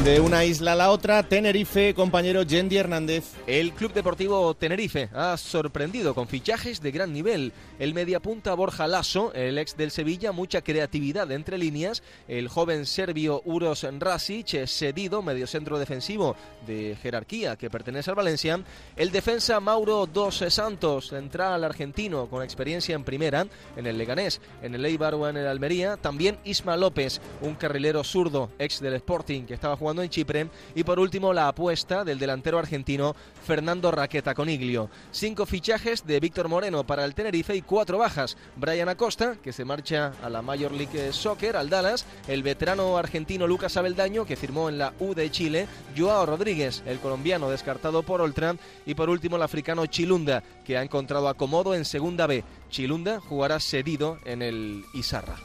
De 0.04 0.18
una 0.18 0.46
isla 0.46 0.72
a 0.72 0.76
la 0.76 0.90
otra, 0.92 1.22
Tenerife, 1.22 1.92
compañero 1.92 2.42
Yendi 2.42 2.78
Hernández. 2.78 3.34
El 3.46 3.74
Club 3.74 3.92
Deportivo 3.92 4.54
Tenerife 4.54 5.10
ha 5.12 5.36
sorprendido 5.36 6.14
con 6.14 6.26
fichajes 6.26 6.80
de 6.80 6.90
gran 6.90 7.12
nivel. 7.12 7.52
El 7.78 7.92
mediapunta 7.92 8.54
Borja 8.54 8.86
Lasso, 8.86 9.30
el 9.34 9.58
ex 9.58 9.76
del 9.76 9.90
Sevilla, 9.90 10.32
mucha 10.32 10.62
creatividad 10.62 11.30
entre 11.32 11.58
líneas. 11.58 12.02
El 12.28 12.48
joven 12.48 12.86
serbio 12.86 13.42
Uros 13.44 13.86
Rasic, 13.98 14.66
cedido, 14.66 15.20
mediocentro 15.20 15.78
defensivo 15.78 16.34
de 16.66 16.96
jerarquía 17.02 17.56
que 17.56 17.68
pertenece 17.68 18.08
al 18.08 18.16
Valencia. 18.16 18.58
El 18.96 19.12
defensa 19.12 19.60
Mauro 19.60 20.06
Dos 20.06 20.42
Santos, 20.48 21.08
central 21.08 21.62
argentino 21.62 22.26
con 22.30 22.42
experiencia 22.42 22.94
en 22.94 23.04
primera, 23.04 23.46
en 23.76 23.86
el 23.86 23.98
Leganés, 23.98 24.40
en 24.62 24.74
el 24.74 24.86
Eibar 24.86 25.14
o 25.14 25.28
en 25.28 25.36
el 25.36 25.46
Almería. 25.46 25.98
También 25.98 26.38
Isma 26.44 26.78
López, 26.78 27.20
un 27.42 27.54
carrilero 27.54 28.02
zurdo, 28.02 28.50
ex 28.58 28.80
del 28.80 28.94
Sporting, 28.94 29.42
que 29.44 29.52
estaba 29.52 29.76
jugando 29.76 29.89
en 29.98 30.08
Chipre. 30.08 30.48
Y 30.74 30.84
por 30.84 30.98
último, 30.98 31.32
la 31.32 31.48
apuesta 31.48 32.04
del 32.04 32.18
delantero 32.18 32.58
argentino 32.58 33.14
Fernando 33.44 33.90
Raqueta 33.90 34.34
Coniglio. 34.34 34.90
Cinco 35.10 35.46
fichajes 35.46 36.06
de 36.06 36.20
Víctor 36.20 36.48
Moreno 36.48 36.84
para 36.84 37.04
el 37.04 37.14
Tenerife 37.14 37.56
y 37.56 37.62
cuatro 37.62 37.98
bajas. 37.98 38.36
Brian 38.56 38.88
Acosta, 38.88 39.36
que 39.42 39.52
se 39.52 39.64
marcha 39.64 40.12
a 40.22 40.30
la 40.30 40.42
Major 40.42 40.72
League 40.72 41.12
Soccer, 41.12 41.56
al 41.56 41.68
Dallas. 41.68 42.06
El 42.28 42.42
veterano 42.42 42.96
argentino 42.96 43.46
Lucas 43.46 43.76
Abeldaño, 43.76 44.24
que 44.24 44.36
firmó 44.36 44.68
en 44.68 44.78
la 44.78 44.92
U 45.00 45.14
de 45.14 45.30
Chile. 45.30 45.66
Joao 45.96 46.26
Rodríguez, 46.26 46.82
el 46.86 47.00
colombiano 47.00 47.50
descartado 47.50 48.02
por 48.02 48.20
Oltran. 48.20 48.58
Y 48.86 48.94
por 48.94 49.10
último, 49.10 49.36
el 49.36 49.42
africano 49.42 49.86
Chilunda, 49.86 50.42
que 50.64 50.78
ha 50.78 50.82
encontrado 50.82 51.28
acomodo 51.28 51.74
en 51.74 51.84
Segunda 51.84 52.26
B. 52.26 52.44
Chilunda 52.70 53.20
jugará 53.20 53.58
cedido 53.58 54.18
en 54.24 54.42
el 54.42 54.84
Izarra. 54.94 55.36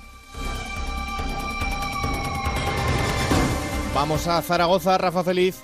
Vamos 3.95 4.27
a 4.27 4.41
Zaragoza, 4.41 4.97
Rafa 4.97 5.23
Feliz. 5.23 5.55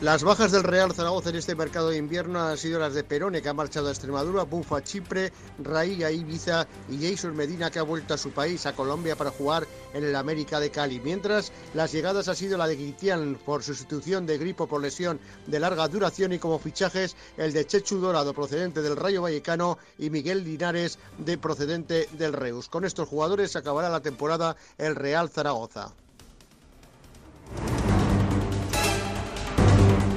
Las 0.00 0.22
bajas 0.22 0.52
del 0.52 0.62
Real 0.62 0.92
Zaragoza 0.92 1.30
en 1.30 1.36
este 1.36 1.56
mercado 1.56 1.88
de 1.88 1.96
invierno 1.96 2.40
han 2.40 2.56
sido 2.56 2.78
las 2.78 2.94
de 2.94 3.02
Perone, 3.02 3.42
que 3.42 3.48
ha 3.48 3.54
marchado 3.54 3.88
a 3.88 3.90
Extremadura, 3.90 4.44
Bufa 4.44 4.76
a 4.76 4.84
Chipre, 4.84 5.32
Raí 5.58 6.04
a 6.04 6.12
Ibiza 6.12 6.68
y 6.88 7.04
Jason 7.04 7.34
Medina, 7.34 7.68
que 7.68 7.80
ha 7.80 7.82
vuelto 7.82 8.14
a 8.14 8.18
su 8.18 8.30
país, 8.30 8.66
a 8.66 8.76
Colombia, 8.76 9.16
para 9.16 9.32
jugar 9.32 9.66
en 9.94 10.04
el 10.04 10.14
América 10.14 10.60
de 10.60 10.70
Cali. 10.70 11.00
Mientras, 11.00 11.50
las 11.74 11.90
llegadas 11.90 12.28
ha 12.28 12.36
sido 12.36 12.56
la 12.56 12.68
de 12.68 12.76
Guitián 12.76 13.36
por 13.44 13.64
sustitución 13.64 14.26
de 14.26 14.38
Gripo 14.38 14.68
por 14.68 14.80
lesión 14.80 15.18
de 15.48 15.58
larga 15.58 15.88
duración 15.88 16.32
y 16.34 16.38
como 16.38 16.60
fichajes 16.60 17.16
el 17.36 17.52
de 17.52 17.66
Chechu 17.66 17.98
Dorado, 17.98 18.32
procedente 18.32 18.80
del 18.80 18.94
Rayo 18.94 19.22
Vallecano, 19.22 19.76
y 19.98 20.10
Miguel 20.10 20.44
Linares, 20.44 21.00
de 21.18 21.36
procedente 21.36 22.08
del 22.12 22.32
Reus. 22.32 22.68
Con 22.68 22.84
estos 22.84 23.08
jugadores 23.08 23.56
acabará 23.56 23.88
la 23.88 24.02
temporada 24.02 24.54
el 24.78 24.94
Real 24.94 25.28
Zaragoza. 25.30 25.92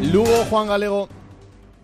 Lugo, 0.01 0.45
Juan 0.49 0.67
Galego. 0.67 1.09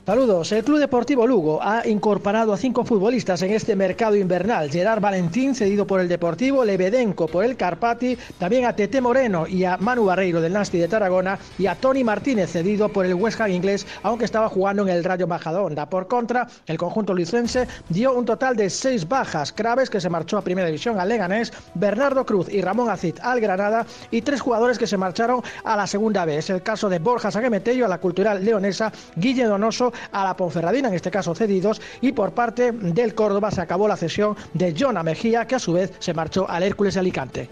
Saludos. 0.06 0.52
El 0.52 0.63
Club 0.63 0.78
Deportivo 0.78 1.26
Lugo 1.26 1.60
ha 1.63 1.88
incorporado 1.88 2.54
a 2.54 2.58
cinco 2.58 2.86
futbolistas 2.86 3.41
en 3.41 3.50
este 3.50 3.76
mercado 3.76 4.15
invernal. 4.15 4.70
Gerard 4.70 5.02
Valentín, 5.02 5.56
cedido 5.56 5.88
por 5.88 6.00
el 6.00 6.08
Deportivo, 6.08 6.63
Lebedenco 6.63 7.26
por 7.26 7.44
el 7.44 7.58
Carpati, 7.58 8.15
también 8.38 8.65
a 8.65 8.76
Tete 8.76 9.02
Moreno 9.02 9.48
y 9.48 9.63
a 9.63 9.78
Manu 9.78 10.06
Barreiro 10.06 10.41
del 10.41 10.54
Nasti 10.54 10.78
de 10.78 10.88
Tarragona 10.88 11.39
y 11.58 11.65
a 11.65 11.74
Tony 11.74 12.04
Martínez, 12.04 12.52
cedido 12.52 12.89
por 12.89 13.08
el 13.08 13.15
West 13.15 13.41
Ham 13.41 13.50
inglés, 13.50 13.88
aunque 14.04 14.26
estaba 14.26 14.48
jugando 14.48 14.84
en 14.84 14.89
el 14.89 15.04
Rayo 15.04 15.26
Majadahonda. 15.26 15.89
Por 15.89 16.06
contra, 16.06 16.48
el 16.68 16.78
conjunto 16.78 17.15
lucense 17.15 17.68
dio 17.89 18.13
un 18.13 18.26
total 18.26 18.56
de 18.56 18.70
seis 18.70 19.10
bajas. 19.10 19.52
Craves, 19.54 19.89
que 19.89 20.00
se 20.00 20.12
marchó 20.12 20.38
a 20.38 20.44
Primera 20.44 20.68
División 20.68 21.00
al 21.00 21.10
Leganés, 21.10 21.52
Bernardo 21.74 22.28
Cruz 22.28 22.48
y 22.48 22.62
Ramón 22.62 22.91
Acid 22.91 23.15
al 23.24 23.41
Granada 23.41 23.88
y 24.12 24.22
tres 24.22 24.39
jugadores 24.39 24.78
que 24.78 24.86
se 24.86 24.98
marcharon 24.98 25.41
a 25.63 25.76
la 25.76 25.88
Segunda. 25.88 26.26
Es 26.26 26.52
el 26.52 26.62
caso 26.62 26.89
de 26.89 27.00
Borja 27.00 27.32
Sagemetello 27.32 27.86
a 27.86 27.89
la 27.89 27.98
Cultural 27.98 28.46
Leonesa, 28.46 28.91
Guille 29.15 29.46
Donoso 29.46 29.94
a 30.12 30.23
la 30.23 30.36
Ponferradina, 30.36 30.88
en 30.89 30.95
este 30.95 31.12
caso 31.12 31.36
cedidos, 31.36 31.81
y 32.01 32.12
por 32.12 32.34
parte 32.34 32.71
del 32.71 33.15
Córdoba 33.15 33.51
se 33.51 33.62
acabó 33.62 33.88
la 33.88 33.97
cesión 33.97 34.36
de 34.53 34.75
Jonah 34.77 35.03
Mejía, 35.03 35.45
que 35.47 35.55
a 35.55 35.60
su 35.60 35.73
vez 35.73 35.93
se 35.99 36.13
marchó 36.13 36.49
al 36.49 36.63
Hércules 36.63 36.97
Alicante. 36.97 37.49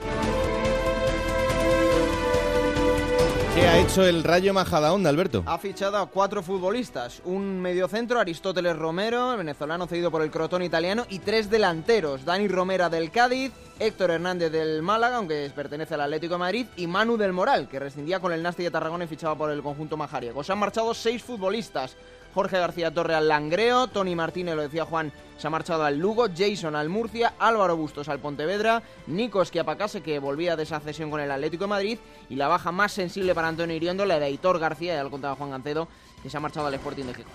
¿Qué 3.56 3.68
ha 3.68 3.78
hecho 3.78 4.04
el 4.04 4.24
Rayo 4.24 4.52
Majadahonda, 4.52 5.12
Alberto? 5.12 5.44
Ha 5.46 5.60
fichado 5.60 5.98
a 5.98 6.08
cuatro 6.08 6.42
futbolistas, 6.42 7.22
un 7.24 7.62
mediocentro, 7.62 8.20
Aristóteles 8.20 8.76
Romero, 8.76 9.34
el 9.34 9.38
venezolano 9.38 9.86
cedido 9.86 10.10
por 10.10 10.24
el 10.24 10.32
Crotón 10.32 10.64
italiano, 10.64 11.06
y 11.08 11.20
tres 11.20 11.52
delanteros, 11.52 12.26
Dani 12.26 12.48
Romera 12.48 12.90
del 12.90 13.12
Cádiz, 13.12 13.52
Héctor 13.80 14.10
Hernández 14.10 14.52
del 14.52 14.82
Málaga, 14.82 15.18
aunque 15.18 15.52
pertenece 15.56 15.94
al 15.94 16.02
Atlético 16.02 16.34
de 16.34 16.40
Madrid, 16.40 16.66
y 16.78 16.88
Manu 16.88 17.16
del 17.16 17.32
Moral, 17.32 17.68
que 17.70 17.80
rescindía 17.80 18.20
con 18.20 18.34
el 18.34 18.42
Nasti 18.42 18.64
de 18.64 18.72
Tarragona 18.72 19.04
y 19.04 19.08
fichaba 19.08 19.36
por 19.36 19.52
el 19.52 19.62
conjunto 19.62 19.98
majariego. 19.98 20.44
Se 20.44 20.52
han 20.52 20.58
marchado 20.58 20.92
seis 20.96 21.22
futbolistas, 21.22 21.96
Jorge 22.34 22.58
García 22.58 22.94
Torre 22.94 23.16
al 23.16 23.28
Langreo, 23.28 23.88
Tony 23.88 24.16
Martínez, 24.16 24.56
lo 24.56 24.64
decía 24.64 24.86
Juan, 24.86 25.12
se 25.38 25.48
ha 25.48 25.50
marchado 25.50 25.84
al 25.84 26.00
Lugo, 26.00 26.28
Jason 26.36 26.76
al 26.76 26.90
Murcia, 26.90 27.34
Álvaro 27.38 27.78
Bustos 27.78 28.10
al 28.10 28.20
Pontevedra, 28.20 28.82
Nico 29.08 29.42
Esquiapacase, 29.42 30.02
que 30.02 30.20
volvía 30.20 30.56
de 30.56 30.64
esa 30.64 30.80
cesión 30.80 31.12
con 31.12 31.20
el 31.20 31.32
Atlético 31.32 31.66
de 31.66 31.70
Madrid, 31.70 32.00
y 32.30 32.36
la 32.36 32.48
baja 32.48 32.72
más 32.72 32.92
sensible 32.92 33.36
para 33.36 33.50
Antonio 33.50 33.76
Iriondo, 33.76 34.06
la 34.06 34.20
de 34.20 34.26
Aitor 34.26 34.60
García, 34.60 34.96
ya 34.96 35.04
lo 35.04 35.12
contaba 35.12 35.36
Juan 35.36 35.52
Gancedo, 35.52 35.88
que 36.22 36.30
se 36.30 36.38
ha 36.38 36.40
marchado 36.40 36.68
al 36.68 36.74
Sporting 36.74 37.06
de 37.06 37.14
Gijón. 37.14 37.34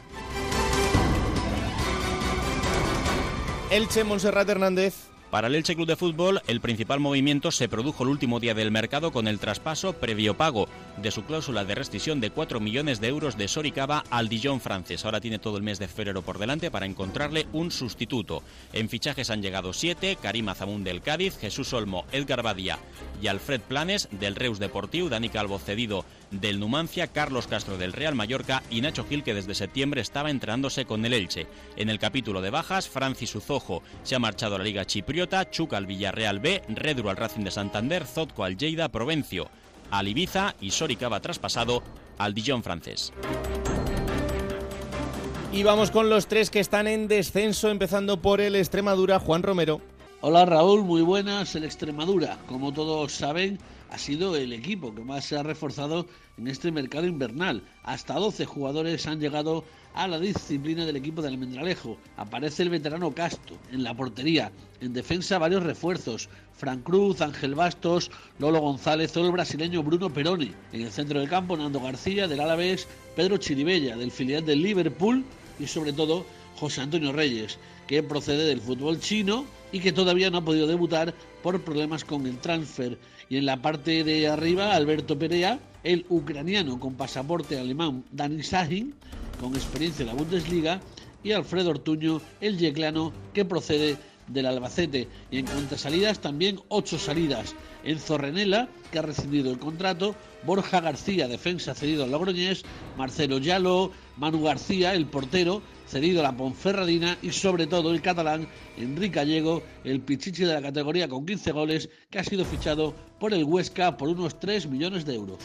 Elche, 3.71 4.03
Monserrat 4.03 4.49
Hernández. 4.49 5.18
Para 5.31 5.49
el 5.49 5.55
Elche 5.55 5.75
Club 5.75 5.87
de 5.87 5.97
Fútbol, 5.97 6.41
el 6.47 6.63
principal 6.63 7.01
movimiento 7.01 7.51
se 7.51 7.69
produjo 7.69 8.03
el 8.03 8.09
último 8.09 8.41
día 8.41 8.55
del 8.55 8.71
mercado 8.71 9.13
con 9.13 9.29
el 9.29 9.39
traspaso 9.39 9.93
previo 9.93 10.39
pago 10.39 10.69
de 11.03 11.11
su 11.11 11.25
cláusula 11.25 11.67
de 11.67 11.75
rescisión 11.75 12.19
de 12.19 12.31
4 12.31 12.61
millones 12.61 12.99
de 12.99 13.09
euros 13.09 13.37
de 13.37 13.47
Soricaba 13.47 14.05
al 14.09 14.31
Dijon 14.31 14.59
francés. 14.59 15.05
Ahora 15.05 15.21
tiene 15.21 15.39
todo 15.39 15.59
el 15.59 15.63
mes 15.63 15.79
de 15.79 15.87
febrero 15.87 16.23
por 16.23 16.39
delante 16.39 16.71
para 16.71 16.87
encontrarle 16.87 17.47
un 17.53 17.71
sustituto. 17.71 18.43
En 18.73 18.89
fichajes 18.89 19.29
han 19.29 19.43
llegado 19.43 19.75
siete, 19.75 20.17
Karim 20.17 20.49
Azamun 20.49 20.83
del 20.83 21.03
Cádiz, 21.03 21.37
Jesús 21.37 21.75
Olmo, 21.75 22.07
Edgar 22.11 22.43
Badía 22.43 22.79
y 23.21 23.27
Alfred 23.27 23.61
Planes 23.61 24.09
del 24.11 24.35
Reus 24.35 24.59
Deportivo, 24.59 25.11
Dani 25.11 25.29
Calvo 25.29 25.59
cedido 25.59 26.07
del 26.31 26.61
Numancia, 26.61 27.07
Carlos 27.07 27.47
Castro 27.47 27.79
del 27.79 27.93
Real 27.93 28.15
Mallorca 28.15 28.63
y 28.71 28.81
Nacho 28.81 29.05
Gil 29.05 29.23
que 29.23 29.35
desde 29.35 29.55
septiembre 29.55 30.01
estaba 30.01 30.31
entrenándose 30.31 30.85
con 30.85 31.05
el 31.05 31.15
Elche. 31.15 31.47
En 31.77 31.89
el 31.89 31.99
capítulo 31.99 32.41
de 32.41 32.51
bajas, 32.51 32.89
Francis 32.89 33.35
Uzojo 33.35 33.83
se 34.03 34.15
ha 34.15 34.19
marchado 34.19 34.55
a 34.55 34.59
la 34.59 34.65
Liga 34.65 34.85
Chipriota, 34.85 35.51
Chuca 35.51 35.77
al 35.77 35.87
Villarreal 35.87 36.41
B, 36.41 36.63
Redru 36.69 37.09
al 37.09 37.17
Racing 37.17 37.45
de 37.45 37.51
Santander, 37.51 38.07
Zotco 38.07 38.45
al 38.45 38.57
Lleida, 38.57 38.89
Provencio 38.89 39.49
al 39.91 40.09
Ibiza 40.09 40.55
y 40.61 40.71
Soricaba 40.71 41.21
traspasado 41.21 41.83
al 42.19 42.35
Dijon 42.35 42.63
francés. 42.63 43.13
Y 45.53 45.63
vamos 45.63 45.91
con 45.91 46.11
los 46.11 46.27
tres 46.27 46.51
que 46.51 46.61
están 46.61 46.87
en 46.87 47.09
descenso, 47.09 47.71
empezando 47.71 48.21
por 48.21 48.41
el 48.41 48.55
Extremadura, 48.55 49.19
Juan 49.19 49.43
Romero. 49.43 49.81
Hola 50.21 50.45
Raúl, 50.45 50.83
muy 50.83 51.03
buenas. 51.03 51.55
El 51.55 51.63
Extremadura, 51.63 52.39
como 52.49 52.73
todos 52.73 53.13
saben, 53.13 53.57
ha 53.89 53.99
sido 53.99 54.35
el 54.35 54.53
equipo 54.53 54.93
que 54.93 55.05
más 55.05 55.25
se 55.25 55.39
ha 55.39 55.45
reforzado 55.45 56.07
en 56.37 56.49
este 56.49 56.73
mercado 56.73 57.07
invernal. 57.07 57.63
Hasta 57.85 58.15
12 58.15 58.45
jugadores 58.45 59.07
han 59.07 59.21
llegado 59.21 59.63
a 59.95 60.09
la 60.09 60.19
disciplina 60.19 60.85
del 60.85 60.97
equipo 60.97 61.23
de 61.23 61.29
Almendralejo. 61.29 61.99
Aparece 62.17 62.65
el 62.65 62.71
veterano 62.71 63.15
Casto 63.15 63.59
en 63.71 63.85
la 63.85 63.95
portería. 63.95 64.51
En 64.81 64.93
defensa 64.93 65.39
varios 65.39 65.63
refuerzos. 65.63 66.29
Fran 66.53 66.83
Cruz, 66.83 67.21
Ángel 67.21 67.55
Bastos, 67.55 68.11
Lolo 68.41 68.59
González 68.59 69.17
o 69.17 69.25
el 69.25 69.31
brasileño 69.31 69.85
Bruno 69.85 70.13
Peroni. 70.13 70.53
En 70.73 70.81
el 70.81 70.91
centro 70.91 71.21
del 71.21 71.29
campo 71.29 71.57
Nando 71.57 71.79
García 71.79 72.27
del 72.27 72.41
Alavés, 72.41 72.89
Pedro 73.15 73.37
Chiribella 73.37 73.97
del 73.97 74.11
filial 74.11 74.45
del 74.45 74.63
Liverpool 74.63 75.25
y 75.61 75.69
sobre 75.69 75.93
todo 75.93 76.27
José 76.57 76.81
Antonio 76.81 77.13
Reyes, 77.13 77.57
que 77.89 78.03
procede 78.03 78.45
del 78.45 78.61
fútbol 78.61 79.01
chino 79.01 79.45
y 79.73 79.81
que 79.81 79.93
todavía 79.93 80.31
no 80.31 80.39
ha 80.39 80.45
podido 80.45 80.69
debutar 80.69 81.15
por 81.43 81.61
problemas 81.63 82.05
con 82.05 82.27
el 82.27 82.39
transfer. 82.39 82.99
Y 83.29 83.39
en 83.39 83.47
la 83.47 83.61
parte 83.61 84.05
de 84.05 84.29
arriba, 84.29 84.75
Alberto 84.75 85.19
Perea, 85.19 85.59
el 85.83 86.07
ucraniano 86.09 86.79
con 86.79 86.95
pasaporte 86.95 87.59
alemán 87.59 88.05
Dani 88.13 88.43
Sahin, 88.43 88.95
con 89.41 89.55
experiencia 89.55 90.03
en 90.03 90.09
la 90.09 90.15
Bundesliga, 90.15 90.81
y 91.25 91.33
Alfredo 91.33 91.71
Ortuño, 91.71 92.21
el 92.41 92.59
yeclano 92.59 93.13
que 93.35 93.45
procede 93.45 93.97
del 94.29 94.47
Albacete. 94.47 95.09
Y 95.31 95.39
en 95.39 95.47
cuanto 95.47 95.75
a 95.75 95.79
salidas, 95.79 96.21
también 96.21 96.61
ocho 96.69 96.99
salidas. 96.99 97.55
En 97.85 97.99
Zorrenela, 97.99 98.69
que 98.93 98.99
ha 98.99 99.03
rescindido 99.03 99.51
el 99.51 99.59
contrato, 99.59 100.15
Borja 100.45 100.81
García, 100.81 101.27
defensa 101.27 101.75
cedido 101.75 102.05
al 102.05 102.11
Logroñés, 102.11 102.63
Marcelo 102.97 103.39
Yalo, 103.39 103.93
Manu 104.17 104.43
García, 104.43 104.95
el 104.95 105.07
portero, 105.07 105.63
cedido 105.89 106.21
a 106.21 106.25
la 106.25 106.37
Ponferradina 106.37 107.17
y 107.23 107.31
sobre 107.31 107.67
todo 107.67 107.93
el 107.93 108.03
catalán 108.03 108.47
Enrique 108.77 109.17
Gallego, 109.17 109.63
el 109.85 110.01
pichichi 110.01 110.45
de 110.45 110.55
la 110.55 110.63
categoría 110.63 111.09
con 111.09 111.25
15 111.25 111.53
goles, 111.53 111.89
que 112.11 112.19
ha 112.19 112.25
sido 112.25 112.45
fichado 112.45 112.95
por 113.19 113.33
el 113.33 113.45
Huesca 113.45 113.97
por 113.97 114.09
unos 114.09 114.39
3 114.39 114.69
millones 114.69 115.05
de 115.05 115.15
euros. 115.15 115.39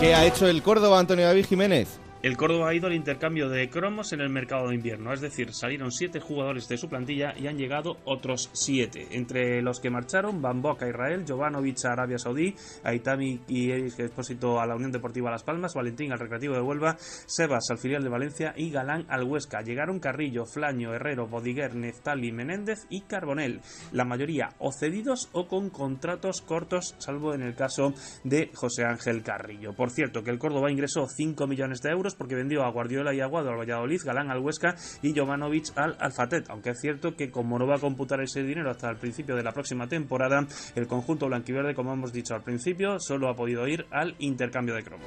¿Qué 0.00 0.14
ha 0.14 0.26
hecho 0.26 0.48
el 0.48 0.62
Córdoba, 0.62 0.98
Antonio 0.98 1.26
David 1.26 1.46
Jiménez? 1.46 2.01
El 2.22 2.36
Córdoba 2.36 2.68
ha 2.68 2.74
ido 2.74 2.86
al 2.86 2.92
intercambio 2.92 3.48
de 3.48 3.68
cromos 3.68 4.12
en 4.12 4.20
el 4.20 4.28
mercado 4.28 4.68
de 4.68 4.76
invierno, 4.76 5.12
es 5.12 5.20
decir, 5.20 5.52
salieron 5.52 5.90
siete 5.90 6.20
jugadores 6.20 6.68
de 6.68 6.78
su 6.78 6.88
plantilla 6.88 7.34
y 7.36 7.48
han 7.48 7.58
llegado 7.58 7.96
otros 8.04 8.48
siete, 8.52 9.08
entre 9.10 9.60
los 9.60 9.80
que 9.80 9.90
marcharon 9.90 10.40
Bamboca 10.40 10.86
a 10.86 10.88
Israel, 10.88 11.24
Jovanovic 11.26 11.84
a 11.84 11.94
Arabia 11.94 12.18
Saudí, 12.18 12.54
Aitami 12.84 13.40
y 13.48 13.72
Eric 13.72 13.98
Expósito 13.98 14.60
a 14.60 14.66
la 14.68 14.76
Unión 14.76 14.92
Deportiva 14.92 15.32
Las 15.32 15.42
Palmas, 15.42 15.74
Valentín 15.74 16.12
al 16.12 16.20
Recreativo 16.20 16.54
de 16.54 16.60
Huelva, 16.60 16.96
Sebas 16.96 17.68
al 17.72 17.78
filial 17.78 18.04
de 18.04 18.10
Valencia 18.10 18.54
y 18.56 18.70
Galán 18.70 19.04
al 19.08 19.24
Huesca. 19.24 19.62
Llegaron 19.62 19.98
Carrillo, 19.98 20.46
Flaño, 20.46 20.94
Herrero, 20.94 21.26
Bodiguer, 21.26 21.74
Neftali, 21.74 22.30
Menéndez 22.30 22.86
y 22.88 23.00
Carbonel, 23.00 23.62
la 23.90 24.04
mayoría 24.04 24.50
o 24.60 24.70
cedidos 24.70 25.28
o 25.32 25.48
con 25.48 25.70
contratos 25.70 26.40
cortos, 26.40 26.94
salvo 26.98 27.34
en 27.34 27.42
el 27.42 27.56
caso 27.56 27.94
de 28.22 28.52
José 28.54 28.84
Ángel 28.84 29.24
Carrillo. 29.24 29.72
Por 29.72 29.90
cierto, 29.90 30.22
que 30.22 30.30
el 30.30 30.38
Córdoba 30.38 30.70
ingresó 30.70 31.08
5 31.08 31.48
millones 31.48 31.80
de 31.80 31.90
euros 31.90 32.11
porque 32.14 32.34
vendió 32.34 32.64
a 32.64 32.70
Guardiola 32.70 33.14
y 33.14 33.20
Aguado 33.20 33.50
al 33.50 33.58
Valladolid, 33.58 34.00
Galán 34.04 34.30
al 34.30 34.40
Huesca 34.40 34.76
y 35.02 35.16
Jovanovic 35.16 35.76
al 35.76 35.96
Alfatet, 36.00 36.50
aunque 36.50 36.70
es 36.70 36.80
cierto 36.80 37.16
que 37.16 37.30
como 37.30 37.58
no 37.58 37.66
va 37.66 37.76
a 37.76 37.80
computar 37.80 38.20
ese 38.20 38.42
dinero 38.42 38.70
hasta 38.70 38.90
el 38.90 38.96
principio 38.96 39.36
de 39.36 39.42
la 39.42 39.52
próxima 39.52 39.88
temporada, 39.88 40.46
el 40.74 40.86
conjunto 40.86 41.26
blanquiverde, 41.26 41.74
como 41.74 41.92
hemos 41.92 42.12
dicho 42.12 42.34
al 42.34 42.42
principio, 42.42 42.98
solo 43.00 43.28
ha 43.28 43.34
podido 43.36 43.66
ir 43.68 43.86
al 43.90 44.14
intercambio 44.18 44.74
de 44.74 44.82
cromos. 44.82 45.06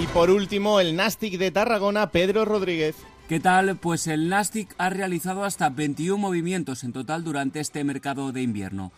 Y 0.00 0.06
por 0.06 0.30
último, 0.30 0.80
el 0.80 0.96
Nastic 0.96 1.36
de 1.36 1.50
Tarragona, 1.50 2.10
Pedro 2.10 2.46
Rodríguez. 2.46 2.96
¿Qué 3.28 3.38
tal? 3.38 3.76
Pues 3.76 4.06
el 4.06 4.30
Nastic 4.30 4.74
ha 4.78 4.88
realizado 4.88 5.44
hasta 5.44 5.68
21 5.68 6.16
movimientos 6.16 6.84
en 6.84 6.92
total 6.92 7.22
durante 7.22 7.60
este 7.60 7.84
mercado 7.84 8.32
de 8.32 8.42
invierno. 8.42 8.92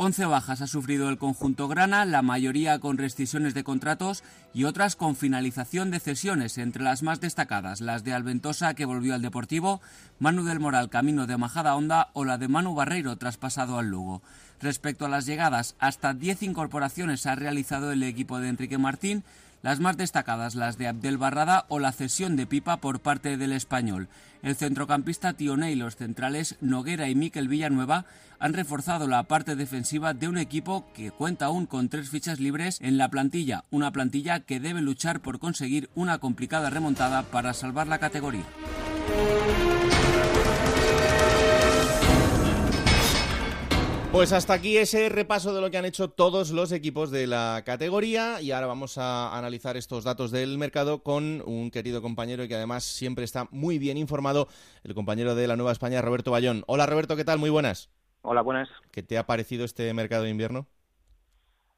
11 0.00 0.26
bajas 0.26 0.62
ha 0.62 0.68
sufrido 0.68 1.08
el 1.08 1.18
conjunto 1.18 1.66
grana, 1.66 2.04
la 2.04 2.22
mayoría 2.22 2.78
con 2.78 2.98
rescisiones 2.98 3.52
de 3.52 3.64
contratos 3.64 4.22
y 4.54 4.62
otras 4.62 4.94
con 4.94 5.16
finalización 5.16 5.90
de 5.90 5.98
cesiones, 5.98 6.56
entre 6.56 6.84
las 6.84 7.02
más 7.02 7.20
destacadas 7.20 7.80
las 7.80 8.04
de 8.04 8.12
Alventosa 8.12 8.74
que 8.74 8.84
volvió 8.84 9.16
al 9.16 9.22
Deportivo, 9.22 9.80
Manu 10.20 10.44
del 10.44 10.60
Moral 10.60 10.88
camino 10.88 11.26
de 11.26 11.36
Majada 11.36 11.74
Honda 11.74 12.10
o 12.12 12.24
la 12.24 12.38
de 12.38 12.46
Manu 12.46 12.76
Barreiro 12.76 13.16
traspasado 13.16 13.76
al 13.76 13.88
Lugo. 13.88 14.22
Respecto 14.60 15.06
a 15.06 15.08
las 15.08 15.26
llegadas, 15.26 15.74
hasta 15.80 16.14
10 16.14 16.44
incorporaciones 16.44 17.26
ha 17.26 17.34
realizado 17.34 17.90
el 17.90 18.04
equipo 18.04 18.38
de 18.38 18.50
Enrique 18.50 18.78
Martín, 18.78 19.24
las 19.62 19.80
más 19.80 19.96
destacadas 19.96 20.54
las 20.54 20.78
de 20.78 20.88
Abdel 20.88 21.18
Barrada 21.18 21.66
o 21.68 21.78
la 21.78 21.92
cesión 21.92 22.36
de 22.36 22.46
Pipa 22.46 22.78
por 22.78 23.00
parte 23.00 23.36
del 23.36 23.52
español. 23.52 24.08
El 24.42 24.56
centrocampista 24.56 25.32
Tione 25.32 25.72
y 25.72 25.74
los 25.74 25.96
centrales 25.96 26.56
Noguera 26.60 27.08
y 27.08 27.14
Miquel 27.14 27.48
Villanueva 27.48 28.04
han 28.38 28.52
reforzado 28.52 29.08
la 29.08 29.24
parte 29.24 29.56
defensiva 29.56 30.14
de 30.14 30.28
un 30.28 30.38
equipo 30.38 30.86
que 30.94 31.10
cuenta 31.10 31.46
aún 31.46 31.66
con 31.66 31.88
tres 31.88 32.08
fichas 32.08 32.38
libres 32.38 32.78
en 32.80 32.98
la 32.98 33.08
plantilla, 33.08 33.64
una 33.70 33.90
plantilla 33.90 34.40
que 34.40 34.60
debe 34.60 34.80
luchar 34.80 35.20
por 35.20 35.38
conseguir 35.38 35.90
una 35.94 36.18
complicada 36.18 36.70
remontada 36.70 37.24
para 37.24 37.52
salvar 37.52 37.88
la 37.88 37.98
categoría. 37.98 38.44
Pues 44.18 44.32
hasta 44.32 44.52
aquí 44.52 44.78
ese 44.78 45.08
repaso 45.08 45.54
de 45.54 45.60
lo 45.60 45.70
que 45.70 45.78
han 45.78 45.84
hecho 45.84 46.10
todos 46.10 46.50
los 46.50 46.72
equipos 46.72 47.12
de 47.12 47.28
la 47.28 47.62
categoría 47.64 48.42
y 48.42 48.50
ahora 48.50 48.66
vamos 48.66 48.98
a 48.98 49.38
analizar 49.38 49.76
estos 49.76 50.02
datos 50.02 50.32
del 50.32 50.58
mercado 50.58 51.04
con 51.04 51.40
un 51.46 51.70
querido 51.70 52.02
compañero 52.02 52.48
que 52.48 52.56
además 52.56 52.82
siempre 52.82 53.22
está 53.22 53.46
muy 53.52 53.78
bien 53.78 53.96
informado, 53.96 54.48
el 54.82 54.96
compañero 54.96 55.36
de 55.36 55.46
la 55.46 55.54
Nueva 55.54 55.70
España, 55.70 56.02
Roberto 56.02 56.32
Bayón. 56.32 56.64
Hola 56.66 56.86
Roberto, 56.86 57.14
¿qué 57.14 57.24
tal? 57.24 57.38
Muy 57.38 57.48
buenas. 57.48 57.92
Hola, 58.22 58.42
buenas. 58.42 58.68
¿Qué 58.90 59.04
te 59.04 59.18
ha 59.18 59.24
parecido 59.24 59.64
este 59.64 59.94
mercado 59.94 60.24
de 60.24 60.30
invierno? 60.30 60.66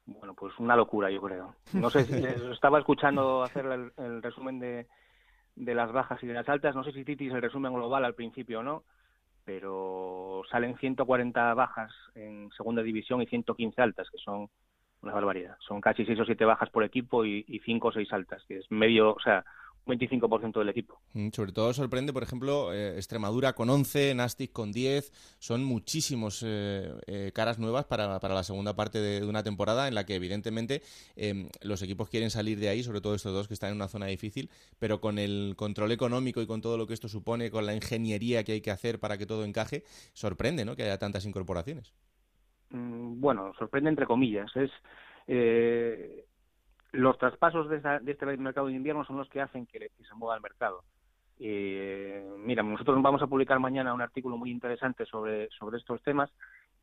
Bueno, 0.07 0.33
pues 0.33 0.57
una 0.57 0.75
locura, 0.75 1.11
yo 1.11 1.21
creo. 1.21 1.53
No 1.73 1.91
sé 1.91 2.05
si 2.05 2.15
estaba 2.51 2.79
escuchando 2.79 3.43
hacer 3.43 3.67
el, 3.67 4.23
resumen 4.23 4.57
de, 4.57 4.87
de, 5.55 5.75
las 5.75 5.91
bajas 5.91 6.17
y 6.23 6.25
de 6.25 6.33
las 6.33 6.49
altas. 6.49 6.73
No 6.73 6.83
sé 6.83 6.91
si 6.91 7.05
Titi 7.05 7.27
es 7.27 7.35
el 7.35 7.41
resumen 7.43 7.71
global 7.71 8.03
al 8.03 8.15
principio 8.15 8.61
o 8.61 8.63
no, 8.63 8.83
pero 9.45 10.43
salen 10.49 10.77
140 10.77 11.53
bajas 11.53 11.91
en 12.15 12.49
segunda 12.55 12.81
división 12.81 13.21
y 13.21 13.27
115 13.27 13.81
altas, 13.81 14.09
que 14.09 14.17
son 14.17 14.49
una 15.01 15.13
barbaridad. 15.13 15.57
Son 15.59 15.81
casi 15.81 16.05
6 16.05 16.19
o 16.19 16.25
7 16.25 16.45
bajas 16.45 16.69
por 16.69 16.83
equipo 16.83 17.25
y, 17.25 17.43
y 17.47 17.59
5 17.59 17.87
o 17.87 17.91
6 17.91 18.13
altas, 18.13 18.43
que 18.47 18.57
es 18.57 18.71
medio, 18.71 19.13
o 19.13 19.19
sea, 19.19 19.43
25% 19.85 20.59
del 20.59 20.69
equipo. 20.69 20.99
Mm, 21.13 21.29
sobre 21.29 21.51
todo 21.51 21.73
sorprende, 21.73 22.13
por 22.13 22.23
ejemplo, 22.23 22.73
eh, 22.73 22.95
Extremadura 22.95 23.53
con 23.53 23.69
11, 23.69 24.13
Nastic 24.15 24.51
con 24.51 24.71
10. 24.71 25.11
Son 25.39 25.63
muchísimos 25.63 26.43
eh, 26.45 26.93
eh, 27.07 27.31
caras 27.33 27.59
nuevas 27.59 27.85
para, 27.85 28.19
para, 28.19 28.33
la 28.33 28.43
segunda 28.43 28.75
parte 28.75 28.99
de, 28.99 29.25
una 29.25 29.43
temporada 29.43 29.87
en 29.87 29.95
la 29.95 30.05
que, 30.05 30.15
evidentemente, 30.15 30.81
em, 31.15 31.49
los 31.61 31.81
equipos 31.81 32.09
quieren 32.09 32.29
salir 32.29 32.59
de 32.59 32.69
ahí, 32.69 32.83
sobre 32.83 33.01
todo 33.01 33.15
estos 33.15 33.33
dos 33.33 33.47
que 33.47 33.53
están 33.53 33.71
en 33.71 33.77
una 33.77 33.87
zona 33.87 34.05
difícil, 34.05 34.49
pero 34.79 35.01
con 35.01 35.17
el 35.17 35.55
control 35.57 35.91
económico 35.91 36.41
y 36.41 36.47
con 36.47 36.61
todo 36.61 36.77
lo 36.77 36.87
que 36.87 36.93
esto 36.93 37.07
supone, 37.07 37.49
con 37.49 37.65
la 37.65 37.73
ingeniería 37.73 38.43
que 38.43 38.53
hay 38.53 38.61
que 38.61 38.71
hacer 38.71 38.99
para 38.99 39.17
que 39.17 39.25
todo 39.25 39.45
encaje, 39.45 39.83
sorprende 40.13 40.65
¿no? 40.65 40.75
que 40.75 40.83
haya 40.83 40.99
tantas 40.99 41.25
incorporaciones. 41.25 41.93
Mm, 42.69 43.19
bueno, 43.19 43.51
sorprende 43.57 43.89
entre 43.89 44.05
comillas. 44.05 44.51
Es 44.55 44.71
los 46.91 47.17
traspasos 47.17 47.69
de, 47.69 47.77
este 48.05 48.25
mercado 48.37 48.67
de 48.67 48.73
invierno 48.73 49.05
son 49.05 49.17
los 49.17 49.29
que 49.29 49.41
hacen 49.41 49.65
que, 49.65 49.79
se 49.79 50.15
mueva 50.15 50.35
el 50.35 50.41
mercado. 50.41 50.83
Eh, 51.39 52.23
mira, 52.37 52.61
nosotros 52.63 53.01
vamos 53.01 53.21
a 53.21 53.27
publicar 53.27 53.59
mañana 53.59 53.93
un 53.93 54.01
artículo 54.01 54.37
muy 54.37 54.51
interesante 54.51 55.05
sobre, 55.05 55.49
sobre 55.49 55.77
estos 55.77 56.01
temas 56.03 56.29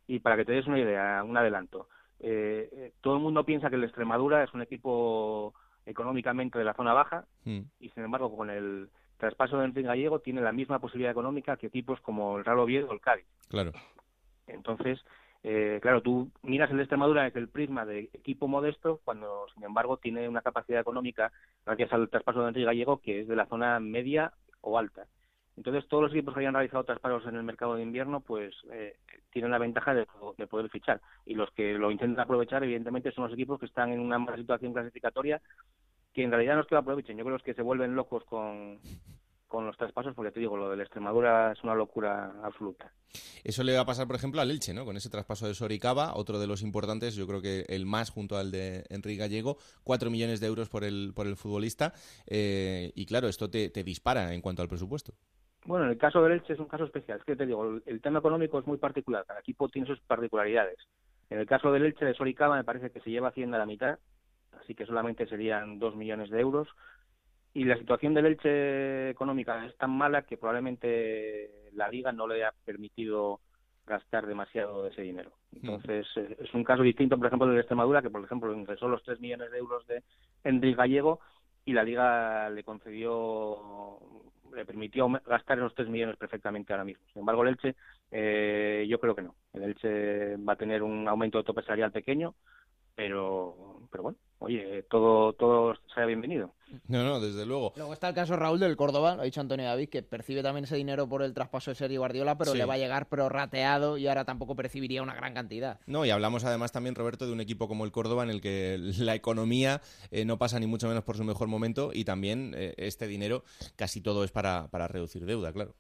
y 0.06 0.18
para 0.20 0.36
que 0.36 0.44
te 0.44 0.52
des 0.52 0.66
una 0.66 0.78
idea, 0.78 1.22
un 1.24 1.36
adelanto. 1.36 1.88
Eh, 2.20 2.68
eh, 2.72 2.92
todo 3.00 3.14
el 3.14 3.22
mundo 3.22 3.44
piensa 3.44 3.70
que 3.70 3.76
el 3.76 3.84
Extremadura 3.84 4.42
es 4.42 4.52
un 4.54 4.62
equipo 4.62 5.54
económicamente 5.86 6.59
de 6.59 6.64
la 6.64 6.74
zona 6.74 6.92
baja 6.92 7.24
mm. 7.44 7.61
y 7.80 7.88
sin 7.90 8.02
embargo 8.02 8.36
con 8.36 8.50
el 8.50 8.90
traspaso 9.18 9.59
de 9.59 9.66
Enrique 9.66 9.86
Gallego 9.86 10.18
tiene 10.20 10.40
la 10.40 10.52
misma 10.52 10.80
posibilidad 10.80 11.12
económica 11.12 11.56
que 11.56 11.68
equipos 11.68 12.00
como 12.00 12.38
el 12.38 12.44
Real 12.44 12.59
Oviedo 12.59 12.88
o 12.88 12.92
el 12.92 13.00
Cádiz. 13.00 13.26
Claro. 13.48 13.72
Entonces, 14.46 15.00
eh, 15.45 15.78
claro, 15.80 16.03
tú 16.03 16.30
miras 16.43 16.70
el 16.70 16.78
de 16.78 16.82
Extremadura 16.82 17.24
desde 17.24 17.41
el 17.41 17.49
prisma 17.49 17.86
de 17.86 18.11
equipo 18.12 18.49
modesto, 18.49 19.01
cuando 19.05 19.47
sin 19.55 19.64
embargo 19.64 19.97
tiene 19.97 20.28
una 20.28 20.43
capacidad 20.43 20.80
económica, 20.80 21.32
gracias 21.64 21.93
al 21.93 22.09
traspaso 22.09 22.43
de 22.43 22.49
Enrique 22.49 22.66
Gallego, 22.66 23.01
que 23.01 23.20
es 23.20 23.28
de 23.28 23.36
la 23.36 23.47
zona 23.47 23.78
media 23.80 24.32
o 24.61 24.78
alta. 24.78 25.07
Entonces, 25.57 25.89
todos 25.89 26.05
los 26.05 26.12
equipos 26.12 26.34
que 26.34 26.41
hayan 26.41 26.55
realizado 26.55 26.84
traspasos 26.84 27.26
en 27.26 27.34
el 27.34 27.43
mercado 27.43 27.74
de 27.74 27.82
invierno, 27.82 28.20
pues 28.20 28.55
eh, 28.70 28.97
tienen 29.32 29.51
la 29.51 29.59
ventaja 29.59 29.93
de, 29.93 30.07
poder 30.47 30.70
fichar. 30.70 31.01
Y 31.26 31.34
los 31.34 31.51
que 31.51 31.74
lo 31.74 31.91
intentan 31.91 32.24
aprovechar, 32.24 32.62
evidentemente, 32.62 33.11
son 33.11 33.24
los 33.24 33.32
equipos 33.32 33.59
que 33.59 33.66
están 33.66 33.91
en 33.91 33.99
una 33.99 34.36
situación 34.36 34.72
clasificatoria, 34.72 35.43
que 36.14 36.22
en 36.22 36.30
realidad 36.30 36.55
no 36.55 36.61
es 36.61 36.66
que 36.68 36.76
lo 36.76 36.80
aprovechen, 36.80 37.16
yo 37.16 37.24
creo 37.24 37.39
que 37.39 37.55
se 37.55 37.62
vuelven 37.62 37.97
locos 37.97 38.24
con, 38.24 38.78
con 39.49 39.66
los 39.66 39.76
traspasos, 39.76 40.14
porque 40.14 40.30
te 40.30 40.40
digo, 40.40 40.57
lo 40.57 40.70
de 40.70 40.76
la 40.76 40.82
Extremadura 40.82 41.53
es 41.53 41.64
una 41.64 41.74
locura 41.74 42.32
absoluta. 42.42 42.92
Eso 43.42 43.64
le 43.64 43.74
va 43.74 43.80
a 43.80 43.86
pasar, 43.86 44.07
por 44.07 44.16
ejemplo, 44.16 44.40
al 44.40 44.51
Elche, 44.51 44.74
¿no? 44.74 44.84
Con 44.84 44.96
ese 44.96 45.09
traspaso 45.09 45.46
de 45.46 45.55
Soricaba, 45.55 46.14
otro 46.14 46.38
de 46.38 46.46
los 46.46 46.62
importantes, 46.62 47.16
yo 47.16 47.26
creo 47.26 47.40
que 47.40 47.64
el 47.68 47.86
más 47.86 48.11
junto 48.11 48.36
al 48.36 48.51
de 48.51 48.84
Enrique 48.90 49.20
Gallego, 49.20 49.57
cuatro 49.82 50.11
millones 50.11 50.40
de 50.40 50.46
euros 50.46 50.68
por 50.68 50.84
el, 50.84 51.12
por 51.14 51.26
el 51.26 51.36
futbolista, 51.36 51.92
eh, 52.26 52.92
y 52.94 53.07
claro, 53.07 53.28
esto 53.28 53.51
te, 53.51 53.70
dispara 53.82 54.34
en 54.34 54.42
cuanto 54.42 54.62
al 54.62 54.68
presupuesto. 54.68 55.14
Bueno, 55.64 55.86
en 55.86 55.92
el 55.92 55.99
caso 55.99 56.22
del 56.22 56.32
Elche 56.32 56.53
es 56.53 56.59
un 56.61 56.66
caso 56.66 56.84
especial, 56.84 57.18
es 57.18 57.24
que 57.24 57.36
te 57.36 57.46
digo, 57.46 57.80
el, 57.84 58.01
tema 58.01 58.18
económico 58.18 58.59
es 58.59 58.66
muy 58.66 58.76
particular, 58.76 59.24
cada 59.26 59.40
equipo 59.40 59.68
tiene 59.68 59.88
sus 59.88 60.01
particularidades. 60.01 60.78
En 61.30 61.38
el 61.38 61.46
caso 61.46 61.72
del 61.72 61.84
Elche 61.84 62.05
de 62.05 62.14
Soricaba 62.14 62.57
me 62.57 62.64
parece 62.64 62.90
que 62.90 63.01
se 63.01 63.11
lleva 63.11 63.28
Hacienda 63.28 63.57
a 63.57 63.61
la 63.61 63.66
mitad, 63.66 63.99
así 64.61 64.74
que 64.74 64.86
solamente 64.86 65.26
serían 65.26 65.78
dos 65.78 65.96
millones 65.96 66.30
de 66.30 66.40
euros 66.40 66.68
y 67.55 67.64
la 67.64 67.76
situación 67.78 68.14
del 68.14 68.26
Elche 68.26 69.11
económica 69.11 69.64
es 69.66 69.76
tan 69.76 69.90
mala 69.90 70.22
que 70.22 70.36
probablemente 70.36 71.70
la 71.72 71.88
liga 71.88 72.12
no 72.12 72.26
le 72.26 72.44
ha 72.44 72.53
permitido 72.64 73.40
gastar 73.86 74.26
demasiado 74.26 74.84
de 74.84 74.90
ese 74.90 75.03
dinero. 75.03 75.32
Hmm. 75.53 75.59
Entonces, 75.62 76.07
eh, 76.16 76.36
es 76.40 76.55
un 76.55 76.64
caso 76.64 76.82
distinto, 76.82 77.16
por 77.16 77.26
ejemplo, 77.26 77.49
del 77.49 77.59
Extremadura, 77.59 78.03
que 78.03 78.11
por 78.11 78.22
ejemplo 78.22 78.53
ingresó 78.53 78.88
los 78.88 79.03
3 79.03 79.20
millones 79.20 79.51
de 79.51 79.59
euros 79.59 79.86
de 79.86 80.03
Enrique 80.44 80.76
Gallego 80.76 81.20
y 81.64 81.72
la 81.72 81.82
liga 81.82 82.49
le 82.51 82.64
concedió 82.64 83.99
le 84.55 84.64
permitió 84.64 85.09
gastar 85.26 85.59
esos 85.59 85.74
3 85.74 85.88
millones 85.88 86.16
perfectamente 86.16 86.72
ahora 86.72 86.84
mismo. 86.84 87.05
Sin 87.12 87.20
embargo, 87.20 87.42
el 87.42 87.49
Elche, 87.51 87.74
eh, 88.11 88.86
yo 88.88 88.99
creo 88.99 89.14
que 89.14 89.22
no. 89.22 89.34
El 89.53 89.64
Elche 89.64 90.36
va 90.36 90.55
a 90.55 90.57
tener 90.57 90.82
un 90.82 91.07
aumento 91.07 91.38
de 91.38 91.44
tope 91.44 91.62
salarial 91.62 91.92
pequeño, 91.92 92.34
pero, 92.94 93.82
pero 93.90 94.03
bueno, 94.05 94.18
oye, 94.41 94.82
todo, 94.91 95.32
todo 95.32 95.74
sea 95.95 96.07
bienvenido. 96.07 96.53
No, 96.86 97.03
no, 97.03 97.18
desde 97.18 97.47
luego. 97.47 97.72
Luego 97.76 97.93
está 97.95 98.11
el 98.11 98.14
caso 98.14 98.36
Raúl 98.36 98.61
del 98.61 98.76
Córdoba, 98.76 99.14
lo 99.16 99.22
ha 99.22 99.24
dicho 99.24 99.41
Antonio 99.41 99.64
David, 99.66 99.89
que 99.89 100.03
percibe 100.03 100.43
también 100.43 100.64
ese 100.64 100.76
dinero 100.76 101.09
por 101.09 101.22
el 101.22 101.32
traspaso 101.32 101.70
de 101.70 101.74
Sergio 101.74 102.01
Guardiola, 102.01 102.36
pero 102.36 102.53
Sí. 102.53 102.59
le 102.59 102.66
va 102.66 102.74
a 102.74 102.78
llegar 102.78 103.09
prorrateado 103.09 103.97
y 103.97 104.07
ahora 104.07 104.24
tampoco 104.24 104.55
percibiría 104.55 105.03
una 105.03 105.14
gran 105.14 105.32
cantidad. 105.34 105.80
No, 105.86 106.05
y 106.05 106.11
hablamos 106.11 106.45
además 106.45 106.70
también, 106.72 106.95
Roberto, 106.95 107.26
de 107.26 107.32
un 107.32 107.41
equipo 107.41 107.68
como 107.68 107.84
el 107.86 107.93
Córdoba 107.93 108.22
en 108.22 108.30
el 108.30 108.41
que 108.43 108.76
la 108.99 109.14
economía 109.14 109.80
eh, 110.11 110.24
no 110.24 110.39
pasa 110.39 110.61
ni 110.61 110.66
mucho 110.66 110.89
menos 110.89 111.05
por 111.05 111.16
su 111.16 111.24
mejor 111.24 111.49
momento 111.49 111.91
y 111.93 112.05
también 112.05 112.53
eh, 112.57 112.74
este 112.76 113.07
dinero 113.07 113.45
casi 113.76 114.01
todo 114.03 114.22
es 114.24 114.30
para, 114.30 114.68
para 114.68 114.89
reducir 114.89 115.24
deuda, 115.24 115.53
claro. 115.53 115.74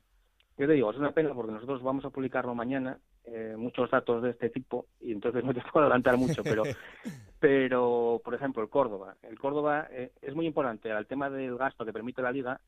Yo 0.56 0.66
te 0.66 0.72
digo, 0.72 0.90
es 0.90 0.96
una 0.96 1.12
pena 1.12 1.32
porque 1.34 1.52
nosotros 1.52 1.82
vamos 1.82 2.04
a 2.04 2.10
publicarlo 2.10 2.52
mañana, 2.54 2.98
eh, 3.30 3.56
muchos 3.56 3.90
datos 3.90 4.22
de 4.22 4.30
este 4.30 4.50
tipo, 4.50 4.86
y 5.00 5.12
entonces 5.12 5.44
no 5.44 5.52
te 5.54 5.60
puedo 5.72 5.86
adelantar 5.86 6.16
mucho, 6.16 6.42
pero, 6.42 6.62
pero 7.40 8.20
por 8.24 8.34
ejemplo, 8.34 8.62
el 8.62 8.68
Córdoba. 8.68 9.16
El 9.22 9.38
Córdoba 9.38 9.88
eh, 9.90 10.12
es 10.22 10.34
muy 10.34 10.46
importante 10.46 10.90
al 10.90 11.06
tema 11.06 11.30
del 11.30 11.56
gasto 11.56 11.84
que 11.84 11.92
permite 11.92 12.22
la 12.22 12.32
Liga, 12.32 12.60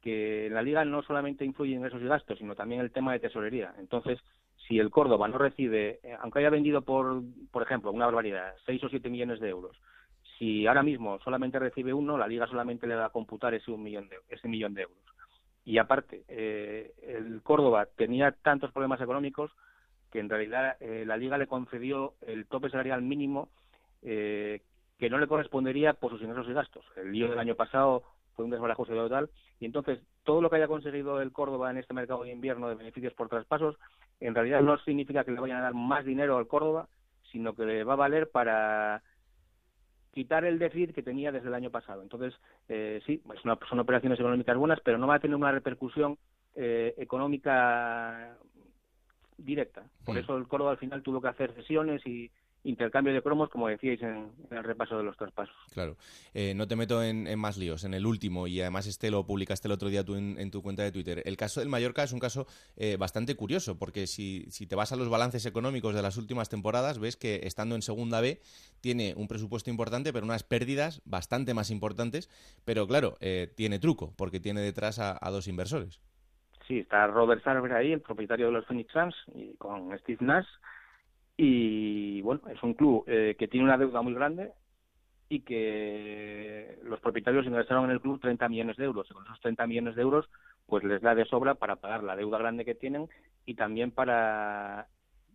que 0.00 0.48
la 0.50 0.62
Liga 0.62 0.84
no 0.84 1.02
solamente 1.02 1.44
influye 1.44 1.76
en 1.76 1.84
y 1.84 2.06
gastos, 2.06 2.38
sino 2.38 2.54
también 2.54 2.80
el 2.80 2.90
tema 2.90 3.12
de 3.12 3.20
tesorería. 3.20 3.72
Entonces, 3.78 4.18
si 4.66 4.78
el 4.78 4.90
Córdoba 4.90 5.28
no 5.28 5.38
recibe, 5.38 6.00
eh, 6.02 6.16
aunque 6.20 6.40
haya 6.40 6.50
vendido 6.50 6.82
por, 6.82 7.22
por 7.50 7.62
ejemplo, 7.62 7.92
una 7.92 8.06
barbaridad, 8.06 8.54
6 8.66 8.84
o 8.84 8.88
7 8.88 9.08
millones 9.08 9.40
de 9.40 9.48
euros, 9.48 9.76
si 10.38 10.66
ahora 10.66 10.82
mismo 10.82 11.20
solamente 11.20 11.58
recibe 11.58 11.92
uno, 11.92 12.18
la 12.18 12.26
Liga 12.26 12.46
solamente 12.48 12.86
le 12.86 12.96
va 12.96 13.06
a 13.06 13.10
computar 13.10 13.54
ese, 13.54 13.70
un 13.70 13.82
millón 13.82 14.08
de, 14.08 14.16
ese 14.28 14.48
millón 14.48 14.74
de 14.74 14.82
euros. 14.82 14.98
Y 15.64 15.78
aparte, 15.78 16.24
eh, 16.26 16.92
el 17.02 17.40
Córdoba 17.42 17.86
tenía 17.96 18.32
tantos 18.32 18.72
problemas 18.72 19.00
económicos 19.00 19.52
que 20.12 20.20
en 20.20 20.28
realidad 20.28 20.76
eh, 20.80 21.04
la 21.06 21.16
Liga 21.16 21.38
le 21.38 21.46
concedió 21.48 22.14
el 22.26 22.46
tope 22.46 22.70
salarial 22.70 23.02
mínimo 23.02 23.48
eh, 24.02 24.60
que 24.98 25.10
no 25.10 25.18
le 25.18 25.26
correspondería 25.26 25.94
por 25.94 26.12
sus 26.12 26.22
ingresos 26.22 26.48
y 26.48 26.52
gastos. 26.52 26.84
El 26.96 27.12
lío 27.12 27.28
del 27.28 27.38
año 27.38 27.54
pasado 27.56 28.04
fue 28.34 28.44
un 28.44 28.50
desbarajuste 28.50 28.94
total 28.94 29.30
y 29.58 29.64
entonces 29.64 30.00
todo 30.22 30.40
lo 30.40 30.50
que 30.50 30.56
haya 30.56 30.68
conseguido 30.68 31.20
el 31.20 31.32
Córdoba 31.32 31.70
en 31.70 31.78
este 31.78 31.94
mercado 31.94 32.22
de 32.22 32.30
invierno 32.30 32.68
de 32.68 32.74
beneficios 32.76 33.12
por 33.14 33.28
traspasos 33.28 33.76
en 34.20 34.34
realidad 34.34 34.60
no 34.60 34.78
significa 34.78 35.24
que 35.24 35.32
le 35.32 35.40
vayan 35.40 35.58
a 35.58 35.62
dar 35.62 35.74
más 35.74 36.04
dinero 36.04 36.36
al 36.36 36.46
Córdoba, 36.46 36.88
sino 37.32 37.54
que 37.54 37.64
le 37.64 37.82
va 37.84 37.94
a 37.94 37.96
valer 37.96 38.30
para 38.30 39.02
quitar 40.12 40.44
el 40.44 40.58
déficit 40.58 40.94
que 40.94 41.02
tenía 41.02 41.32
desde 41.32 41.48
el 41.48 41.54
año 41.54 41.70
pasado. 41.70 42.02
Entonces, 42.02 42.34
eh, 42.68 43.00
sí, 43.06 43.22
es 43.34 43.44
una- 43.44 43.58
son 43.68 43.80
operaciones 43.80 44.20
económicas 44.20 44.56
buenas, 44.56 44.80
pero 44.84 44.98
no 44.98 45.06
va 45.06 45.14
a 45.16 45.20
tener 45.20 45.36
una 45.36 45.52
repercusión 45.52 46.18
eh, 46.54 46.92
económica 46.98 48.36
directa. 49.44 49.84
Por 50.04 50.14
Mm. 50.16 50.18
eso 50.18 50.36
el 50.36 50.46
Córdoba 50.48 50.72
al 50.72 50.78
final 50.78 51.02
tuvo 51.02 51.20
que 51.20 51.28
hacer 51.28 51.54
sesiones 51.54 52.04
y 52.06 52.30
intercambio 52.64 53.12
de 53.12 53.20
cromos, 53.22 53.50
como 53.50 53.66
decíais 53.66 54.00
en, 54.02 54.30
en 54.48 54.56
el 54.56 54.62
repaso 54.62 54.96
de 54.96 55.02
los 55.02 55.16
traspasos. 55.16 55.54
Claro. 55.72 55.96
Eh, 56.32 56.54
no 56.54 56.68
te 56.68 56.76
meto 56.76 57.02
en, 57.02 57.26
en 57.26 57.36
más 57.36 57.56
líos, 57.56 57.82
en 57.82 57.92
el 57.92 58.06
último, 58.06 58.46
y 58.46 58.60
además 58.60 58.86
este 58.86 59.10
lo 59.10 59.26
publicaste 59.26 59.66
el 59.66 59.72
otro 59.72 59.88
día 59.88 60.04
tú 60.04 60.14
en, 60.14 60.38
en 60.38 60.52
tu 60.52 60.62
cuenta 60.62 60.84
de 60.84 60.92
Twitter. 60.92 61.22
El 61.26 61.36
caso 61.36 61.58
del 61.58 61.68
Mallorca 61.68 62.04
es 62.04 62.12
un 62.12 62.20
caso 62.20 62.46
eh, 62.76 62.96
bastante 62.96 63.34
curioso, 63.34 63.76
porque 63.80 64.06
si, 64.06 64.46
si 64.50 64.68
te 64.68 64.76
vas 64.76 64.92
a 64.92 64.96
los 64.96 65.08
balances 65.08 65.44
económicos 65.44 65.92
de 65.92 66.02
las 66.02 66.16
últimas 66.16 66.48
temporadas, 66.48 67.00
ves 67.00 67.16
que 67.16 67.40
estando 67.42 67.74
en 67.74 67.82
Segunda 67.82 68.20
B 68.20 68.40
tiene 68.80 69.14
un 69.16 69.26
presupuesto 69.26 69.68
importante, 69.68 70.12
pero 70.12 70.24
unas 70.24 70.44
pérdidas 70.44 71.02
bastante 71.04 71.54
más 71.54 71.68
importantes. 71.68 72.30
Pero 72.64 72.86
claro, 72.86 73.16
eh, 73.20 73.52
tiene 73.56 73.80
truco, 73.80 74.14
porque 74.16 74.38
tiene 74.38 74.60
detrás 74.60 75.00
a, 75.00 75.18
a 75.20 75.30
dos 75.32 75.48
inversores. 75.48 76.00
Sí, 76.66 76.78
está 76.80 77.06
Robert 77.06 77.42
Sarver 77.42 77.72
ahí, 77.72 77.92
el 77.92 78.00
propietario 78.00 78.46
de 78.46 78.52
los 78.52 78.66
Phoenix 78.66 78.92
Suns, 78.92 79.16
y 79.34 79.54
con 79.56 79.96
Steve 79.98 80.24
Nash. 80.24 80.46
Y 81.36 82.22
bueno, 82.22 82.42
es 82.50 82.62
un 82.62 82.74
club 82.74 83.04
eh, 83.06 83.36
que 83.38 83.48
tiene 83.48 83.64
una 83.64 83.78
deuda 83.78 84.02
muy 84.02 84.14
grande 84.14 84.52
y 85.28 85.40
que 85.40 86.78
los 86.84 87.00
propietarios 87.00 87.46
ingresaron 87.46 87.86
en 87.86 87.92
el 87.92 88.00
club 88.00 88.20
30 88.20 88.48
millones 88.48 88.76
de 88.76 88.84
euros. 88.84 89.10
Y 89.10 89.14
con 89.14 89.24
esos 89.24 89.40
30 89.40 89.66
millones 89.66 89.96
de 89.96 90.02
euros, 90.02 90.28
pues 90.66 90.84
les 90.84 91.00
da 91.00 91.14
de 91.14 91.24
sobra 91.24 91.54
para 91.54 91.76
pagar 91.76 92.04
la 92.04 92.16
deuda 92.16 92.38
grande 92.38 92.64
que 92.64 92.74
tienen 92.74 93.08
y 93.46 93.54
también 93.54 93.90
para 93.90 94.88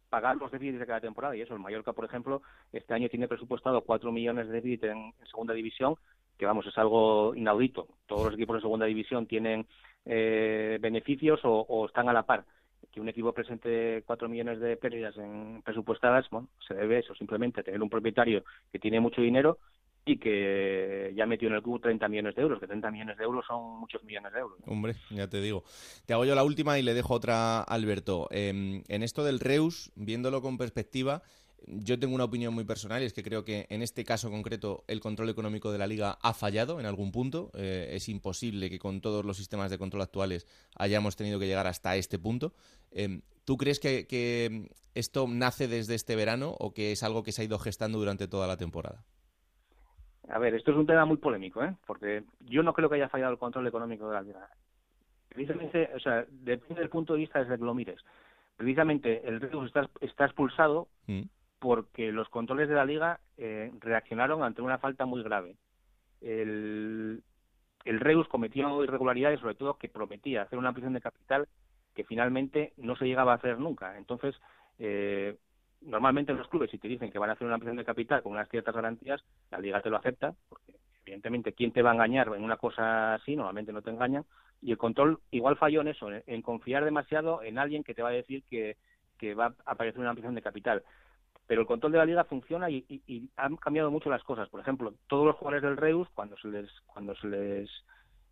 pagar 0.09 0.37
los 0.37 0.51
déficits 0.51 0.79
de 0.79 0.85
cada 0.85 1.01
temporada. 1.01 1.35
Y 1.35 1.41
eso, 1.41 1.55
el 1.55 1.59
Mallorca, 1.59 1.93
por 1.93 2.05
ejemplo, 2.05 2.41
este 2.71 2.93
año 2.93 3.09
tiene 3.09 3.27
presupuestado 3.27 3.81
4 3.81 4.11
millones 4.11 4.47
de 4.47 4.53
déficit 4.53 4.83
en, 4.85 5.13
en 5.19 5.27
segunda 5.29 5.53
división, 5.53 5.95
que 6.37 6.45
vamos, 6.45 6.65
es 6.67 6.77
algo 6.77 7.33
inaudito. 7.35 7.87
Todos 8.05 8.25
los 8.25 8.33
equipos 8.35 8.57
de 8.57 8.61
segunda 8.61 8.85
división 8.85 9.25
tienen 9.25 9.65
eh, 10.07 10.77
beneficios 10.81 11.39
o, 11.43 11.85
están 11.85 12.09
a 12.09 12.13
la 12.13 12.23
par. 12.23 12.45
Que 12.91 13.01
un 13.01 13.09
equipo 13.09 13.33
presente 13.33 14.03
4 14.05 14.29
millones 14.29 14.59
de 14.59 14.77
pérdidas 14.77 15.15
en 15.17 15.61
presupuestadas, 15.63 16.29
bueno, 16.31 16.47
se 16.67 16.73
debe 16.73 16.99
eso, 16.99 17.13
simplemente 17.15 17.63
tener 17.63 17.81
un 17.81 17.89
propietario 17.89 18.43
que 18.71 18.79
tiene 18.79 18.99
mucho 18.99 19.21
dinero 19.21 19.59
y 20.05 20.17
que 20.17 21.11
ya 21.15 21.25
metió 21.25 21.49
en 21.49 21.55
el 21.55 21.61
club 21.61 21.81
30 21.81 22.07
millones 22.07 22.35
de 22.35 22.41
euros, 22.41 22.59
que 22.59 22.67
30 22.67 22.89
millones 22.91 23.17
de 23.17 23.23
euros 23.25 23.45
son 23.45 23.79
muchos 23.79 24.03
millones 24.05 24.31
de 24.31 24.39
euros. 24.39 24.57
Hombre, 24.65 24.95
ya 25.09 25.27
te 25.27 25.41
digo. 25.41 25.63
Te 26.05 26.13
hago 26.13 26.23
yo 26.23 26.33
la 26.33 26.45
última 26.45 26.79
y 26.79 26.81
le 26.83 26.93
dejo 26.93 27.13
otra 27.13 27.59
a 27.59 27.63
Alberto. 27.63 28.29
Eh, 28.31 28.81
en 28.87 29.03
esto 29.03 29.25
del 29.25 29.41
Reus, 29.41 29.91
viéndolo 29.95 30.41
con 30.41 30.57
perspectiva, 30.57 31.23
yo 31.67 31.99
tengo 31.99 32.15
una 32.15 32.23
opinión 32.23 32.53
muy 32.53 32.63
personal 32.63 33.01
y 33.01 33.05
es 33.05 33.13
que 33.13 33.23
creo 33.23 33.43
que 33.43 33.67
en 33.69 33.81
este 33.81 34.03
caso 34.03 34.31
concreto 34.31 34.83
el 34.87 34.99
control 34.99 35.29
económico 35.29 35.71
de 35.71 35.77
la 35.77 35.87
liga 35.87 36.17
ha 36.21 36.33
fallado 36.33 36.79
en 36.79 36.85
algún 36.85 37.11
punto. 37.11 37.51
Eh, 37.55 37.89
es 37.91 38.09
imposible 38.09 38.69
que 38.69 38.79
con 38.79 39.01
todos 39.01 39.25
los 39.25 39.37
sistemas 39.37 39.69
de 39.69 39.77
control 39.77 40.01
actuales 40.01 40.47
hayamos 40.77 41.15
tenido 41.15 41.39
que 41.39 41.47
llegar 41.47 41.67
hasta 41.67 41.95
este 41.95 42.19
punto. 42.19 42.53
Eh, 42.91 43.21
¿Tú 43.45 43.57
crees 43.57 43.79
que, 43.79 44.07
que 44.07 44.69
esto 44.95 45.25
nace 45.27 45.67
desde 45.67 45.95
este 45.95 46.15
verano 46.15 46.55
o 46.59 46.73
que 46.73 46.91
es 46.91 47.03
algo 47.03 47.23
que 47.23 47.31
se 47.31 47.41
ha 47.41 47.45
ido 47.45 47.59
gestando 47.59 47.97
durante 47.97 48.27
toda 48.27 48.47
la 48.47 48.57
temporada? 48.57 49.03
A 50.29 50.39
ver, 50.39 50.55
esto 50.55 50.71
es 50.71 50.77
un 50.77 50.87
tema 50.87 51.05
muy 51.05 51.17
polémico, 51.17 51.63
¿eh? 51.63 51.73
Porque 51.85 52.23
yo 52.41 52.63
no 52.63 52.73
creo 52.73 52.89
que 52.89 52.95
haya 52.95 53.07
fallado 53.07 53.31
el 53.31 53.37
control 53.37 53.67
económico 53.67 54.07
de 54.09 54.13
la 54.13 54.21
liga. 54.21 54.49
Precisamente, 55.29 55.89
o 55.95 55.99
sea, 55.99 56.25
depende 56.29 56.81
del 56.81 56.89
punto 56.89 57.13
de 57.13 57.19
vista 57.19 57.39
desde 57.39 57.57
que 57.57 57.63
lo 57.63 57.73
mires. 57.73 57.99
Precisamente 58.57 59.25
el 59.25 59.39
Reus 59.39 59.67
está, 59.67 59.89
está 60.01 60.25
expulsado 60.25 60.89
Mm. 61.07 61.21
Porque 61.59 62.11
los 62.11 62.29
controles 62.29 62.69
de 62.69 62.75
la 62.75 62.85
liga 62.85 63.19
eh, 63.37 63.71
reaccionaron 63.79 64.43
ante 64.43 64.61
una 64.61 64.77
falta 64.77 65.05
muy 65.05 65.23
grave. 65.23 65.55
El, 66.21 67.23
Reus 67.85 68.27
cometió 68.27 68.83
irregularidades, 68.83 69.39
sobre 69.39 69.55
todo 69.55 69.77
que 69.77 69.89
prometía 69.89 70.43
hacer 70.43 70.59
una 70.59 70.69
ampliación 70.69 70.93
de 70.93 71.01
capital 71.01 71.47
que 71.95 72.03
finalmente 72.03 72.73
no 72.77 72.95
se 72.95 73.05
llegaba 73.05 73.31
a 73.31 73.35
hacer 73.35 73.59
nunca. 73.59 73.97
Entonces, 73.97 74.35
eh, 74.77 75.37
normalmente 75.81 76.33
los 76.33 76.47
clubes, 76.49 76.69
si 76.69 76.77
te 76.77 76.87
dicen 76.87 77.11
que 77.11 77.19
van 77.19 77.29
a 77.29 77.33
hacer 77.33 77.47
una 77.47 77.55
ampliación 77.55 77.77
de 77.77 77.85
capital 77.85 78.21
con 78.21 78.33
unas 78.33 78.49
ciertas 78.49 78.75
garantías, 78.75 79.23
la 79.51 79.59
liga 79.59 79.81
te 79.81 79.89
lo 79.89 79.97
acepta, 79.97 80.35
porque 80.49 80.73
evidentemente, 81.05 81.53
¿quién 81.53 81.71
te 81.71 81.81
va 81.81 81.91
a 81.91 81.93
engañar 81.93 82.27
en 82.35 82.43
una 82.43 82.57
cosa 82.57 83.15
así? 83.15 83.35
Normalmente 83.35 83.71
no 83.71 83.81
te 83.81 83.89
engañan. 83.89 84.25
Y 84.61 84.71
el 84.71 84.77
control 84.77 85.19
igual 85.31 85.55
falló 85.55 85.81
en 85.81 85.87
eso, 85.87 86.11
en, 86.11 86.23
en 86.27 86.41
confiar 86.41 86.83
demasiado 86.83 87.41
en 87.41 87.57
alguien 87.57 87.83
que 87.83 87.93
te 87.93 88.01
va 88.01 88.09
a 88.09 88.13
decir 88.13 88.43
que, 88.49 88.75
que 89.17 89.33
va 89.33 89.47
a 89.65 89.71
aparecer 89.71 89.99
una 89.99 90.09
ampliación 90.09 90.35
de 90.35 90.41
capital. 90.41 90.83
Pero 91.47 91.61
el 91.61 91.67
control 91.67 91.93
de 91.93 91.97
la 91.97 92.05
liga 92.05 92.23
funciona 92.25 92.69
y, 92.69 92.85
y- 92.89 93.01
y 93.07 93.29
han 93.37 93.55
cambiado 93.55 93.89
mucho 93.89 94.09
las 94.09 94.23
cosas. 94.23 94.49
Por 94.49 94.59
ejemplo, 94.59 94.93
todos 95.07 95.25
los 95.25 95.35
jugadores 95.37 95.63
del 95.63 95.77
Reus, 95.77 96.07
cuando 96.13 96.37
se 96.37 96.49
les, 96.49 96.69
cuando 96.87 97.15
se 97.15 97.27
les 97.27 97.69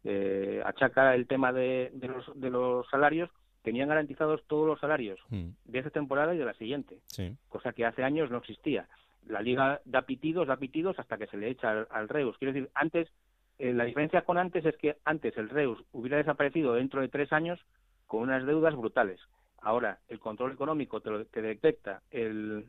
eh, 0.03 0.61
achaca 0.65 1.15
el 1.15 1.25
tema 1.27 1.51
de, 1.51 1.91
de 1.93 2.07
los, 2.07 2.39
de 2.39 2.49
los 2.49 2.87
salarios, 2.89 3.29
tenían 3.63 3.89
garantizados 3.89 4.43
todos 4.47 4.67
los 4.67 4.79
salarios 4.79 5.19
de 5.29 5.79
esta 5.79 5.89
temporada 5.89 6.35
y 6.35 6.37
de 6.37 6.45
la 6.45 6.53
siguiente 6.53 6.99
Sí. 7.07 7.35
cosa 7.49 7.73
que 7.73 7.85
hace 7.85 8.03
años 8.03 8.29
no 8.29 8.37
existía. 8.37 8.87
La 9.27 9.41
liga 9.41 9.81
da 9.85 10.03
pitidos, 10.03 10.47
da 10.47 10.57
pitidos 10.57 10.99
hasta 10.99 11.17
que 11.17 11.25
se 11.27 11.37
le 11.37 11.49
echa 11.49 11.71
al, 11.71 11.87
al 11.89 12.09
Reus. 12.09 12.37
Quiero 12.37 12.53
decir, 12.53 12.69
antes, 12.75 13.09
eh, 13.57 13.73
la 13.73 13.85
diferencia 13.85 14.21
con 14.21 14.37
antes 14.37 14.63
es 14.65 14.77
que 14.77 14.97
antes 15.03 15.35
el 15.37 15.49
Reus 15.49 15.81
hubiera 15.93 16.17
desaparecido 16.17 16.73
dentro 16.73 17.01
de 17.01 17.07
tres 17.07 17.33
años 17.33 17.59
con 18.05 18.21
unas 18.21 18.45
deudas 18.45 18.75
brutales. 18.75 19.19
Ahora, 19.61 19.97
el 20.09 20.19
control 20.19 20.51
económico 20.51 20.99
te, 21.01 21.09
lo- 21.09 21.25
te 21.25 21.41
detecta 21.41 22.03
el, 22.11 22.67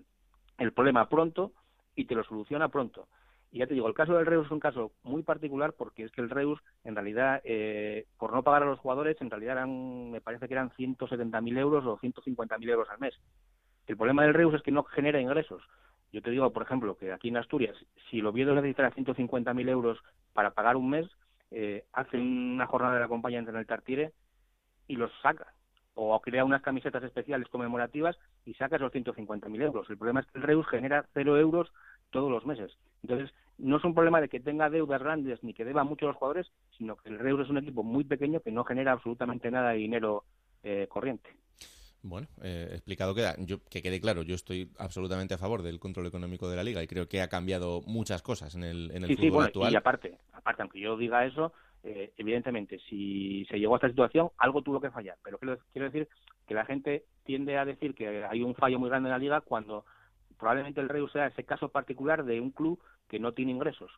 el 0.59 0.73
problema 0.73 1.09
pronto 1.09 1.53
y 1.95 2.05
te 2.05 2.15
lo 2.15 2.25
soluciona 2.25 2.69
pronto. 2.69 3.09
Y 3.53 3.59
ya 3.59 3.67
te 3.67 3.75
digo, 3.75 3.89
el 3.89 3.95
caso 3.95 4.15
del 4.15 4.27
Reus 4.27 4.47
es 4.47 4.53
un 4.53 4.61
caso 4.61 4.93
muy 5.03 5.23
particular 5.23 5.73
porque 5.73 6.05
es 6.05 6.13
que 6.13 6.21
el 6.21 6.31
Reus, 6.31 6.61
en 6.85 6.95
realidad, 6.95 7.41
eh, 7.45 8.07
por 8.19 8.33
no 8.33 8.43
pagar 8.43 8.63
a 8.63 8.67
los 8.67 8.79
jugadores, 8.81 9.17
en 9.21 9.31
realidad 9.31 9.53
eran, 9.57 10.11
me 10.11 10.21
parece 10.21 10.49
que 10.49 10.55
eran 10.55 10.71
170.000 10.71 11.59
euros 11.59 11.85
o 11.87 11.99
150.000 11.99 12.69
euros 12.69 12.89
al 12.91 12.99
mes. 12.99 13.15
El 13.87 13.97
problema 13.97 14.25
del 14.25 14.35
Reus 14.35 14.55
es 14.55 14.63
que 14.63 14.73
no 14.73 14.83
genera 14.83 15.21
ingresos. 15.21 15.63
Yo 16.13 16.23
te 16.23 16.31
digo, 16.31 16.53
por 16.53 16.63
ejemplo, 16.63 16.97
que 16.97 17.13
aquí 17.13 17.29
en 17.29 17.37
Asturias, 17.37 17.77
si 18.11 18.19
el 18.19 18.27
Oviedo 18.27 18.55
necesitara 18.55 18.93
150.000 18.93 19.69
euros 19.69 19.99
para 20.33 20.51
pagar 20.51 20.77
un 20.77 20.91
mes, 20.91 21.07
eh, 21.51 21.85
hace 21.93 22.19
una 22.19 22.67
jornada 22.67 22.95
de 22.95 23.01
la 23.01 23.09
compañía 23.09 23.39
en 23.39 23.55
el 23.55 23.67
Tartire 23.67 24.13
y 24.89 24.97
los 24.97 25.11
saca. 25.23 25.56
O 25.99 26.21
crea 26.21 26.45
unas 26.45 26.63
camisetas 26.63 27.03
especiales 27.03 27.49
conmemorativas 27.49 28.17
y 28.45 28.55
saca 28.55 28.77
esos 28.77 28.93
150.000 28.93 29.63
euros. 29.63 29.89
El 29.89 29.97
problema 29.97 30.21
es 30.21 30.27
que 30.27 30.39
el 30.39 30.45
Reus 30.45 30.67
genera 30.69 31.07
cero 31.15 31.39
euros 31.39 31.73
todos 32.11 32.31
los 32.31 32.45
meses. 32.45 32.71
Entonces, 33.03 33.35
no 33.59 33.79
es 33.79 33.85
un 33.85 33.95
problema 33.95 34.21
de 34.21 34.29
que 34.29 34.41
tenga 34.41 34.69
deudas 34.69 35.03
grandes 35.03 35.43
ni 35.43 35.55
que 35.55 35.65
deba 35.65 35.85
mucho 35.85 36.07
a 36.07 36.09
los 36.09 36.17
jugadores, 36.17 36.53
sino 36.77 36.97
que 36.97 37.09
el 37.09 37.19
Reus 37.19 37.41
es 37.41 37.51
un 37.51 37.59
equipo 37.59 37.83
muy 37.83 38.05
pequeño 38.05 38.41
que 38.41 38.53
no 38.53 38.65
genera 38.65 38.93
absolutamente 38.93 39.51
nada 39.51 39.71
de 39.71 39.79
dinero 39.79 40.25
eh, 40.63 40.87
corriente. 40.89 41.31
Bueno, 42.03 42.29
eh, 42.43 42.69
explicado 42.73 43.15
queda. 43.15 43.35
Yo, 43.39 43.59
que 43.65 43.83
quede 43.83 44.01
claro, 44.01 44.23
yo 44.23 44.35
estoy 44.35 44.71
absolutamente 44.79 45.35
a 45.35 45.39
favor 45.39 45.63
del 45.63 45.81
control 45.81 46.07
económico 46.07 46.49
de 46.49 46.57
la 46.57 46.63
liga 46.63 46.83
y 46.83 46.87
creo 46.87 47.09
que 47.09 47.21
ha 47.21 47.29
cambiado 47.29 47.83
muchas 47.87 48.23
cosas 48.23 48.55
en 48.55 48.63
el, 48.63 48.91
en 48.93 49.03
el 49.03 49.09
sí, 49.09 49.17
fútbol 49.17 49.25
sí, 49.25 49.31
bueno, 49.31 49.47
actual. 49.47 49.73
Y 49.73 49.77
aparte, 49.77 50.19
aparte, 50.33 50.63
aunque 50.63 50.79
yo 50.79 50.97
diga 50.97 51.27
eso, 51.27 51.53
eh, 51.89 52.13
evidentemente, 52.17 52.81
si 52.91 53.45
se 53.45 53.61
llegó 53.61 53.75
a 53.75 53.79
esta 53.79 53.89
situación, 53.89 54.31
algo 54.39 54.61
tuvo 54.63 54.81
que 54.81 54.91
fallar. 54.91 55.17
Pero 55.23 55.39
quiero, 55.39 55.59
quiero 55.73 55.87
decir 55.87 56.09
que 56.45 56.55
la 56.55 56.65
gente 56.65 57.05
tiende 57.25 57.57
a 57.57 57.65
decir 57.65 57.95
que 57.95 58.25
hay 58.25 58.43
un 58.43 58.57
fallo 58.57 58.81
muy 58.81 58.89
grande 58.89 59.09
en 59.09 59.13
la 59.13 59.19
liga 59.19 59.41
cuando 59.41 59.85
probablemente 60.37 60.81
el 60.81 60.89
Reus 60.89 61.13
sea 61.13 61.29
ese 61.29 61.45
caso 61.45 61.69
particular 61.69 62.25
de 62.25 62.41
un 62.41 62.51
club 62.51 62.81
que 63.09 63.21
no 63.21 63.33
tiene 63.33 63.53
ingresos. 63.53 63.93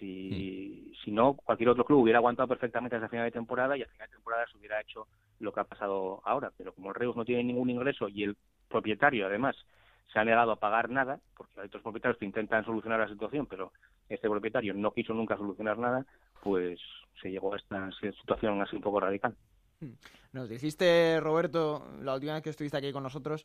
Si, 0.00 0.92
si 1.04 1.12
no, 1.12 1.34
cualquier 1.34 1.68
otro 1.68 1.84
club 1.84 2.00
hubiera 2.00 2.18
aguantado 2.18 2.48
perfectamente 2.48 2.96
hasta 2.96 3.08
final 3.08 3.26
de 3.26 3.30
temporada 3.30 3.76
y 3.76 3.82
al 3.82 3.88
final 3.88 4.08
de 4.08 4.16
temporada 4.16 4.46
se 4.50 4.58
hubiera 4.58 4.80
hecho 4.80 5.06
lo 5.38 5.52
que 5.52 5.60
ha 5.60 5.64
pasado 5.64 6.20
ahora. 6.24 6.50
Pero 6.56 6.72
como 6.74 6.88
el 6.88 6.96
Reus 6.96 7.14
no 7.14 7.24
tiene 7.24 7.44
ningún 7.44 7.70
ingreso 7.70 8.08
y 8.08 8.24
el 8.24 8.36
propietario, 8.68 9.26
además, 9.26 9.56
se 10.12 10.18
ha 10.18 10.24
negado 10.24 10.50
a 10.50 10.56
pagar 10.56 10.90
nada, 10.90 11.20
porque 11.36 11.60
hay 11.60 11.66
otros 11.66 11.84
propietarios 11.84 12.18
que 12.18 12.26
intentan 12.26 12.64
solucionar 12.64 12.98
la 12.98 13.08
situación, 13.08 13.46
pero 13.46 13.72
este 14.08 14.28
propietario 14.28 14.74
no 14.74 14.90
quiso 14.90 15.14
nunca 15.14 15.36
solucionar 15.36 15.78
nada, 15.78 16.04
pues 16.42 16.80
se 17.20 17.30
llegó 17.30 17.54
a 17.54 17.56
esta 17.56 17.90
situación 18.00 18.60
así 18.62 18.76
un 18.76 18.82
poco 18.82 19.00
radical. 19.00 19.34
Nos 20.32 20.48
dijiste, 20.48 21.20
Roberto, 21.20 21.86
la 22.02 22.14
última 22.14 22.34
vez 22.34 22.42
que 22.42 22.50
estuviste 22.50 22.76
aquí 22.76 22.92
con 22.92 23.02
nosotros, 23.02 23.44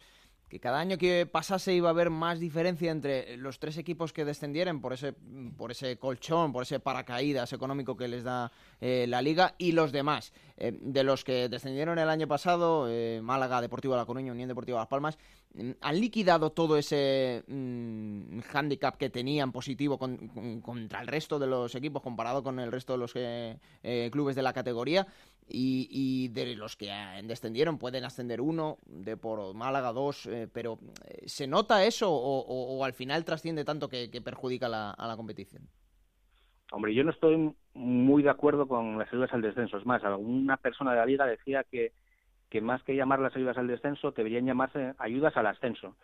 que 0.50 0.60
cada 0.60 0.80
año 0.80 0.98
que 1.00 1.26
pasase 1.26 1.74
iba 1.74 1.90
a 1.90 1.92
haber 1.92 2.12
más 2.12 2.40
diferencia 2.40 2.92
entre 2.92 3.38
los 3.38 3.58
tres 3.60 3.78
equipos 3.78 4.14
que 4.14 4.24
descendieran 4.24 4.82
por 4.82 4.94
ese, 4.94 5.14
por 5.58 5.72
ese 5.72 5.98
colchón, 5.98 6.54
por 6.54 6.62
ese 6.64 6.80
paracaídas 6.80 7.54
económico 7.54 7.98
que 7.98 8.08
les 8.08 8.24
da 8.24 8.52
eh, 8.80 9.06
la 9.08 9.22
liga 9.24 9.56
y 9.58 9.72
los 9.72 9.92
demás. 9.92 10.32
Eh, 10.58 10.78
de 10.80 11.04
los 11.04 11.24
que 11.24 11.50
descendieron 11.50 11.98
el 11.98 12.08
año 12.08 12.28
pasado, 12.28 12.88
eh, 12.88 13.20
Málaga, 13.24 13.62
Deportivo 13.62 13.96
La 13.96 14.06
Coruña, 14.06 14.32
Unión 14.32 14.48
Deportiva 14.48 14.78
Las 14.78 14.88
Palmas, 14.88 15.18
mm, 15.56 15.72
¿han 15.82 16.00
liquidado 16.00 16.52
todo 16.52 16.78
ese 16.78 17.44
mm, 17.48 18.40
hándicap 18.42 18.98
que 18.98 19.10
tenían 19.10 19.52
positivo 19.52 19.98
con- 19.98 20.28
con- 20.28 20.62
contra 20.62 21.02
el 21.02 21.08
resto 21.08 21.40
de 21.40 21.48
los 21.48 21.74
equipos 21.74 22.04
comparado 22.04 22.44
con 22.44 22.60
el 22.60 22.72
resto 22.72 22.94
de 22.94 23.00
los 23.00 23.12
eh, 23.16 23.58
clubes 24.12 24.36
de 24.36 24.44
la 24.44 24.54
categoría? 24.54 25.08
Y, 25.48 25.88
y 25.92 26.30
de 26.30 26.56
los 26.56 26.76
que 26.78 26.90
descendieron 27.24 27.78
pueden 27.78 28.06
ascender 28.06 28.42
uno, 28.42 28.78
de 28.86 29.18
por 29.18 29.54
Málaga 29.54 29.92
dos, 29.92 30.26
eh, 30.26 30.48
pero 30.52 30.80
eh, 31.06 31.28
¿se 31.28 31.48
nota 31.48 31.84
eso 31.86 32.10
o, 32.12 32.84
al 32.86 32.94
final 32.94 33.26
trasciende 33.26 33.66
tanto 33.66 33.90
que, 33.90 34.10
perjudica 34.24 34.70
la- 34.70 34.92
a 34.92 35.08
la 35.08 35.18
competición? 35.18 35.68
Hombre, 36.72 36.94
yo 36.94 37.04
no 37.04 37.12
estoy 37.12 37.54
muy 37.74 38.24
de 38.24 38.30
acuerdo 38.30 38.68
con 38.68 38.98
las 38.98 39.12
ayudas 39.12 39.32
al 39.34 39.42
descenso. 39.42 39.78
Es 39.78 39.86
más, 39.86 40.04
alguna 40.04 40.58
persona 40.58 40.92
de 40.92 40.98
la 40.98 41.06
liga 41.06 41.26
decía 41.26 41.64
que, 41.64 41.92
más 42.62 42.84
que 42.84 42.96
llamar 42.96 43.20
las 43.20 43.36
ayudas 43.36 43.58
al 43.58 43.68
descenso, 43.68 44.12
deberían 44.12 44.46
llamarse 44.46 44.94
ayudas 44.98 45.36
al 45.38 45.48
ascenso, 45.48 45.96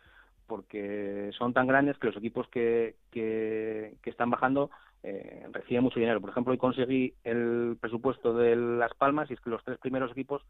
porque 0.48 1.32
son 1.38 1.54
tan 1.54 1.68
grandes 1.68 1.98
que 1.98 2.08
los 2.08 2.18
equipos 2.18 2.48
que, 2.50 2.96
que 3.12 3.96
están 4.06 4.30
bajando 4.30 4.70
eh, 5.04 5.48
reciben 5.52 5.84
mucho 5.84 6.00
dinero. 6.00 6.22
Por 6.22 6.30
ejemplo, 6.30 6.52
hoy 6.52 6.58
conseguí 6.58 7.14
el 7.24 7.78
presupuesto 7.80 8.34
de 8.34 8.56
Las 8.56 8.94
Palmas 8.96 9.30
y 9.30 9.34
es 9.34 9.42
que 9.42 9.50
los 9.50 9.64
tres 9.64 9.78
primeros 9.80 10.12
equipos, 10.12 10.44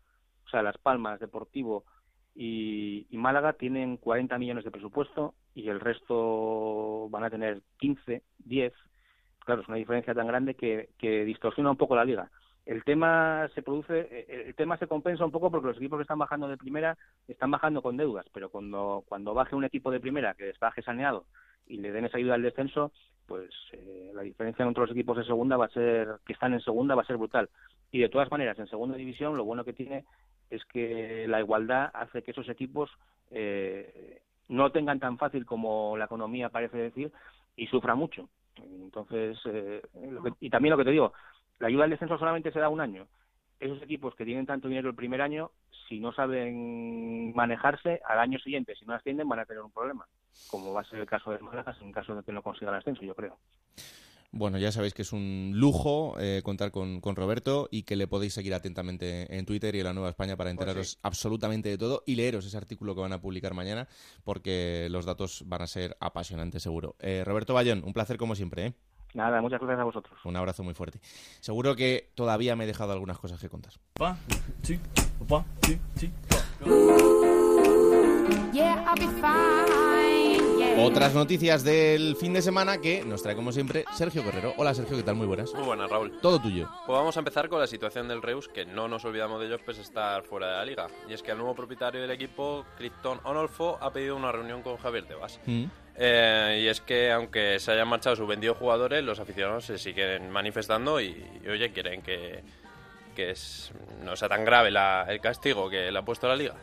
o 0.45 0.49
sea, 0.49 0.63
Las 0.63 0.77
Palmas, 0.77 1.19
Deportivo 1.19 1.83
y, 2.35 3.07
y 3.09 3.17
Málaga, 3.17 3.53
tienen 3.53 3.97
40 3.97 4.37
millones 4.37 4.63
de 4.63 4.71
presupuesto 4.71 5.33
y 5.53 5.69
el 5.69 5.79
resto 5.79 7.07
van 7.09 7.23
a 7.23 7.29
tener 7.29 7.61
15, 7.77 8.23
10 8.45 8.73
claro, 9.49 9.63
es 9.63 9.67
una 9.67 9.77
diferencia 9.77 10.13
tan 10.13 10.27
grande 10.27 10.53
que, 10.53 10.89
que 10.99 11.25
distorsiona 11.25 11.71
un 11.71 11.77
poco 11.77 11.95
la 11.95 12.05
liga. 12.05 12.29
El 12.67 12.83
tema 12.83 13.49
se 13.55 13.63
produce, 13.63 14.07
eh, 14.11 14.43
el 14.45 14.53
tema 14.53 14.77
se 14.77 14.85
compensa 14.85 15.25
un 15.25 15.31
poco 15.31 15.49
porque 15.49 15.69
los 15.69 15.77
equipos 15.77 15.97
que 15.97 16.03
están 16.03 16.19
bajando 16.19 16.47
de 16.47 16.55
primera 16.55 16.95
están 17.27 17.49
bajando 17.49 17.81
con 17.81 17.97
deudas, 17.97 18.27
pero 18.31 18.49
cuando, 18.49 19.03
cuando 19.07 19.33
baje 19.33 19.55
un 19.55 19.63
equipo 19.63 19.89
de 19.89 19.99
primera 19.99 20.35
que 20.35 20.53
baje 20.61 20.83
saneado 20.83 21.25
y 21.65 21.77
le 21.77 21.91
den 21.91 22.05
esa 22.05 22.17
ayuda 22.17 22.35
al 22.35 22.43
descenso, 22.43 22.91
pues 23.29 23.51
eh, 23.73 24.11
la 24.13 24.23
diferencia 24.23 24.65
entre 24.65 24.81
los 24.81 24.91
equipos 24.91 25.15
de 25.15 25.23
segunda 25.23 25.55
va 25.55 25.65
a 25.65 25.69
ser, 25.69 26.07
que 26.25 26.33
están 26.33 26.53
en 26.53 26.61
segunda 26.61 26.95
va 26.95 27.03
a 27.03 27.05
ser 27.05 27.17
brutal. 27.17 27.47
Y 27.91 27.99
de 27.99 28.09
todas 28.09 28.29
maneras, 28.31 28.57
en 28.57 28.67
segunda 28.67 28.97
división 28.97 29.37
lo 29.37 29.45
bueno 29.45 29.63
que 29.63 29.73
tiene 29.73 30.03
es 30.49 30.65
que 30.65 31.27
la 31.27 31.39
igualdad 31.39 31.91
hace 31.93 32.23
que 32.23 32.31
esos 32.31 32.49
equipos 32.49 32.89
eh, 33.29 34.21
no 34.47 34.71
tengan 34.71 34.99
tan 34.99 35.19
fácil 35.19 35.45
como 35.45 35.95
la 35.95 36.05
economía 36.05 36.49
parece 36.49 36.77
decir 36.77 37.11
y 37.55 37.67
sufra 37.67 37.93
mucho. 37.93 38.27
Entonces, 38.55 39.37
eh, 39.45 39.81
lo 40.09 40.23
que- 40.23 40.33
y 40.39 40.49
también 40.49 40.71
lo 40.71 40.77
que 40.77 40.85
te 40.85 40.91
digo, 40.91 41.13
la 41.59 41.67
ayuda 41.67 41.83
al 41.83 41.91
descenso 41.91 42.17
solamente 42.17 42.51
se 42.51 42.59
da 42.59 42.69
un 42.69 42.81
año. 42.81 43.07
Esos 43.59 43.81
equipos 43.83 44.15
que 44.15 44.25
tienen 44.25 44.47
tanto 44.47 44.67
dinero 44.67 44.89
el 44.89 44.95
primer 44.95 45.21
año, 45.21 45.51
si 45.87 45.99
no 45.99 46.11
saben 46.13 47.33
manejarse, 47.35 48.01
al 48.07 48.19
año 48.19 48.39
siguiente, 48.39 48.73
si 48.75 48.85
no 48.85 48.93
ascienden, 48.95 49.29
van 49.29 49.39
a 49.39 49.45
tener 49.45 49.61
un 49.61 49.71
problema, 49.71 50.07
como 50.49 50.73
va 50.73 50.81
a 50.81 50.85
ser 50.85 50.99
el 50.99 51.05
caso 51.05 51.31
de 51.31 51.39
Málaga 51.39 51.75
en 51.81 51.91
caso 51.91 52.15
de 52.15 52.23
que 52.23 52.31
no 52.31 52.41
consiga 52.41 52.71
el 52.71 52.77
ascenso, 52.77 53.03
yo 53.03 53.15
creo. 53.15 53.37
Bueno, 54.31 54.59
ya 54.59 54.71
sabéis 54.71 54.93
que 54.93 55.01
es 55.01 55.11
un 55.11 55.53
lujo 55.55 56.15
eh, 56.19 56.41
contar 56.43 56.69
con, 56.69 57.01
con 57.01 57.15
Roberto 57.15 57.67
y 57.71 57.81
que 57.81 57.95
le 57.95 58.07
podéis 58.07 58.35
seguir 58.35 58.53
atentamente 58.53 59.35
en 59.35 59.45
Twitter 59.45 59.73
y 59.73 59.79
en 59.79 59.85
la 59.85 59.93
Nueva 59.93 60.09
España 60.09 60.37
para 60.37 60.51
enteraros 60.51 60.99
absolutamente 61.01 61.69
de 61.69 61.79
todo 61.79 62.03
y 62.05 62.15
leeros 62.15 62.45
ese 62.45 62.55
artículo 62.55 62.93
que 62.93 63.01
van 63.01 63.13
a 63.13 63.21
publicar 63.21 63.55
mañana 63.55 63.87
porque 64.23 64.87
los 64.91 65.05
datos 65.05 65.43
van 65.47 65.63
a 65.63 65.67
ser 65.67 65.97
apasionantes 65.99 66.61
seguro. 66.61 66.95
Eh, 66.99 67.23
Roberto 67.25 67.55
Bayón, 67.55 67.81
un 67.83 67.93
placer 67.93 68.17
como 68.17 68.35
siempre. 68.35 68.67
¿eh? 68.67 68.73
Nada, 69.15 69.41
muchas 69.41 69.59
gracias 69.59 69.79
a 69.79 69.83
vosotros. 69.83 70.19
Un 70.23 70.35
abrazo 70.37 70.63
muy 70.63 70.75
fuerte. 70.75 70.99
Seguro 71.39 71.75
que 71.75 72.11
todavía 72.13 72.55
me 72.55 72.65
he 72.65 72.67
dejado 72.67 72.93
algunas 72.93 73.17
cosas 73.17 73.39
que 73.39 73.49
contar. 73.49 73.73
Yeah, 78.51 78.83
I'll 78.85 78.95
be 78.95 79.07
fine. 79.21 79.98
Otras 80.77 81.13
noticias 81.13 81.63
del 81.63 82.15
fin 82.15 82.33
de 82.33 82.41
semana 82.41 82.79
que 82.79 83.03
nos 83.03 83.21
trae 83.21 83.35
como 83.35 83.51
siempre 83.51 83.83
Sergio 83.95 84.23
Guerrero. 84.23 84.53
Hola 84.57 84.73
Sergio, 84.73 84.95
¿qué 84.95 85.03
tal? 85.03 85.15
Muy 85.15 85.27
buenas. 85.27 85.53
Muy 85.53 85.63
buenas, 85.63 85.89
Raúl. 85.89 86.19
Todo 86.21 86.39
tuyo. 86.39 86.69
Pues 86.85 86.97
vamos 86.97 87.15
a 87.17 87.19
empezar 87.19 87.49
con 87.49 87.59
la 87.59 87.67
situación 87.67 88.07
del 88.07 88.21
Reus, 88.21 88.47
que 88.47 88.65
no 88.65 88.87
nos 88.87 89.03
olvidamos 89.03 89.39
de 89.41 89.47
ellos, 89.47 89.61
pues 89.65 89.77
estar 89.77 90.23
fuera 90.23 90.47
de 90.47 90.53
la 90.53 90.65
liga. 90.65 90.87
Y 91.09 91.13
es 91.13 91.21
que 91.21 91.31
el 91.31 91.37
nuevo 91.37 91.53
propietario 91.53 92.01
del 92.01 92.11
equipo, 92.11 92.65
Krypton 92.77 93.19
Onolfo, 93.23 93.77
ha 93.81 93.91
pedido 93.91 94.15
una 94.15 94.31
reunión 94.31 94.61
con 94.61 94.77
Javier 94.77 95.05
Tebas. 95.05 95.39
Mm. 95.45 95.65
Eh, 95.97 96.61
y 96.63 96.67
es 96.67 96.79
que 96.79 97.11
aunque 97.11 97.59
se 97.59 97.71
hayan 97.73 97.87
marchado 97.87 98.15
sus 98.15 98.27
vendidos 98.27 98.57
jugadores, 98.57 99.03
los 99.03 99.19
aficionados 99.19 99.65
se 99.65 99.77
siguen 99.77 100.29
manifestando 100.29 101.01
y, 101.01 101.25
y, 101.43 101.49
oye, 101.49 101.71
quieren 101.73 102.01
que, 102.01 102.41
que 103.15 103.31
es- 103.31 103.71
no 104.03 104.15
sea 104.15 104.29
tan 104.29 104.45
grave 104.45 104.71
la- 104.71 105.05
el 105.09 105.19
castigo 105.19 105.69
que 105.69 105.91
le 105.91 105.99
ha 105.99 106.03
puesto 106.03 106.27
la 106.27 106.37
liga. 106.37 106.55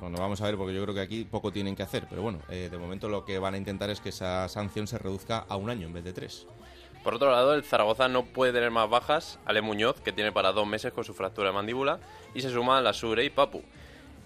Bueno, 0.00 0.18
vamos 0.18 0.40
a 0.40 0.46
ver, 0.46 0.56
porque 0.56 0.74
yo 0.74 0.82
creo 0.82 0.94
que 0.94 1.00
aquí 1.00 1.24
poco 1.24 1.52
tienen 1.52 1.76
que 1.76 1.82
hacer, 1.82 2.06
pero 2.08 2.22
bueno, 2.22 2.38
eh, 2.48 2.68
de 2.70 2.78
momento 2.78 3.08
lo 3.08 3.24
que 3.24 3.38
van 3.38 3.54
a 3.54 3.58
intentar 3.58 3.90
es 3.90 4.00
que 4.00 4.08
esa 4.08 4.48
sanción 4.48 4.86
se 4.86 4.98
reduzca 4.98 5.44
a 5.48 5.56
un 5.56 5.68
año 5.68 5.86
en 5.86 5.92
vez 5.92 6.04
de 6.04 6.12
tres. 6.12 6.46
Por 7.04 7.14
otro 7.14 7.30
lado, 7.30 7.54
el 7.54 7.64
Zaragoza 7.64 8.08
no 8.08 8.24
puede 8.24 8.52
tener 8.52 8.70
más 8.70 8.88
bajas. 8.88 9.38
Ale 9.46 9.62
Muñoz, 9.62 10.00
que 10.00 10.12
tiene 10.12 10.32
para 10.32 10.52
dos 10.52 10.66
meses 10.66 10.92
con 10.92 11.04
su 11.04 11.14
fractura 11.14 11.48
de 11.48 11.54
mandíbula, 11.54 11.98
y 12.34 12.42
se 12.42 12.50
suman 12.50 12.84
la 12.84 12.92
Sure 12.92 13.24
y 13.24 13.30
Papu. 13.30 13.62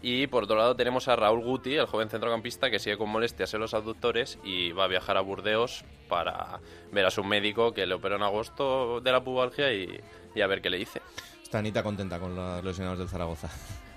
Y 0.03 0.27
por 0.27 0.45
otro 0.45 0.57
lado 0.57 0.77
tenemos 0.77 1.09
a 1.09 1.17
Raúl 1.17 1.41
Guti, 1.43 1.77
el 1.77 1.87
joven 1.87 2.11
centrocampista 2.11 2.71
que 2.71 2.79
sigue 2.79 2.99
con 2.99 3.09
molestias 3.09 3.55
en 3.55 3.61
los 3.61 3.73
abductores 3.73 4.39
y 4.45 4.73
va 4.73 4.85
a 4.85 4.87
viajar 4.89 5.17
a 5.17 5.23
Burdeos 5.23 5.85
para 6.09 6.61
ver 6.93 7.07
a 7.07 7.11
su 7.11 7.25
médico 7.25 7.73
que 7.73 7.87
le 7.87 7.95
operó 7.95 8.17
en 8.17 8.23
agosto 8.23 9.01
de 9.01 9.13
la 9.13 9.25
pubalgia 9.25 9.73
y, 9.73 9.99
y 10.35 10.41
a 10.43 10.47
ver 10.47 10.61
qué 10.61 10.69
le 10.69 10.77
dice. 10.77 11.01
Está 11.43 11.59
Anita 11.61 11.83
contenta 11.83 12.19
con 12.19 12.35
los 12.35 12.63
lesionados 12.63 12.99
del 12.99 13.09
Zaragoza. 13.09 13.49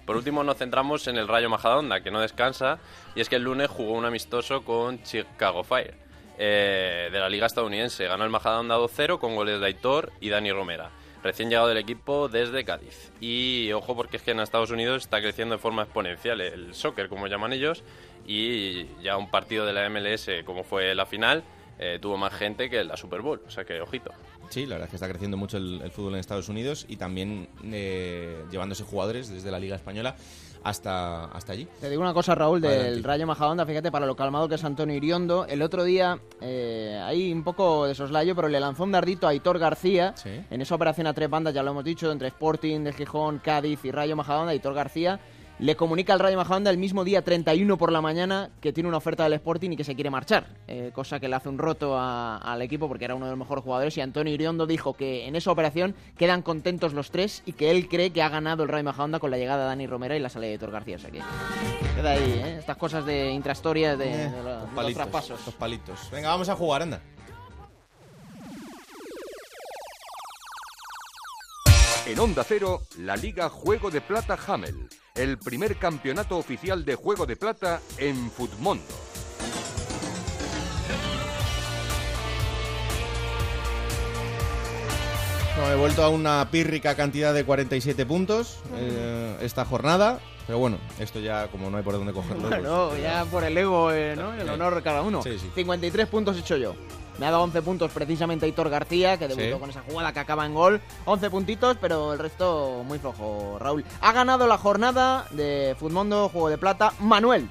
Por 0.08 0.16
último 0.16 0.42
nos 0.42 0.56
centramos 0.56 1.06
en 1.10 1.18
el 1.18 1.28
Rayo 1.28 1.50
Majadahonda, 1.50 2.00
que 2.00 2.12
no 2.12 2.22
descansa, 2.22 2.80
y 3.14 3.20
es 3.20 3.28
que 3.28 3.36
el 3.36 3.44
lunes 3.44 3.70
jugó 3.70 3.92
un 3.92 4.06
amistoso 4.06 4.64
con 4.64 5.04
Chicago 5.04 5.66
Fire, 5.66 5.96
eh, 6.38 7.10
de 7.12 7.20
la 7.20 7.28
liga 7.28 7.46
estadounidense. 7.46 8.06
Ganó 8.06 8.24
el 8.24 8.30
Majadahonda 8.30 8.78
2-0 8.78 9.20
con 9.20 9.36
goles 9.36 9.60
de 9.60 9.66
Aitor 9.66 10.14
y 10.22 10.30
Dani 10.30 10.50
Romera, 10.54 10.92
recién 11.24 11.50
llegado 11.50 11.68
del 11.68 11.80
equipo 11.80 12.30
desde 12.30 12.64
Cádiz. 12.64 13.12
Y 13.20 13.74
ojo 13.74 13.98
porque 13.98 14.16
es 14.16 14.24
que 14.24 14.32
en 14.32 14.40
Estados 14.40 14.72
Unidos 14.72 15.04
está 15.04 15.20
creciendo 15.20 15.56
de 15.56 15.60
forma 15.60 15.84
exponencial 15.84 16.40
el 16.40 16.74
soccer, 16.74 17.10
como 17.10 17.28
llaman 17.28 17.52
ellos, 17.52 17.84
y 18.26 18.86
ya 19.02 19.18
un 19.18 19.30
partido 19.30 19.66
de 19.66 19.74
la 19.74 19.90
MLS 19.90 20.30
como 20.46 20.64
fue 20.64 20.96
la 20.96 21.06
final, 21.06 21.44
eh, 21.80 22.00
tuvo 22.02 22.18
más 22.18 22.34
gente 22.34 22.70
que 22.70 22.82
la 22.86 22.96
Super 22.96 23.20
Bowl, 23.20 23.42
o 23.46 23.50
sea 23.52 23.66
que 23.66 23.82
ojito. 23.82 24.12
Sí, 24.50 24.66
la 24.66 24.76
verdad 24.76 24.86
es 24.86 24.90
que 24.92 24.96
está 24.96 25.08
creciendo 25.08 25.38
mucho 25.38 25.58
el, 25.58 25.82
el 25.82 25.92
fútbol 25.92 26.14
en 26.14 26.20
Estados 26.20 26.50
Unidos 26.50 26.86
y 26.88 26.98
también 26.98 27.48
eh, 27.66 28.44
llevándose 28.52 28.84
jugadores 28.84 29.30
desde 29.30 29.52
la 29.52 29.60
Liga 29.60 29.76
Española 29.76 30.16
hasta, 30.64 31.26
hasta 31.26 31.54
allí. 31.54 31.68
Te 31.80 31.90
digo 31.90 32.02
una 32.02 32.14
cosa, 32.14 32.36
Raúl, 32.36 32.60
del 32.60 32.72
Adelante. 32.72 33.08
Rayo 33.08 33.28
Majadahonda, 33.28 33.66
fíjate, 33.66 33.92
para 33.92 34.06
lo 34.06 34.16
calmado 34.16 34.50
que 34.50 34.56
es 34.56 34.64
Antonio 34.64 34.96
Iriondo, 34.96 35.46
el 35.46 35.62
otro 35.62 35.84
día, 35.84 36.20
eh, 36.42 37.00
hay 37.04 37.32
un 37.32 37.44
poco 37.44 37.86
de 37.86 37.96
soslayo, 37.96 38.36
pero 38.36 38.48
le 38.50 38.60
lanzó 38.60 38.84
un 38.84 38.92
dardito 38.92 39.28
a 39.28 39.32
Aitor 39.32 39.60
García, 39.60 40.14
en 40.26 40.62
esa 40.62 40.76
operación 40.76 41.08
a 41.08 41.14
tres 41.14 41.30
bandas, 41.30 41.54
ya 41.54 41.64
lo 41.64 41.72
hemos 41.72 41.84
dicho, 41.84 42.12
entre 42.12 42.28
Sporting, 42.30 42.82
del 42.82 42.94
Gijón, 42.94 43.40
Cádiz 43.40 43.84
y 43.86 43.92
Rayo 43.92 44.16
Majadahonda, 44.16 44.52
Aitor 44.52 44.74
García, 44.74 45.20
le 45.60 45.76
comunica 45.76 46.14
al 46.14 46.20
Rayo 46.20 46.38
Majadahonda 46.38 46.70
el 46.70 46.78
mismo 46.78 47.04
día 47.04 47.24
31 47.24 47.78
por 47.80 47.92
la 47.92 48.00
mañana 48.00 48.52
que 48.62 48.72
tiene 48.72 48.88
una 48.90 48.98
oferta 48.98 49.24
del 49.24 49.34
Sporting 49.34 49.72
y 49.72 49.76
que 49.76 49.84
se 49.84 49.96
quiere 49.96 50.12
marchar, 50.12 50.46
eh, 50.68 50.92
cosa 50.94 51.20
que 51.20 51.28
le 51.28 51.36
hace 51.36 51.50
un 51.50 51.58
roto 51.58 51.98
a- 51.98 52.38
al 52.38 52.62
equipo 52.62 52.88
porque 52.88 53.06
era 53.06 53.16
uno 53.16 53.26
de 53.26 53.32
los 53.32 53.40
mejores 53.40 53.64
jugadores 53.64 53.98
y 53.98 54.02
Antonio 54.02 54.32
Iriondo 54.32 54.68
dijo 54.68 54.94
que 54.94 55.26
en 55.28 55.36
esa 55.36 55.50
operación 55.52 55.96
quedan 56.16 56.44
contentos 56.44 56.94
los 56.94 57.10
tres 57.10 57.42
y 57.48 57.54
que 57.54 57.72
él 57.72 57.90
cree 57.90 58.12
que 58.12 58.22
ha 58.22 58.30
ganado 58.30 58.62
el 58.62 58.70
Rayo 58.70 58.84
Majadahonda 58.84 59.20
con 59.20 59.32
la 59.32 59.38
llegada 59.38 59.64
de 59.64 59.70
Dani 59.70 59.88
Romera 59.88 60.16
y 60.16 60.20
la 60.20 60.30
salida 60.30 60.50
de 60.50 60.54
Héctor 60.56 60.72
García. 60.72 60.98
O 60.98 61.00
sea 61.00 61.10
que 61.10 61.22
queda 61.96 62.12
ahí, 62.12 62.22
¿eh? 62.46 62.58
estas 62.60 62.78
cosas 62.78 63.04
de 63.06 63.32
intrahistoria 63.32 63.98
de, 63.98 64.06
de 64.30 64.30
lo- 64.30 64.44
de 64.44 64.44
los 64.62 64.70
Palitos, 64.76 64.94
traspasos. 64.96 65.44
los 65.44 65.56
palitos. 65.56 66.00
Venga, 66.12 66.30
vamos 66.30 66.50
a 66.50 66.56
jugar, 66.56 66.84
anda. 66.84 67.02
En 72.06 72.20
Onda 72.20 72.44
Cero, 72.44 72.82
la 73.00 73.18
Liga 73.18 73.50
Juego 73.50 73.90
de 73.92 74.00
Plata 74.02 74.38
Hamel, 74.48 74.88
el 75.18 75.38
primer 75.38 75.78
campeonato 75.78 76.38
oficial 76.38 76.86
de 76.86 76.96
Juego 76.96 77.26
de 77.26 77.36
Plata 77.36 77.82
en 77.98 78.30
Futmundo. 78.32 78.84
No, 85.58 85.72
he 85.72 85.76
vuelto 85.76 86.04
a 86.04 86.10
una 86.10 86.50
pírrica 86.52 86.96
cantidad 86.96 87.34
de 87.34 87.44
47 87.44 88.06
puntos 88.06 88.60
eh, 88.76 89.38
esta 89.42 89.66
jornada. 89.66 90.20
Pero 90.46 90.60
bueno, 90.60 90.78
esto 91.00 91.20
ya 91.20 91.48
como 91.48 91.70
no 91.70 91.78
hay 91.78 91.84
por 91.84 91.96
dónde 91.96 92.14
cogerlo. 92.14 92.48
pues, 92.48 92.62
Bueno, 92.62 92.96
ya 92.98 93.26
por 93.26 93.44
el 93.44 93.58
ego, 93.58 93.92
eh, 93.92 94.16
¿no? 94.16 94.34
El 94.34 94.48
honor 94.50 94.76
de 94.76 94.82
cada 94.84 95.02
uno. 95.02 95.22
Sí, 95.24 95.38
sí. 95.40 95.50
53 95.56 96.08
puntos 96.08 96.38
he 96.38 96.40
hecho 96.42 96.58
yo. 96.58 96.76
Me 97.20 97.26
ha 97.26 97.32
dado 97.32 97.44
11 97.44 97.62
puntos 97.64 97.92
precisamente 97.92 98.46
Aitor 98.46 98.70
García, 98.70 99.18
que 99.18 99.28
debutó 99.28 99.56
Sí. 99.56 99.60
con 99.60 99.70
esa 99.70 99.82
jugada 99.90 100.14
que 100.14 100.20
acaba 100.20 100.46
en 100.46 100.54
gol. 100.54 100.82
11 101.06 101.30
puntitos, 101.30 101.78
pero 101.82 102.14
el 102.14 102.20
resto 102.20 102.84
muy 102.86 103.00
flojo, 103.00 103.58
Raúl. 103.60 103.84
Ha 104.02 104.12
ganado 104.12 104.46
la 104.48 104.58
jornada 104.58 105.26
de 105.32 105.76
Futmundo, 105.80 106.30
Juego 106.30 106.50
de 106.50 106.58
Plata, 106.58 106.94
Manuel. 107.00 107.50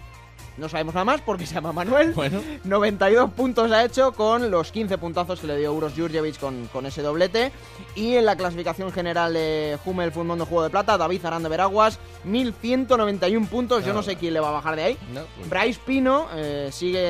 No 0.59 0.69
sabemos 0.69 0.95
nada 0.95 1.05
más 1.05 1.21
porque 1.21 1.47
se 1.47 1.55
llama 1.55 1.73
Manuel. 1.73 2.13
Bueno. 2.13 2.41
92 2.65 3.31
puntos 3.33 3.71
ha 3.73 3.85
hecho 3.85 4.13
con 4.13 4.51
los 4.51 4.73
15 4.73 4.99
puntazos 4.99 5.41
que 5.41 5.47
le 5.47 5.57
dio 5.59 5.73
Uros 5.73 5.93
Jurjevic 5.97 6.39
con, 6.39 6.67
con 6.73 6.87
ese 6.87 7.03
doblete. 7.03 7.53
Y 7.95 8.15
en 8.15 8.25
la 8.25 8.37
clasificación 8.37 8.93
general 8.93 9.35
de 9.35 9.79
Hummel 9.85 10.13
Futmundo 10.13 10.47
Juego 10.47 10.65
de 10.65 10.71
Plata, 10.71 10.97
David 10.99 11.25
Aranda 11.25 11.49
Veraguas, 11.49 11.99
1191 12.25 13.47
puntos. 13.49 13.85
Yo 13.85 13.93
no 13.93 14.03
sé 14.03 14.17
quién 14.17 14.35
le 14.35 14.41
va 14.41 14.49
a 14.49 14.53
bajar 14.53 14.77
de 14.77 14.83
ahí. 14.85 14.99
No, 15.13 15.23
pues- 15.37 15.49
Bryce 15.49 15.81
Pino 15.85 16.27
eh, 16.35 16.69
sigue 16.73 17.01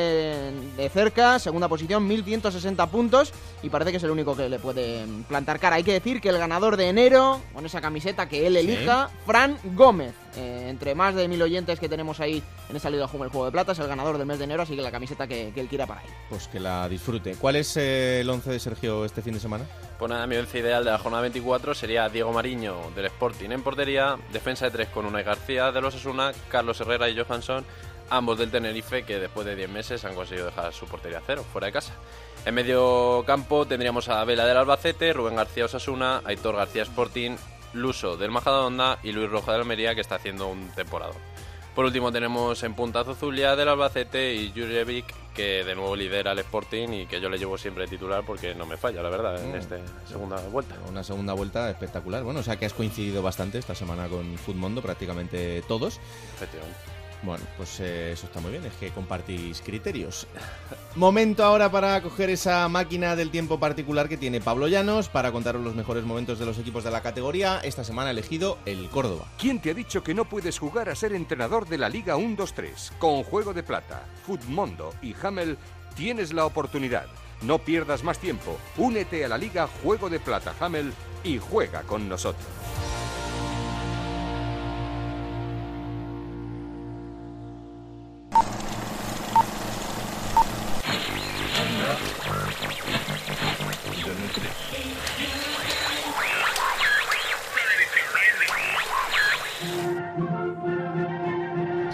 de 0.77 0.91
cerca, 0.93 1.39
segunda 1.39 1.69
posición, 1.69 2.07
1160 2.07 2.87
puntos. 2.89 3.33
Y 3.63 3.71
parece 3.71 3.91
que 3.91 3.97
es 3.99 4.03
el 4.05 4.11
único 4.11 4.37
que 4.37 4.49
le 4.49 4.59
puede 4.59 5.05
plantar 5.29 5.59
cara. 5.59 5.77
Hay 5.77 5.85
que 5.85 5.93
decir 5.93 6.21
que 6.21 6.29
el 6.29 6.39
ganador 6.39 6.77
de 6.77 6.89
enero, 6.89 7.41
con 7.55 7.65
esa 7.67 7.81
camiseta 7.81 8.29
que 8.29 8.47
él 8.47 8.55
Sí. 8.55 8.61
elija, 8.61 9.11
Fran 9.27 9.59
Gómez. 9.75 10.13
Eh, 10.37 10.67
entre 10.69 10.95
más 10.95 11.15
de 11.15 11.29
mil 11.29 11.41
oyentes 11.41 11.81
que 11.81 11.89
tenemos 11.89 12.21
ahí 12.21 12.43
en 12.69 12.77
esa 12.77 12.91
Liga 12.91 13.09
Hummel 13.11 13.31
Juego 13.31 13.47
de 13.47 13.53
Plata, 13.53 13.73
es 13.73 13.79
el 13.79 13.87
ganador 13.87 14.19
del 14.19 14.27
mes 14.27 14.39
de 14.39 14.45
enero, 14.45 14.63
así 14.63 14.77
que 14.77 14.83
la 14.83 14.91
camiseta 14.91 15.27
que, 15.27 15.53
que 15.55 15.61
él 15.61 15.69
quiera 15.69 15.87
para 15.87 16.03
él. 16.03 16.11
Pues 16.29 16.49
que 16.49 16.61
la 16.61 16.89
disfrute. 16.89 17.37
¿Cuál 17.37 17.57
es 17.57 17.77
eh, 17.77 18.21
el 18.21 18.29
11 18.29 18.51
de 18.51 18.59
Sergio 18.59 19.05
este 19.05 19.23
fin 19.23 19.35
de 19.35 19.41
semana? 19.41 19.65
Pues 19.99 20.11
nada, 20.11 20.27
mi 20.27 20.37
once 20.37 20.59
ideal 20.59 20.85
de 20.85 20.91
la 20.91 20.99
jornada 20.99 21.23
24 21.23 21.75
sería 21.75 22.09
Diego 22.09 22.33
Mariño 22.33 22.91
del 22.95 23.07
Sporting 23.07 23.51
en 23.51 23.63
portería, 23.63 24.17
defensa 24.33 24.67
de 24.67 24.71
tres 24.73 24.89
con 24.89 25.07
Unai 25.07 25.25
García 25.25 25.73
de 25.73 25.81
los 25.81 25.95
Asuna, 25.95 26.33
Carlos 26.51 26.81
Herrera 26.81 27.09
y 27.09 27.19
Johansson, 27.19 27.65
ambos 28.11 28.39
del 28.39 28.51
Tenerife 28.51 29.05
que 29.05 29.19
después 29.19 29.47
de 29.47 29.57
10 29.57 29.71
meses 29.71 30.05
han 30.05 30.15
conseguido 30.15 30.47
dejar 30.47 30.73
su 30.73 30.87
portería 30.87 31.19
a 31.19 31.23
cero, 31.27 31.45
fuera 31.51 31.67
de 31.67 31.73
casa. 31.73 31.95
En 32.45 32.55
medio 32.55 33.25
campo 33.27 33.67
tendríamos 33.67 34.09
a 34.09 34.23
Vela 34.25 34.47
del 34.47 34.57
Albacete, 34.57 35.13
Rubén 35.13 35.37
García 35.37 35.65
Osasuna, 35.65 36.21
Aitor 36.25 36.57
García 36.57 36.83
Sporting, 36.83 37.37
Luso 37.77 38.17
del 38.17 38.31
Majadahonda 38.31 38.99
y 39.03 39.13
Luis 39.13 39.31
Rojo 39.31 39.51
de 39.53 39.59
Almería 39.59 39.95
que 39.95 40.01
está 40.01 40.17
haciendo 40.17 40.49
un 40.49 40.69
temporada. 40.71 41.13
Por 41.75 41.85
último 41.85 42.11
tenemos 42.11 42.63
en 42.63 42.75
puntazo 42.75 43.15
Zulia 43.15 43.55
del 43.55 43.69
Albacete 43.69 44.35
y 44.35 44.51
Jurjevic 44.51 45.05
que 45.35 45.63
de 45.63 45.75
nuevo 45.75 45.95
lidera 45.95 46.33
el 46.33 46.39
Sporting 46.39 46.89
y 46.89 47.07
que 47.07 47.21
yo 47.21 47.29
le 47.29 47.37
llevo 47.39 47.59
siempre 47.59 47.87
titular 47.87 48.25
porque 48.27 48.55
no 48.55 48.65
me 48.65 48.79
falla, 48.79 49.03
la 49.03 49.11
verdad, 49.11 49.39
en 49.45 49.53
Mm. 49.53 49.57
esta 49.57 49.77
segunda 50.09 50.37
vuelta. 50.51 50.75
Una 50.89 51.05
segunda 51.05 51.35
vuelta 51.35 51.69
espectacular. 51.69 52.23
Bueno, 52.23 52.41
o 52.41 52.43
sea 52.43 52.57
que 52.57 52.65
has 52.65 52.73
coincidido 52.73 53.21
bastante 53.21 53.59
esta 53.59 53.75
semana 53.75 54.09
con 54.09 54.39
Futmundo, 54.39 54.81
prácticamente 54.81 55.63
todos. 55.69 56.01
Efectivamente. 56.37 56.79
Bueno, 57.27 57.45
pues 57.57 57.81
eh, 57.81 58.13
eso 58.13 58.27
está 58.27 58.39
muy 58.39 58.53
bien, 58.53 58.65
es 58.65 58.73
que 58.75 58.91
compartís 58.91 59.61
criterios. 59.61 60.29
Momento 60.95 61.43
ahora 61.43 61.69
para 61.73 62.01
coger 62.01 62.31
esa 62.31 62.69
máquina 62.69 63.17
del 63.17 63.33
tiempo 63.33 63.59
particular 63.59 64.09
que 64.09 64.17
tiene 64.17 64.41
Pablo 64.41 64.69
Llanos 64.69 65.09
para 65.09 65.33
contaros 65.33 65.65
los 65.65 65.75
mejores 65.75 66.05
momentos 66.05 66.39
de 66.39 66.47
los 66.47 66.57
equipos 66.57 66.85
de 66.85 66.93
la 66.93 67.03
categoría. 67.03 67.59
Esta 67.65 67.83
semana 67.83 68.09
ha 68.09 68.13
elegido 68.13 68.59
el 68.65 68.89
Córdoba. 68.91 69.27
¿Quién 69.39 69.61
te 69.61 69.73
ha 69.73 69.75
dicho 69.75 70.05
que 70.05 70.15
no 70.15 70.27
puedes 70.27 70.61
jugar 70.61 70.89
a 70.89 70.95
ser 70.95 71.15
entrenador 71.15 71.69
de 71.69 71.79
la 71.79 71.89
Liga 71.89 72.17
1-2-3? 72.17 72.93
Con 72.99 73.25
Juego 73.25 73.53
de 73.53 73.65
Plata, 73.65 74.05
Futmundo 74.25 74.95
y 75.03 75.13
Hamel 75.21 75.59
tienes 75.97 76.33
la 76.33 76.47
oportunidad. 76.47 77.07
No 77.43 77.59
pierdas 77.59 78.05
más 78.05 78.21
tiempo. 78.21 78.57
Únete 78.77 79.25
a 79.25 79.29
la 79.29 79.37
Liga 79.37 79.69
Juego 79.83 80.09
de 80.09 80.21
Plata 80.21 80.55
Hamel 80.61 80.93
y 81.25 81.39
juega 81.39 81.83
con 81.83 82.09
nosotros. 82.09 82.66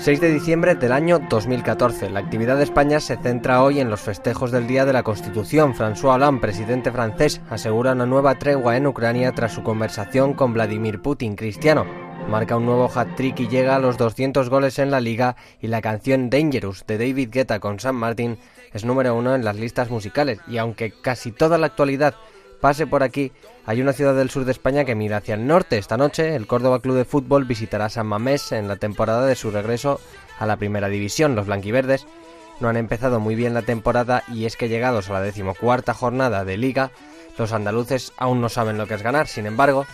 6 0.03 0.21
de 0.21 0.33
diciembre 0.33 0.75
del 0.75 0.91
año 0.91 1.21
2014. 1.21 2.11
La 2.11 2.19
actividad 2.19 2.57
de 2.57 2.65
España 2.65 2.99
se 2.99 3.17
centra 3.19 3.63
hoy 3.63 3.79
en 3.79 3.89
los 3.89 4.01
festejos 4.01 4.51
del 4.51 4.67
Día 4.67 4.85
de 4.85 4.93
la 4.93 5.05
Constitución. 5.05 5.75
François 5.75 6.17
Hollande, 6.17 6.41
presidente 6.41 6.91
francés, 6.91 7.41
asegura 7.49 7.93
una 7.93 8.05
nueva 8.05 8.35
tregua 8.35 8.77
en 8.77 8.89
Ucrania 8.89 9.31
tras 9.31 9.53
su 9.53 9.63
conversación 9.63 10.35
con 10.35 10.55
Vladimir 10.55 11.01
Putin. 11.01 11.37
Cristiano 11.37 12.12
marca 12.29 12.57
un 12.57 12.67
nuevo 12.67 12.91
hat-trick 12.95 13.41
y 13.41 13.49
llega 13.49 13.77
a 13.77 13.79
los 13.79 13.99
200 13.99 14.49
goles 14.49 14.79
en 14.79 14.91
la 14.91 15.01
liga 15.01 15.37
y 15.61 15.67
la 15.67 15.83
canción 15.83 16.31
Dangerous 16.31 16.87
de 16.87 16.99
David 16.99 17.31
Guetta 17.31 17.61
con 17.61 17.81
Sam 17.81 17.97
Martin 17.97 18.39
es 18.73 18.85
número 18.85 19.15
uno 19.15 19.35
en 19.35 19.45
las 19.45 19.57
listas 19.57 19.91
musicales. 19.91 20.39
Y 20.49 20.59
aunque 20.59 20.93
casi 20.93 21.33
toda 21.33 21.59
la 21.59 21.67
actualidad 21.67 22.15
pase 22.61 22.87
por 22.87 23.03
aquí, 23.03 23.33
hay 23.67 23.81
una 23.81 23.93
ciudad 23.93 24.15
del 24.15 24.31
sur 24.31 24.45
de 24.45 24.53
España 24.53 24.85
que 24.85 24.95
mira 24.95 25.19
hacia 25.19 25.35
el 25.35 25.47
norte. 25.47 25.79
Esta 25.79 25.97
noche, 25.97 26.35
el 26.35 26.47
Córdoba 26.47 26.81
Club 26.81 26.97
de 26.97 27.05
Fútbol 27.05 27.45
visitará 27.45 27.89
San 27.89 28.07
Mamés 28.07 28.53
en 28.53 28.69
la 28.69 28.77
temporada 28.77 29.27
de 29.27 29.37
su 29.37 29.51
regreso 29.51 30.01
a 30.39 30.47
la 30.47 30.57
primera 30.57 30.89
división. 30.89 31.35
Los 31.35 31.47
blanquiverdes 31.47 32.07
no 32.61 32.69
han 32.69 32.77
empezado 32.77 33.21
muy 33.21 33.35
bien 33.35 33.55
la 33.55 33.63
temporada 33.63 34.23
y 34.33 34.47
es 34.47 34.57
que 34.57 34.69
llegados 34.69 35.11
a 35.11 35.15
la 35.15 35.21
decimocuarta 35.21 35.95
jornada 35.95 36.45
de 36.45 36.57
liga, 36.57 36.91
los 37.37 37.53
andaluces 37.53 38.13
aún 38.17 38.41
no 38.41 38.49
saben 38.49 38.79
lo 38.79 38.87
que 38.87 38.95
es 38.95 39.03
ganar. 39.03 39.27
Sin 39.27 39.47
embargo, 39.47 39.87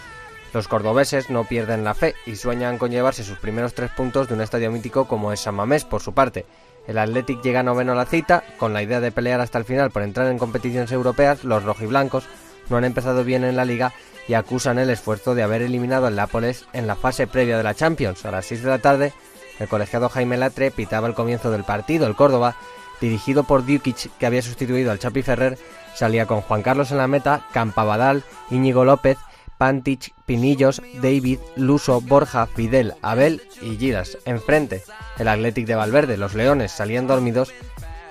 los 0.53 0.69
cordobeses 0.69 1.31
no 1.31 1.45
pierden 1.45 1.85
la 1.85 1.95
fe 1.95 2.15
y 2.27 2.37
sueñan 2.37 2.79
con 2.79 2.91
llevarse 2.91 3.25
sus 3.25 3.39
primeros 3.39 3.75
tres 3.75 3.91
puntos 3.91 4.29
de 4.29 4.35
un 4.35 4.41
estadio 4.41 4.71
mítico 4.71 5.07
como 5.07 5.33
es 5.33 5.41
San 5.41 5.55
Mamés 5.55 5.85
por 5.85 6.03
su 6.03 6.15
parte. 6.15 6.47
El 6.87 6.99
Athletic 6.99 7.43
llega 7.43 7.63
noveno 7.63 7.93
a 7.93 7.97
la 7.97 8.07
cita, 8.07 8.43
con 8.59 8.73
la 8.73 8.83
idea 8.83 9.01
de 9.01 9.13
pelear 9.13 9.41
hasta 9.41 9.59
el 9.59 9.65
final 9.65 9.91
por 9.91 10.03
entrar 10.03 10.29
en 10.29 10.39
competiciones 10.39 10.91
europeas, 10.91 11.45
los 11.45 11.65
rojiblancos 11.65 12.25
no 12.71 12.77
han 12.77 12.85
empezado 12.85 13.25
bien 13.25 13.45
en 13.45 13.57
la 13.57 13.65
liga 13.65 13.93
y 14.27 14.35
acusan 14.35 14.79
el 14.79 14.91
esfuerzo 14.91 15.35
de 15.35 15.43
haber 15.43 15.63
eliminado 15.63 16.07
al 16.07 16.17
Nápoles 16.17 16.67
en 16.73 16.87
la 16.87 16.97
fase 16.97 17.27
previa 17.27 17.57
de 17.57 17.63
la 17.63 17.75
Champions. 17.75 18.25
A 18.27 18.31
las 18.31 18.47
6 18.47 18.63
de 18.63 18.69
la 18.69 18.79
tarde, 18.79 19.13
el 19.59 19.69
colegiado 19.69 20.09
Jaime 20.09 20.37
Latre 20.37 20.71
pitaba 20.71 21.09
el 21.09 21.15
comienzo 21.15 21.51
del 21.51 21.65
partido. 21.65 22.07
El 22.07 22.15
Córdoba, 22.15 22.57
dirigido 23.01 23.45
por 23.45 23.65
Dukic, 23.65 24.11
que 24.19 24.27
había 24.27 24.43
sustituido 24.43 24.91
al 24.91 24.99
Chapi 24.99 25.23
Ferrer, 25.23 25.59
salía 25.95 26.27
con 26.27 26.43
Juan 26.43 26.63
Carlos 26.63 26.91
en 26.91 26.99
la 26.99 27.07
meta, 27.07 27.47
Campabadal, 27.53 28.23
Íñigo 28.51 28.85
López, 28.85 29.17
Pantich, 29.59 30.15
Pinillos, 30.25 30.81
David, 31.03 31.41
Luso, 31.57 32.01
Borja, 32.01 32.47
Fidel, 32.47 32.95
Abel 33.03 33.43
y 33.61 33.77
Giras. 33.77 34.17
Enfrente, 34.25 34.83
el 35.19 35.29
Athletic 35.29 35.67
de 35.67 35.75
Valverde, 35.75 36.17
los 36.17 36.35
Leones 36.35 36.73
salían 36.73 37.07
dormidos 37.07 37.53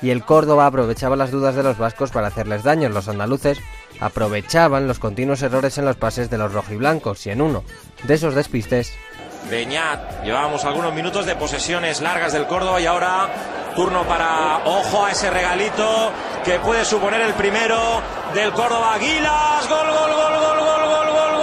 y 0.01 0.11
el 0.11 0.23
Córdoba 0.23 0.67
aprovechaba 0.67 1.15
las 1.15 1.31
dudas 1.31 1.55
de 1.55 1.63
los 1.63 1.77
vascos 1.77 2.11
para 2.11 2.27
hacerles 2.27 2.63
daño. 2.63 2.89
Los 2.89 3.07
andaluces 3.07 3.59
aprovechaban 3.99 4.87
los 4.87 4.99
continuos 4.99 5.41
errores 5.41 5.77
en 5.77 5.85
los 5.85 5.95
pases 5.95 6.29
de 6.29 6.37
los 6.37 6.53
rojiblancos 6.53 7.25
y 7.25 7.31
en 7.31 7.41
uno 7.41 7.63
de 8.03 8.13
esos 8.13 8.35
despistes. 8.35 8.93
Beñat, 9.49 10.23
llevábamos 10.23 10.65
algunos 10.65 10.93
minutos 10.93 11.25
de 11.25 11.35
posesiones 11.35 12.01
largas 12.01 12.33
del 12.33 12.47
Córdoba 12.47 12.81
y 12.81 12.85
ahora 12.85 13.29
turno 13.75 14.03
para 14.03 14.57
ojo 14.65 15.05
a 15.05 15.11
ese 15.11 15.29
regalito 15.29 16.11
que 16.43 16.59
puede 16.59 16.83
suponer 16.83 17.21
el 17.21 17.33
primero 17.33 18.01
del 18.33 18.51
Córdoba 18.51 18.95
Aguilas. 18.95 19.69
Gol, 19.69 19.87
gol, 19.87 20.11
gol, 20.11 20.39
gol, 20.39 20.59
gol, 20.59 20.81
gol, 20.85 21.09
gol. 21.11 21.36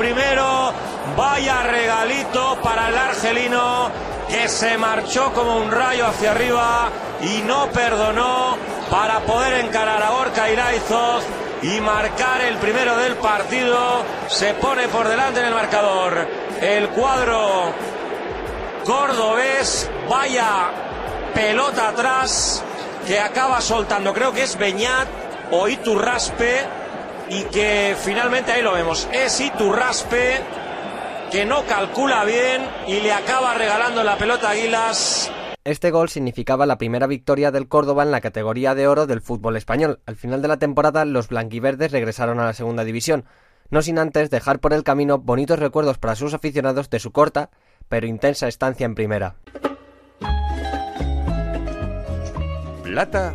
Primero. 0.00 0.72
Vaya 1.14 1.62
regalito 1.62 2.56
para 2.62 2.88
el 2.88 2.96
argelino 2.96 3.90
que 4.30 4.48
se 4.48 4.78
marchó 4.78 5.32
como 5.34 5.58
un 5.58 5.70
rayo 5.70 6.06
hacia 6.06 6.30
arriba 6.30 6.88
y 7.20 7.42
no 7.42 7.66
perdonó 7.66 8.56
para 8.90 9.20
poder 9.20 9.64
encarar 9.64 10.02
a 10.02 10.12
Orca 10.12 10.50
Iraizoz 10.50 11.24
y 11.62 11.80
marcar 11.80 12.40
el 12.40 12.56
primero 12.56 12.96
del 12.96 13.16
partido. 13.16 14.02
Se 14.28 14.54
pone 14.54 14.88
por 14.88 15.06
delante 15.06 15.40
en 15.40 15.46
el 15.46 15.54
marcador 15.54 16.26
el 16.62 16.88
cuadro 16.90 17.74
cordobés. 18.84 19.90
Vaya 20.08 20.70
pelota 21.34 21.88
atrás 21.88 22.64
que 23.06 23.20
acaba 23.20 23.60
soltando, 23.60 24.14
creo 24.14 24.32
que 24.32 24.44
es 24.44 24.56
Beñat 24.56 25.08
o 25.50 25.68
Iturraspe 25.68 26.79
y 27.30 27.44
que 27.44 27.96
finalmente 27.98 28.52
ahí 28.52 28.62
lo 28.62 28.72
vemos, 28.72 29.08
es 29.12 29.40
Iturraspe 29.40 30.40
que 31.30 31.46
no 31.46 31.64
calcula 31.64 32.24
bien 32.24 32.62
y 32.88 33.00
le 33.00 33.12
acaba 33.12 33.54
regalando 33.54 34.02
la 34.02 34.18
pelota 34.18 34.48
a 34.48 34.50
Aguilas. 34.50 35.30
Este 35.62 35.90
gol 35.90 36.08
significaba 36.08 36.66
la 36.66 36.76
primera 36.76 37.06
victoria 37.06 37.52
del 37.52 37.68
Córdoba 37.68 38.02
en 38.02 38.10
la 38.10 38.20
categoría 38.20 38.74
de 38.74 38.88
oro 38.88 39.06
del 39.06 39.20
fútbol 39.20 39.56
español. 39.56 40.00
Al 40.06 40.16
final 40.16 40.42
de 40.42 40.48
la 40.48 40.58
temporada, 40.58 41.04
los 41.04 41.28
blanquiverdes 41.28 41.92
regresaron 41.92 42.40
a 42.40 42.46
la 42.46 42.52
segunda 42.52 42.82
división, 42.82 43.24
no 43.70 43.80
sin 43.80 43.98
antes 43.98 44.30
dejar 44.30 44.58
por 44.58 44.72
el 44.72 44.82
camino 44.82 45.18
bonitos 45.18 45.60
recuerdos 45.60 45.98
para 45.98 46.16
sus 46.16 46.34
aficionados 46.34 46.90
de 46.90 46.98
su 46.98 47.12
corta 47.12 47.50
pero 47.90 48.06
intensa 48.06 48.48
estancia 48.48 48.86
en 48.86 48.94
primera. 48.94 49.34
Plata 52.84 53.34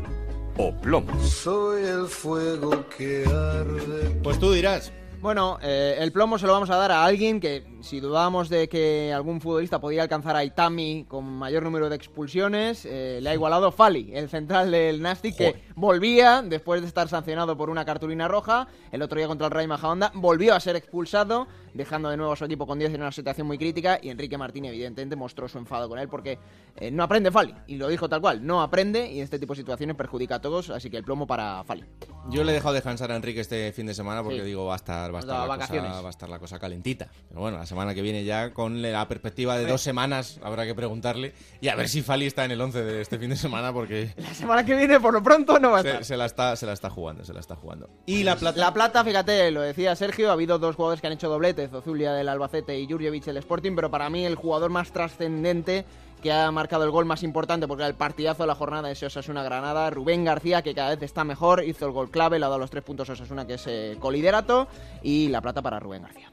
o 0.57 0.75
plomo. 0.75 1.19
Soy 1.23 1.83
el 1.83 2.07
fuego 2.07 2.87
que 2.89 3.25
arde. 3.25 4.19
Pues 4.23 4.39
tú 4.39 4.51
dirás. 4.51 4.91
Bueno, 5.21 5.57
eh, 5.61 5.95
el 5.99 6.11
plomo 6.11 6.37
se 6.37 6.45
lo 6.45 6.53
vamos 6.53 6.69
a 6.69 6.75
dar 6.75 6.91
a 6.91 7.03
alguien 7.03 7.39
que, 7.39 7.63
si 7.85 7.99
dudábamos 7.99 8.49
de 8.49 8.67
que 8.67 9.13
algún 9.13 9.39
futbolista 9.39 9.79
podía 9.79 10.01
alcanzar 10.01 10.35
a 10.35 10.43
Itami 10.43 11.05
con 11.07 11.23
mayor 11.25 11.63
número 11.63 11.87
de 11.87 11.95
expulsiones, 11.95 12.83
eh, 12.85 13.19
le 13.21 13.29
ha 13.29 13.33
igualado 13.33 13.71
Fali, 13.71 14.11
el 14.13 14.27
central 14.27 14.71
del 14.71 15.01
Nastic, 15.01 15.35
que 15.37 15.63
volvía, 15.75 16.41
después 16.41 16.81
de 16.81 16.87
estar 16.87 17.07
sancionado 17.07 17.55
por 17.55 17.69
una 17.69 17.85
cartulina 17.85 18.27
roja, 18.27 18.67
el 18.91 19.01
otro 19.03 19.17
día 19.19 19.27
contra 19.27 19.45
el 19.47 19.51
Rayo 19.51 19.67
Majadahonda, 19.67 20.11
volvió 20.15 20.55
a 20.55 20.59
ser 20.59 20.75
expulsado, 20.75 21.47
dejando 21.75 22.09
de 22.09 22.17
nuevo 22.17 22.33
a 22.33 22.35
su 22.35 22.45
equipo 22.45 22.65
con 22.65 22.79
10 22.79 22.93
en 22.95 23.01
una 23.01 23.11
situación 23.11 23.45
muy 23.45 23.57
crítica, 23.57 23.99
y 24.01 24.09
Enrique 24.09 24.37
Martín 24.37 24.65
evidentemente 24.65 25.15
mostró 25.15 25.47
su 25.47 25.57
enfado 25.59 25.87
con 25.87 25.99
él 25.99 26.09
porque 26.09 26.39
eh, 26.77 26.89
no 26.89 27.03
aprende 27.03 27.29
Fali, 27.31 27.53
y 27.67 27.75
lo 27.75 27.87
dijo 27.87 28.09
tal 28.09 28.21
cual, 28.21 28.45
no 28.45 28.61
aprende, 28.63 29.11
y 29.11 29.21
este 29.21 29.37
tipo 29.37 29.53
de 29.53 29.57
situaciones 29.57 29.95
perjudica 29.95 30.35
a 30.35 30.41
todos, 30.41 30.71
así 30.71 30.89
que 30.89 30.97
el 30.97 31.03
plomo 31.03 31.27
para 31.27 31.63
Fali. 31.63 31.83
Yo 32.29 32.43
le 32.43 32.51
he 32.51 32.55
dejado 32.55 32.73
descansar 32.73 33.11
a 33.11 33.15
Enrique 33.15 33.41
este 33.41 33.71
fin 33.73 33.85
de 33.85 33.93
semana 33.93 34.23
porque 34.23 34.39
Sí. 34.39 34.45
digo, 34.45 34.65
va 34.65 34.73
a 34.73 34.77
estar, 34.77 35.13
va 35.13 35.19
a 35.19 35.21
estar, 35.21 35.39
la 35.41 35.45
vacaciones. 35.45 35.91
cosa, 35.91 36.01
va 36.01 36.07
a 36.07 36.09
estar 36.09 36.29
la 36.29 36.39
cosa 36.39 36.57
calentita. 36.57 37.07
Pero 37.29 37.41
bueno, 37.41 37.57
la 37.59 37.65
semana 37.67 37.74
que 37.93 38.01
viene 38.01 38.23
ya, 38.23 38.53
con 38.53 38.81
la 38.81 39.07
perspectiva 39.07 39.57
de 39.57 39.65
dos 39.65 39.81
semanas, 39.81 40.39
habrá 40.41 40.65
que 40.65 40.73
preguntarle 40.73 41.33
y 41.61 41.67
a 41.67 41.75
ver 41.75 41.89
si 41.89 42.01
Fali 42.01 42.25
está 42.25 42.45
en 42.45 42.51
el 42.51 42.61
11 42.61 42.83
de 42.83 43.01
este 43.01 43.19
fin 43.19 43.29
de 43.29 43.35
semana 43.35 43.73
porque 43.73 44.13
La 44.17 44.33
semana 44.33 44.65
que 44.65 44.75
viene, 44.75 44.99
por 44.99 45.13
lo 45.13 45.21
pronto, 45.21 45.59
no 45.59 45.71
va 45.71 45.77
a 45.77 45.81
estar. 45.81 45.97
se, 45.99 46.03
se 46.05 46.17
la 46.17 46.25
está, 46.25 46.55
se 46.55 46.65
la 46.65 46.73
está 46.73 46.89
jugando, 46.89 47.25
se 47.25 47.33
la 47.33 47.41
está 47.41 47.55
jugando. 47.55 47.89
Y 48.05 48.23
la 48.23 48.35
plata. 48.37 48.59
La 48.59 48.73
plata, 48.73 49.03
fíjate, 49.03 49.51
lo 49.51 49.61
decía 49.61 49.95
Sergio, 49.95 50.29
ha 50.29 50.33
habido 50.33 50.57
dos 50.57 50.75
jugadores 50.75 51.01
que 51.01 51.07
han 51.07 51.13
hecho 51.13 51.29
doblete, 51.29 51.67
Zozulia 51.67 52.13
del 52.13 52.29
Albacete 52.29 52.79
y 52.79 52.87
Jurjevic 52.87 53.25
del 53.25 53.37
Sporting, 53.37 53.75
pero 53.75 53.91
para 53.91 54.09
mí 54.09 54.25
el 54.25 54.35
jugador 54.35 54.71
más 54.71 54.91
trascendente 54.91 55.85
que 56.21 56.31
ha 56.31 56.49
marcado 56.51 56.83
el 56.85 56.89
gol 56.89 57.05
más 57.05 57.21
importante 57.21 57.67
porque 57.67 57.83
era 57.83 57.89
el 57.89 57.95
partidazo 57.95 58.43
de 58.43 58.47
la 58.47 58.55
jornada 58.55 58.87
de 58.87 59.05
Osasuna 59.05 59.43
Granada, 59.43 59.91
Rubén 59.91 60.23
García, 60.23 60.63
que 60.63 60.73
cada 60.73 60.89
vez 60.89 61.03
está 61.03 61.23
mejor, 61.23 61.63
hizo 61.63 61.85
el 61.85 61.91
gol 61.91 62.09
clave, 62.09 62.39
le 62.39 62.45
ha 62.45 62.49
dado 62.49 62.59
los 62.59 62.71
tres 62.71 62.83
puntos 62.83 63.07
a 63.09 63.13
Osasuna, 63.13 63.45
que 63.45 63.55
es 63.55 63.67
eh, 63.67 63.95
coliderato, 63.99 64.67
y 65.03 65.27
la 65.27 65.41
plata 65.41 65.61
para 65.61 65.79
Rubén 65.79 66.01
García. 66.01 66.31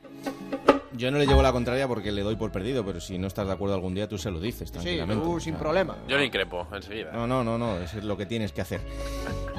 Yo 0.94 1.10
no 1.10 1.18
le 1.18 1.26
llevo 1.26 1.42
la 1.42 1.52
contraria 1.52 1.88
porque 1.88 2.12
le 2.12 2.22
doy 2.22 2.36
por 2.36 2.52
perdido, 2.52 2.84
pero 2.84 3.00
si 3.00 3.18
no 3.18 3.26
estás 3.26 3.46
de 3.46 3.52
acuerdo 3.52 3.74
algún 3.74 3.94
día, 3.94 4.08
tú 4.08 4.18
se 4.18 4.30
lo 4.30 4.40
dices 4.40 4.70
tranquilamente. 4.70 5.24
tú 5.24 5.40
sin 5.40 5.54
problema. 5.54 5.96
Yo 6.06 6.18
le 6.18 6.26
increpo 6.26 6.66
enseguida. 6.72 7.12
No, 7.12 7.26
no, 7.26 7.42
no, 7.42 7.56
no, 7.56 7.78
eso 7.78 7.98
es 7.98 8.04
lo 8.04 8.16
que 8.16 8.26
tienes 8.26 8.52
que 8.52 8.60
hacer. 8.60 8.80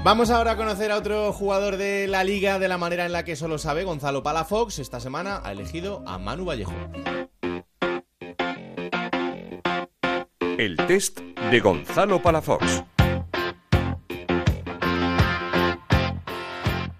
Vamos 0.03 0.29
ahora 0.29 0.51
a 0.51 0.57
conocer 0.57 0.91
a 0.91 0.97
otro 0.97 1.33
jugador 1.33 1.77
de 1.77 2.07
la 2.07 2.23
liga 2.23 2.59
de 2.59 2.67
la 2.67 2.77
manera 2.77 3.05
en 3.05 3.11
la 3.11 3.23
que 3.23 3.35
solo 3.35 3.57
sabe, 3.57 3.83
Gonzalo 3.83 4.21
Palafox. 4.21 4.79
Esta 4.79 4.99
semana 4.99 5.41
ha 5.43 5.51
elegido 5.51 6.03
a 6.05 6.17
Manu 6.17 6.45
Vallejo. 6.45 6.73
El 10.57 10.77
test 10.87 11.19
de 11.19 11.59
Gonzalo 11.59 12.21
Palafox. 12.21 12.83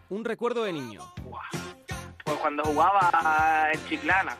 Un 0.09 0.25
recuerdo 0.25 0.63
de 0.63 0.73
niño. 0.73 1.01
Pues 2.23 2.37
cuando 2.37 2.63
jugaba 2.63 3.69
en 3.71 3.85
Chiclana, 3.87 4.37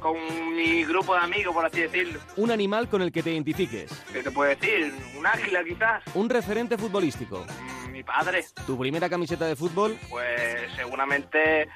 con 0.00 0.16
mi 0.54 0.84
grupo 0.84 1.14
de 1.14 1.20
amigos, 1.20 1.54
por 1.54 1.64
así 1.64 1.80
decirlo. 1.80 2.20
Un 2.36 2.50
animal 2.50 2.88
con 2.88 3.02
el 3.02 3.10
que 3.10 3.22
te 3.22 3.32
identifiques. 3.32 3.90
¿Qué 4.12 4.22
te 4.22 4.30
puedo 4.30 4.50
decir? 4.50 4.92
Un 5.16 5.26
águila 5.26 5.64
quizás. 5.64 6.02
Un 6.14 6.28
referente 6.28 6.76
futbolístico. 6.76 7.44
Mi 7.90 8.02
padre. 8.02 8.44
Tu 8.66 8.78
primera 8.78 9.08
camiseta 9.08 9.46
de 9.46 9.56
fútbol. 9.56 9.96
Pues 10.10 10.72
seguramente 10.76 11.68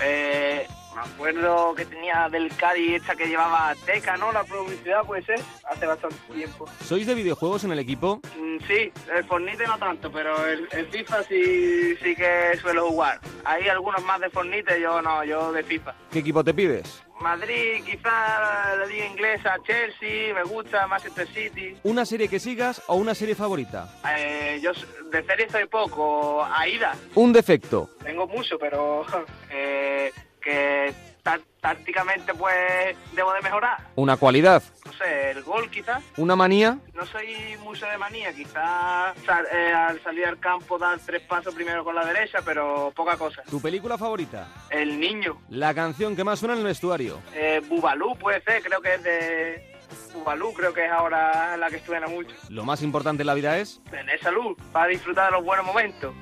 eh, 0.00 0.66
me 0.94 1.00
acuerdo 1.00 1.74
que 1.74 1.84
tenía 1.84 2.28
del 2.28 2.54
Cádiz 2.56 2.96
esta 2.96 3.14
que 3.16 3.26
llevaba 3.26 3.74
Teca, 3.86 4.16
¿no? 4.16 4.32
La 4.32 4.44
publicidad 4.44 5.04
puede 5.04 5.22
ser, 5.24 5.40
hace 5.70 5.86
bastante 5.86 6.16
tiempo. 6.32 6.66
¿Sois 6.84 7.06
de 7.06 7.14
videojuegos 7.14 7.64
en 7.64 7.72
el 7.72 7.78
equipo? 7.78 8.20
Mm, 8.38 8.58
sí, 8.66 8.92
el 9.14 9.24
Fornite 9.24 9.66
no 9.66 9.78
tanto, 9.78 10.10
pero 10.12 10.46
el, 10.46 10.68
el 10.72 10.86
FIFA 10.86 11.22
sí, 11.24 11.96
sí 11.96 12.14
que 12.14 12.56
suelo 12.60 12.88
jugar. 12.88 13.20
Hay 13.44 13.68
algunos 13.68 14.02
más 14.04 14.20
de 14.20 14.30
Fornite, 14.30 14.80
yo 14.80 15.00
no, 15.02 15.24
yo 15.24 15.52
de 15.52 15.62
FIFA. 15.62 15.94
¿Qué 16.10 16.18
equipo 16.20 16.44
te 16.44 16.52
pides? 16.54 17.02
Madrid, 17.20 17.84
quizá 17.84 18.76
la 18.76 18.86
liga 18.86 19.06
inglesa, 19.06 19.56
Chelsea, 19.64 20.34
me 20.34 20.42
gusta, 20.42 20.86
Manchester 20.88 21.28
City. 21.28 21.76
¿Una 21.84 22.04
serie 22.04 22.28
que 22.28 22.40
sigas 22.40 22.82
o 22.88 22.96
una 22.96 23.14
serie 23.14 23.36
favorita? 23.36 23.88
Eh, 24.16 24.58
yo 24.60 24.72
de 25.10 25.24
serie 25.24 25.48
soy 25.48 25.66
poco, 25.66 26.44
Aida. 26.44 26.96
Un 27.14 27.32
defecto. 27.32 27.90
Tengo 28.02 28.26
mucho, 28.26 28.58
pero 28.58 29.06
eh, 29.50 30.12
que 30.42 30.92
tá- 31.22 31.40
tácticamente 31.60 32.34
pues 32.34 32.96
debo 33.14 33.32
de 33.32 33.40
mejorar. 33.40 33.78
Una 33.94 34.16
cualidad. 34.16 34.62
No 34.84 34.92
sé, 34.92 35.30
el 35.30 35.42
gol 35.42 35.70
quizás. 35.70 36.02
Una 36.16 36.34
manía. 36.36 36.78
No 36.94 37.06
soy 37.06 37.56
mucho 37.60 37.86
de 37.86 37.96
manía, 37.98 38.32
quizás 38.34 39.16
sal- 39.24 39.46
eh, 39.52 39.72
al 39.72 40.02
salir 40.02 40.26
al 40.26 40.38
campo 40.40 40.76
dar 40.78 40.98
tres 40.98 41.22
pasos 41.22 41.54
primero 41.54 41.84
con 41.84 41.94
la 41.94 42.04
derecha, 42.04 42.40
pero 42.44 42.92
poca 42.94 43.16
cosa. 43.16 43.42
¿Tu 43.48 43.60
película 43.60 43.96
favorita? 43.96 44.48
El 44.70 44.98
niño, 45.00 45.40
La 45.48 45.72
canción 45.74 46.14
que 46.16 46.24
más 46.24 46.38
suena 46.40 46.54
en 46.54 46.60
el 46.60 46.66
vestuario. 46.66 47.20
eh, 47.34 47.62
Bubalú 47.68 48.16
puede 48.16 48.42
ser, 48.42 48.62
creo 48.62 48.80
que 48.82 48.94
es 48.94 49.02
de 49.02 49.72
Bubalú, 50.14 50.52
creo 50.52 50.72
que 50.74 50.84
es 50.86 50.90
ahora 50.90 51.56
la 51.56 51.70
que 51.70 51.78
suena 51.80 52.06
mucho. 52.08 52.34
Lo 52.48 52.64
más 52.64 52.82
importante 52.82 53.22
en 53.22 53.26
la 53.28 53.34
vida 53.34 53.58
es... 53.58 53.80
Tener 53.90 54.20
salud 54.20 54.56
para 54.72 54.86
disfrutar 54.88 55.26
de 55.30 55.36
los 55.36 55.44
buenos 55.44 55.64
momentos. 55.66 56.12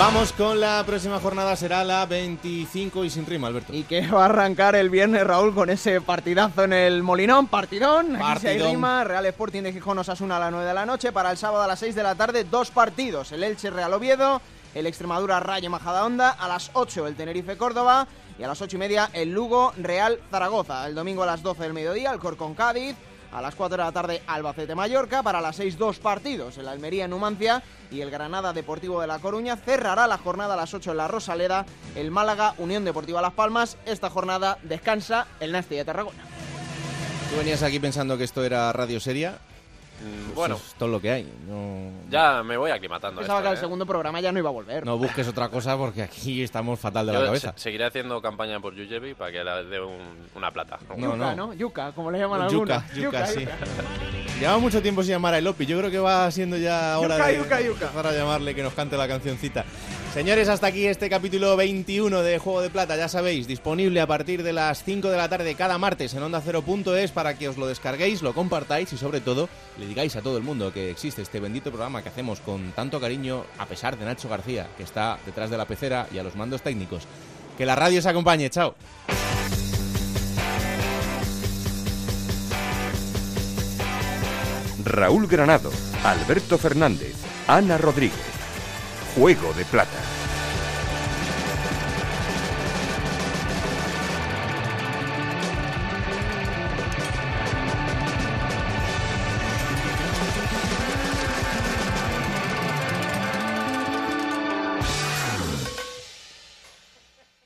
Vamos 0.00 0.32
con 0.32 0.58
la 0.58 0.82
próxima 0.86 1.20
jornada, 1.20 1.54
será 1.56 1.84
la 1.84 2.06
25 2.06 3.04
y 3.04 3.10
sin 3.10 3.26
rima, 3.26 3.48
Alberto. 3.48 3.74
Y 3.74 3.82
que 3.82 4.06
va 4.08 4.22
a 4.22 4.24
arrancar 4.24 4.74
el 4.74 4.88
viernes, 4.88 5.26
Raúl, 5.26 5.54
con 5.54 5.68
ese 5.68 6.00
partidazo 6.00 6.64
en 6.64 6.72
el 6.72 7.02
Molinón. 7.02 7.48
Partidón. 7.48 8.16
Aquí 8.16 8.24
Partidón. 8.24 8.70
rima. 8.70 9.04
Real 9.04 9.26
Sporting 9.26 9.62
de 9.62 9.74
Gijón 9.74 9.98
Osasuna 9.98 10.38
a 10.38 10.40
las 10.40 10.52
9 10.52 10.66
de 10.66 10.72
la 10.72 10.86
noche. 10.86 11.12
Para 11.12 11.30
el 11.30 11.36
sábado 11.36 11.62
a 11.62 11.66
las 11.66 11.80
6 11.80 11.94
de 11.94 12.02
la 12.02 12.14
tarde, 12.14 12.44
dos 12.44 12.70
partidos. 12.70 13.30
El 13.32 13.44
Elche 13.44 13.68
Real 13.68 13.92
Oviedo, 13.92 14.40
el 14.74 14.86
Extremadura 14.86 15.38
Rayo 15.38 15.68
Majadahonda. 15.68 16.30
A 16.30 16.48
las 16.48 16.70
8 16.72 17.06
el 17.06 17.14
Tenerife 17.14 17.58
Córdoba. 17.58 18.08
Y 18.38 18.42
a 18.42 18.48
las 18.48 18.62
8 18.62 18.76
y 18.76 18.80
media 18.80 19.10
el 19.12 19.30
Lugo 19.30 19.74
Real 19.76 20.18
Zaragoza. 20.30 20.86
El 20.86 20.94
domingo 20.94 21.24
a 21.24 21.26
las 21.26 21.42
12 21.42 21.62
del 21.62 21.74
mediodía 21.74 22.10
el 22.10 22.20
Corcón 22.20 22.54
Cádiz. 22.54 22.96
A 23.32 23.40
las 23.40 23.54
4 23.54 23.76
de 23.76 23.84
la 23.84 23.92
tarde 23.92 24.22
Albacete 24.26 24.74
Mallorca. 24.74 25.22
Para 25.22 25.40
las 25.40 25.56
6 25.56 25.78
dos 25.78 25.98
partidos. 25.98 26.58
El 26.58 26.68
Almería 26.68 27.06
Numancia 27.08 27.62
y 27.90 28.00
el 28.00 28.10
Granada 28.10 28.52
Deportivo 28.52 29.00
de 29.00 29.06
La 29.06 29.18
Coruña. 29.18 29.56
Cerrará 29.56 30.06
la 30.06 30.18
jornada 30.18 30.54
a 30.54 30.56
las 30.56 30.74
8 30.74 30.90
en 30.90 30.96
la 30.96 31.08
Rosaleda. 31.08 31.66
El 31.94 32.10
Málaga 32.10 32.54
Unión 32.58 32.84
Deportiva 32.84 33.22
Las 33.22 33.32
Palmas. 33.34 33.76
Esta 33.86 34.10
jornada 34.10 34.58
descansa 34.62 35.26
el 35.40 35.52
Nasti 35.52 35.76
de 35.76 35.84
Tarragona. 35.84 36.24
Tú 37.30 37.36
venías 37.36 37.62
aquí 37.62 37.78
pensando 37.78 38.18
que 38.18 38.24
esto 38.24 38.44
era 38.44 38.72
radio 38.72 38.98
seria. 38.98 39.38
Mm, 40.00 40.34
bueno. 40.34 40.56
es 40.56 40.74
todo 40.78 40.88
lo 40.88 41.00
que 41.00 41.10
hay. 41.10 41.32
No, 41.46 41.90
Ya 42.10 42.42
me 42.42 42.56
voy 42.56 42.70
aclimatando. 42.70 43.20
Pensaba 43.20 43.40
esto, 43.40 43.44
que 43.44 43.48
al 43.50 43.56
¿eh? 43.56 43.60
segundo 43.60 43.84
programa 43.86 44.20
ya 44.20 44.32
no 44.32 44.38
iba 44.38 44.48
a 44.48 44.52
volver. 44.52 44.84
no 44.86 44.96
busques 44.96 45.28
otra 45.28 45.48
cosa 45.48 45.76
porque 45.76 46.02
aquí 46.02 46.42
estamos 46.42 46.78
fatal 46.80 47.06
de 47.06 47.12
la 47.12 47.24
cabeza. 47.24 47.52
se- 47.56 47.64
seguiré 47.64 47.84
haciendo 47.84 48.20
campaña 48.22 48.58
por 48.60 48.74
Yujevi 48.74 49.14
para 49.14 49.30
que 49.32 49.44
le 49.44 49.64
dé 49.66 49.80
un- 49.80 50.26
una 50.34 50.50
plata. 50.50 50.78
No, 50.96 50.96
Yuca, 51.14 51.16
no. 51.16 51.34
¿no? 51.48 51.52
Yuca, 51.54 51.92
como 51.92 52.10
le 52.10 52.18
llaman 52.18 52.48
Yuca, 52.48 52.76
algunos. 52.86 52.94
yuca, 52.94 53.26
sí. 53.26 53.46
Lleva 54.38 54.58
mucho 54.58 54.80
tiempo 54.80 55.02
sin 55.02 55.12
llamar 55.12 55.34
a 55.34 55.38
Elopi. 55.38 55.66
Yo 55.66 55.78
creo 55.78 55.90
que 55.90 55.98
va 55.98 56.30
siendo 56.30 56.56
ya 56.56 56.98
hora 56.98 57.16
Yuca, 57.16 57.26
de 57.26 57.36
yuca, 57.36 57.60
yuca. 57.60 57.84
empezar 57.86 58.06
a 58.06 58.12
llamarle 58.12 58.54
que 58.54 58.62
nos 58.62 58.72
cante 58.72 58.96
la 58.96 59.06
cancioncita. 59.06 59.64
Señores, 60.14 60.48
hasta 60.48 60.66
aquí 60.66 60.86
este 60.86 61.08
capítulo 61.08 61.56
21 61.56 62.22
de 62.22 62.40
Juego 62.40 62.62
de 62.62 62.68
Plata, 62.68 62.96
ya 62.96 63.08
sabéis, 63.08 63.46
disponible 63.46 64.00
a 64.00 64.08
partir 64.08 64.42
de 64.42 64.52
las 64.52 64.82
5 64.82 65.08
de 65.08 65.16
la 65.16 65.28
tarde 65.28 65.54
cada 65.54 65.78
martes 65.78 66.14
en 66.14 66.22
onda 66.24 66.42
0.es 66.44 67.12
para 67.12 67.38
que 67.38 67.48
os 67.48 67.56
lo 67.56 67.68
descarguéis, 67.68 68.20
lo 68.20 68.34
compartáis 68.34 68.92
y 68.92 68.96
sobre 68.96 69.20
todo 69.20 69.48
le 69.78 69.86
digáis 69.86 70.16
a 70.16 70.20
todo 70.20 70.36
el 70.36 70.42
mundo 70.42 70.72
que 70.72 70.90
existe 70.90 71.22
este 71.22 71.38
bendito 71.38 71.70
programa 71.70 72.02
que 72.02 72.08
hacemos 72.08 72.40
con 72.40 72.72
tanto 72.72 73.00
cariño 73.00 73.44
a 73.56 73.66
pesar 73.66 73.96
de 73.96 74.04
Nacho 74.04 74.28
García, 74.28 74.66
que 74.76 74.82
está 74.82 75.16
detrás 75.24 75.48
de 75.48 75.58
la 75.58 75.66
pecera 75.66 76.08
y 76.12 76.18
a 76.18 76.24
los 76.24 76.34
mandos 76.34 76.62
técnicos. 76.62 77.04
Que 77.56 77.64
la 77.64 77.76
radio 77.76 78.00
os 78.00 78.06
acompañe, 78.06 78.50
chao. 78.50 78.74
Raúl 84.84 85.28
Granado, 85.28 85.70
Alberto 86.02 86.58
Fernández, 86.58 87.14
Ana 87.46 87.78
Rodríguez. 87.78 88.39
Juego 89.14 89.52
de 89.52 89.64
Plata. 89.64 90.19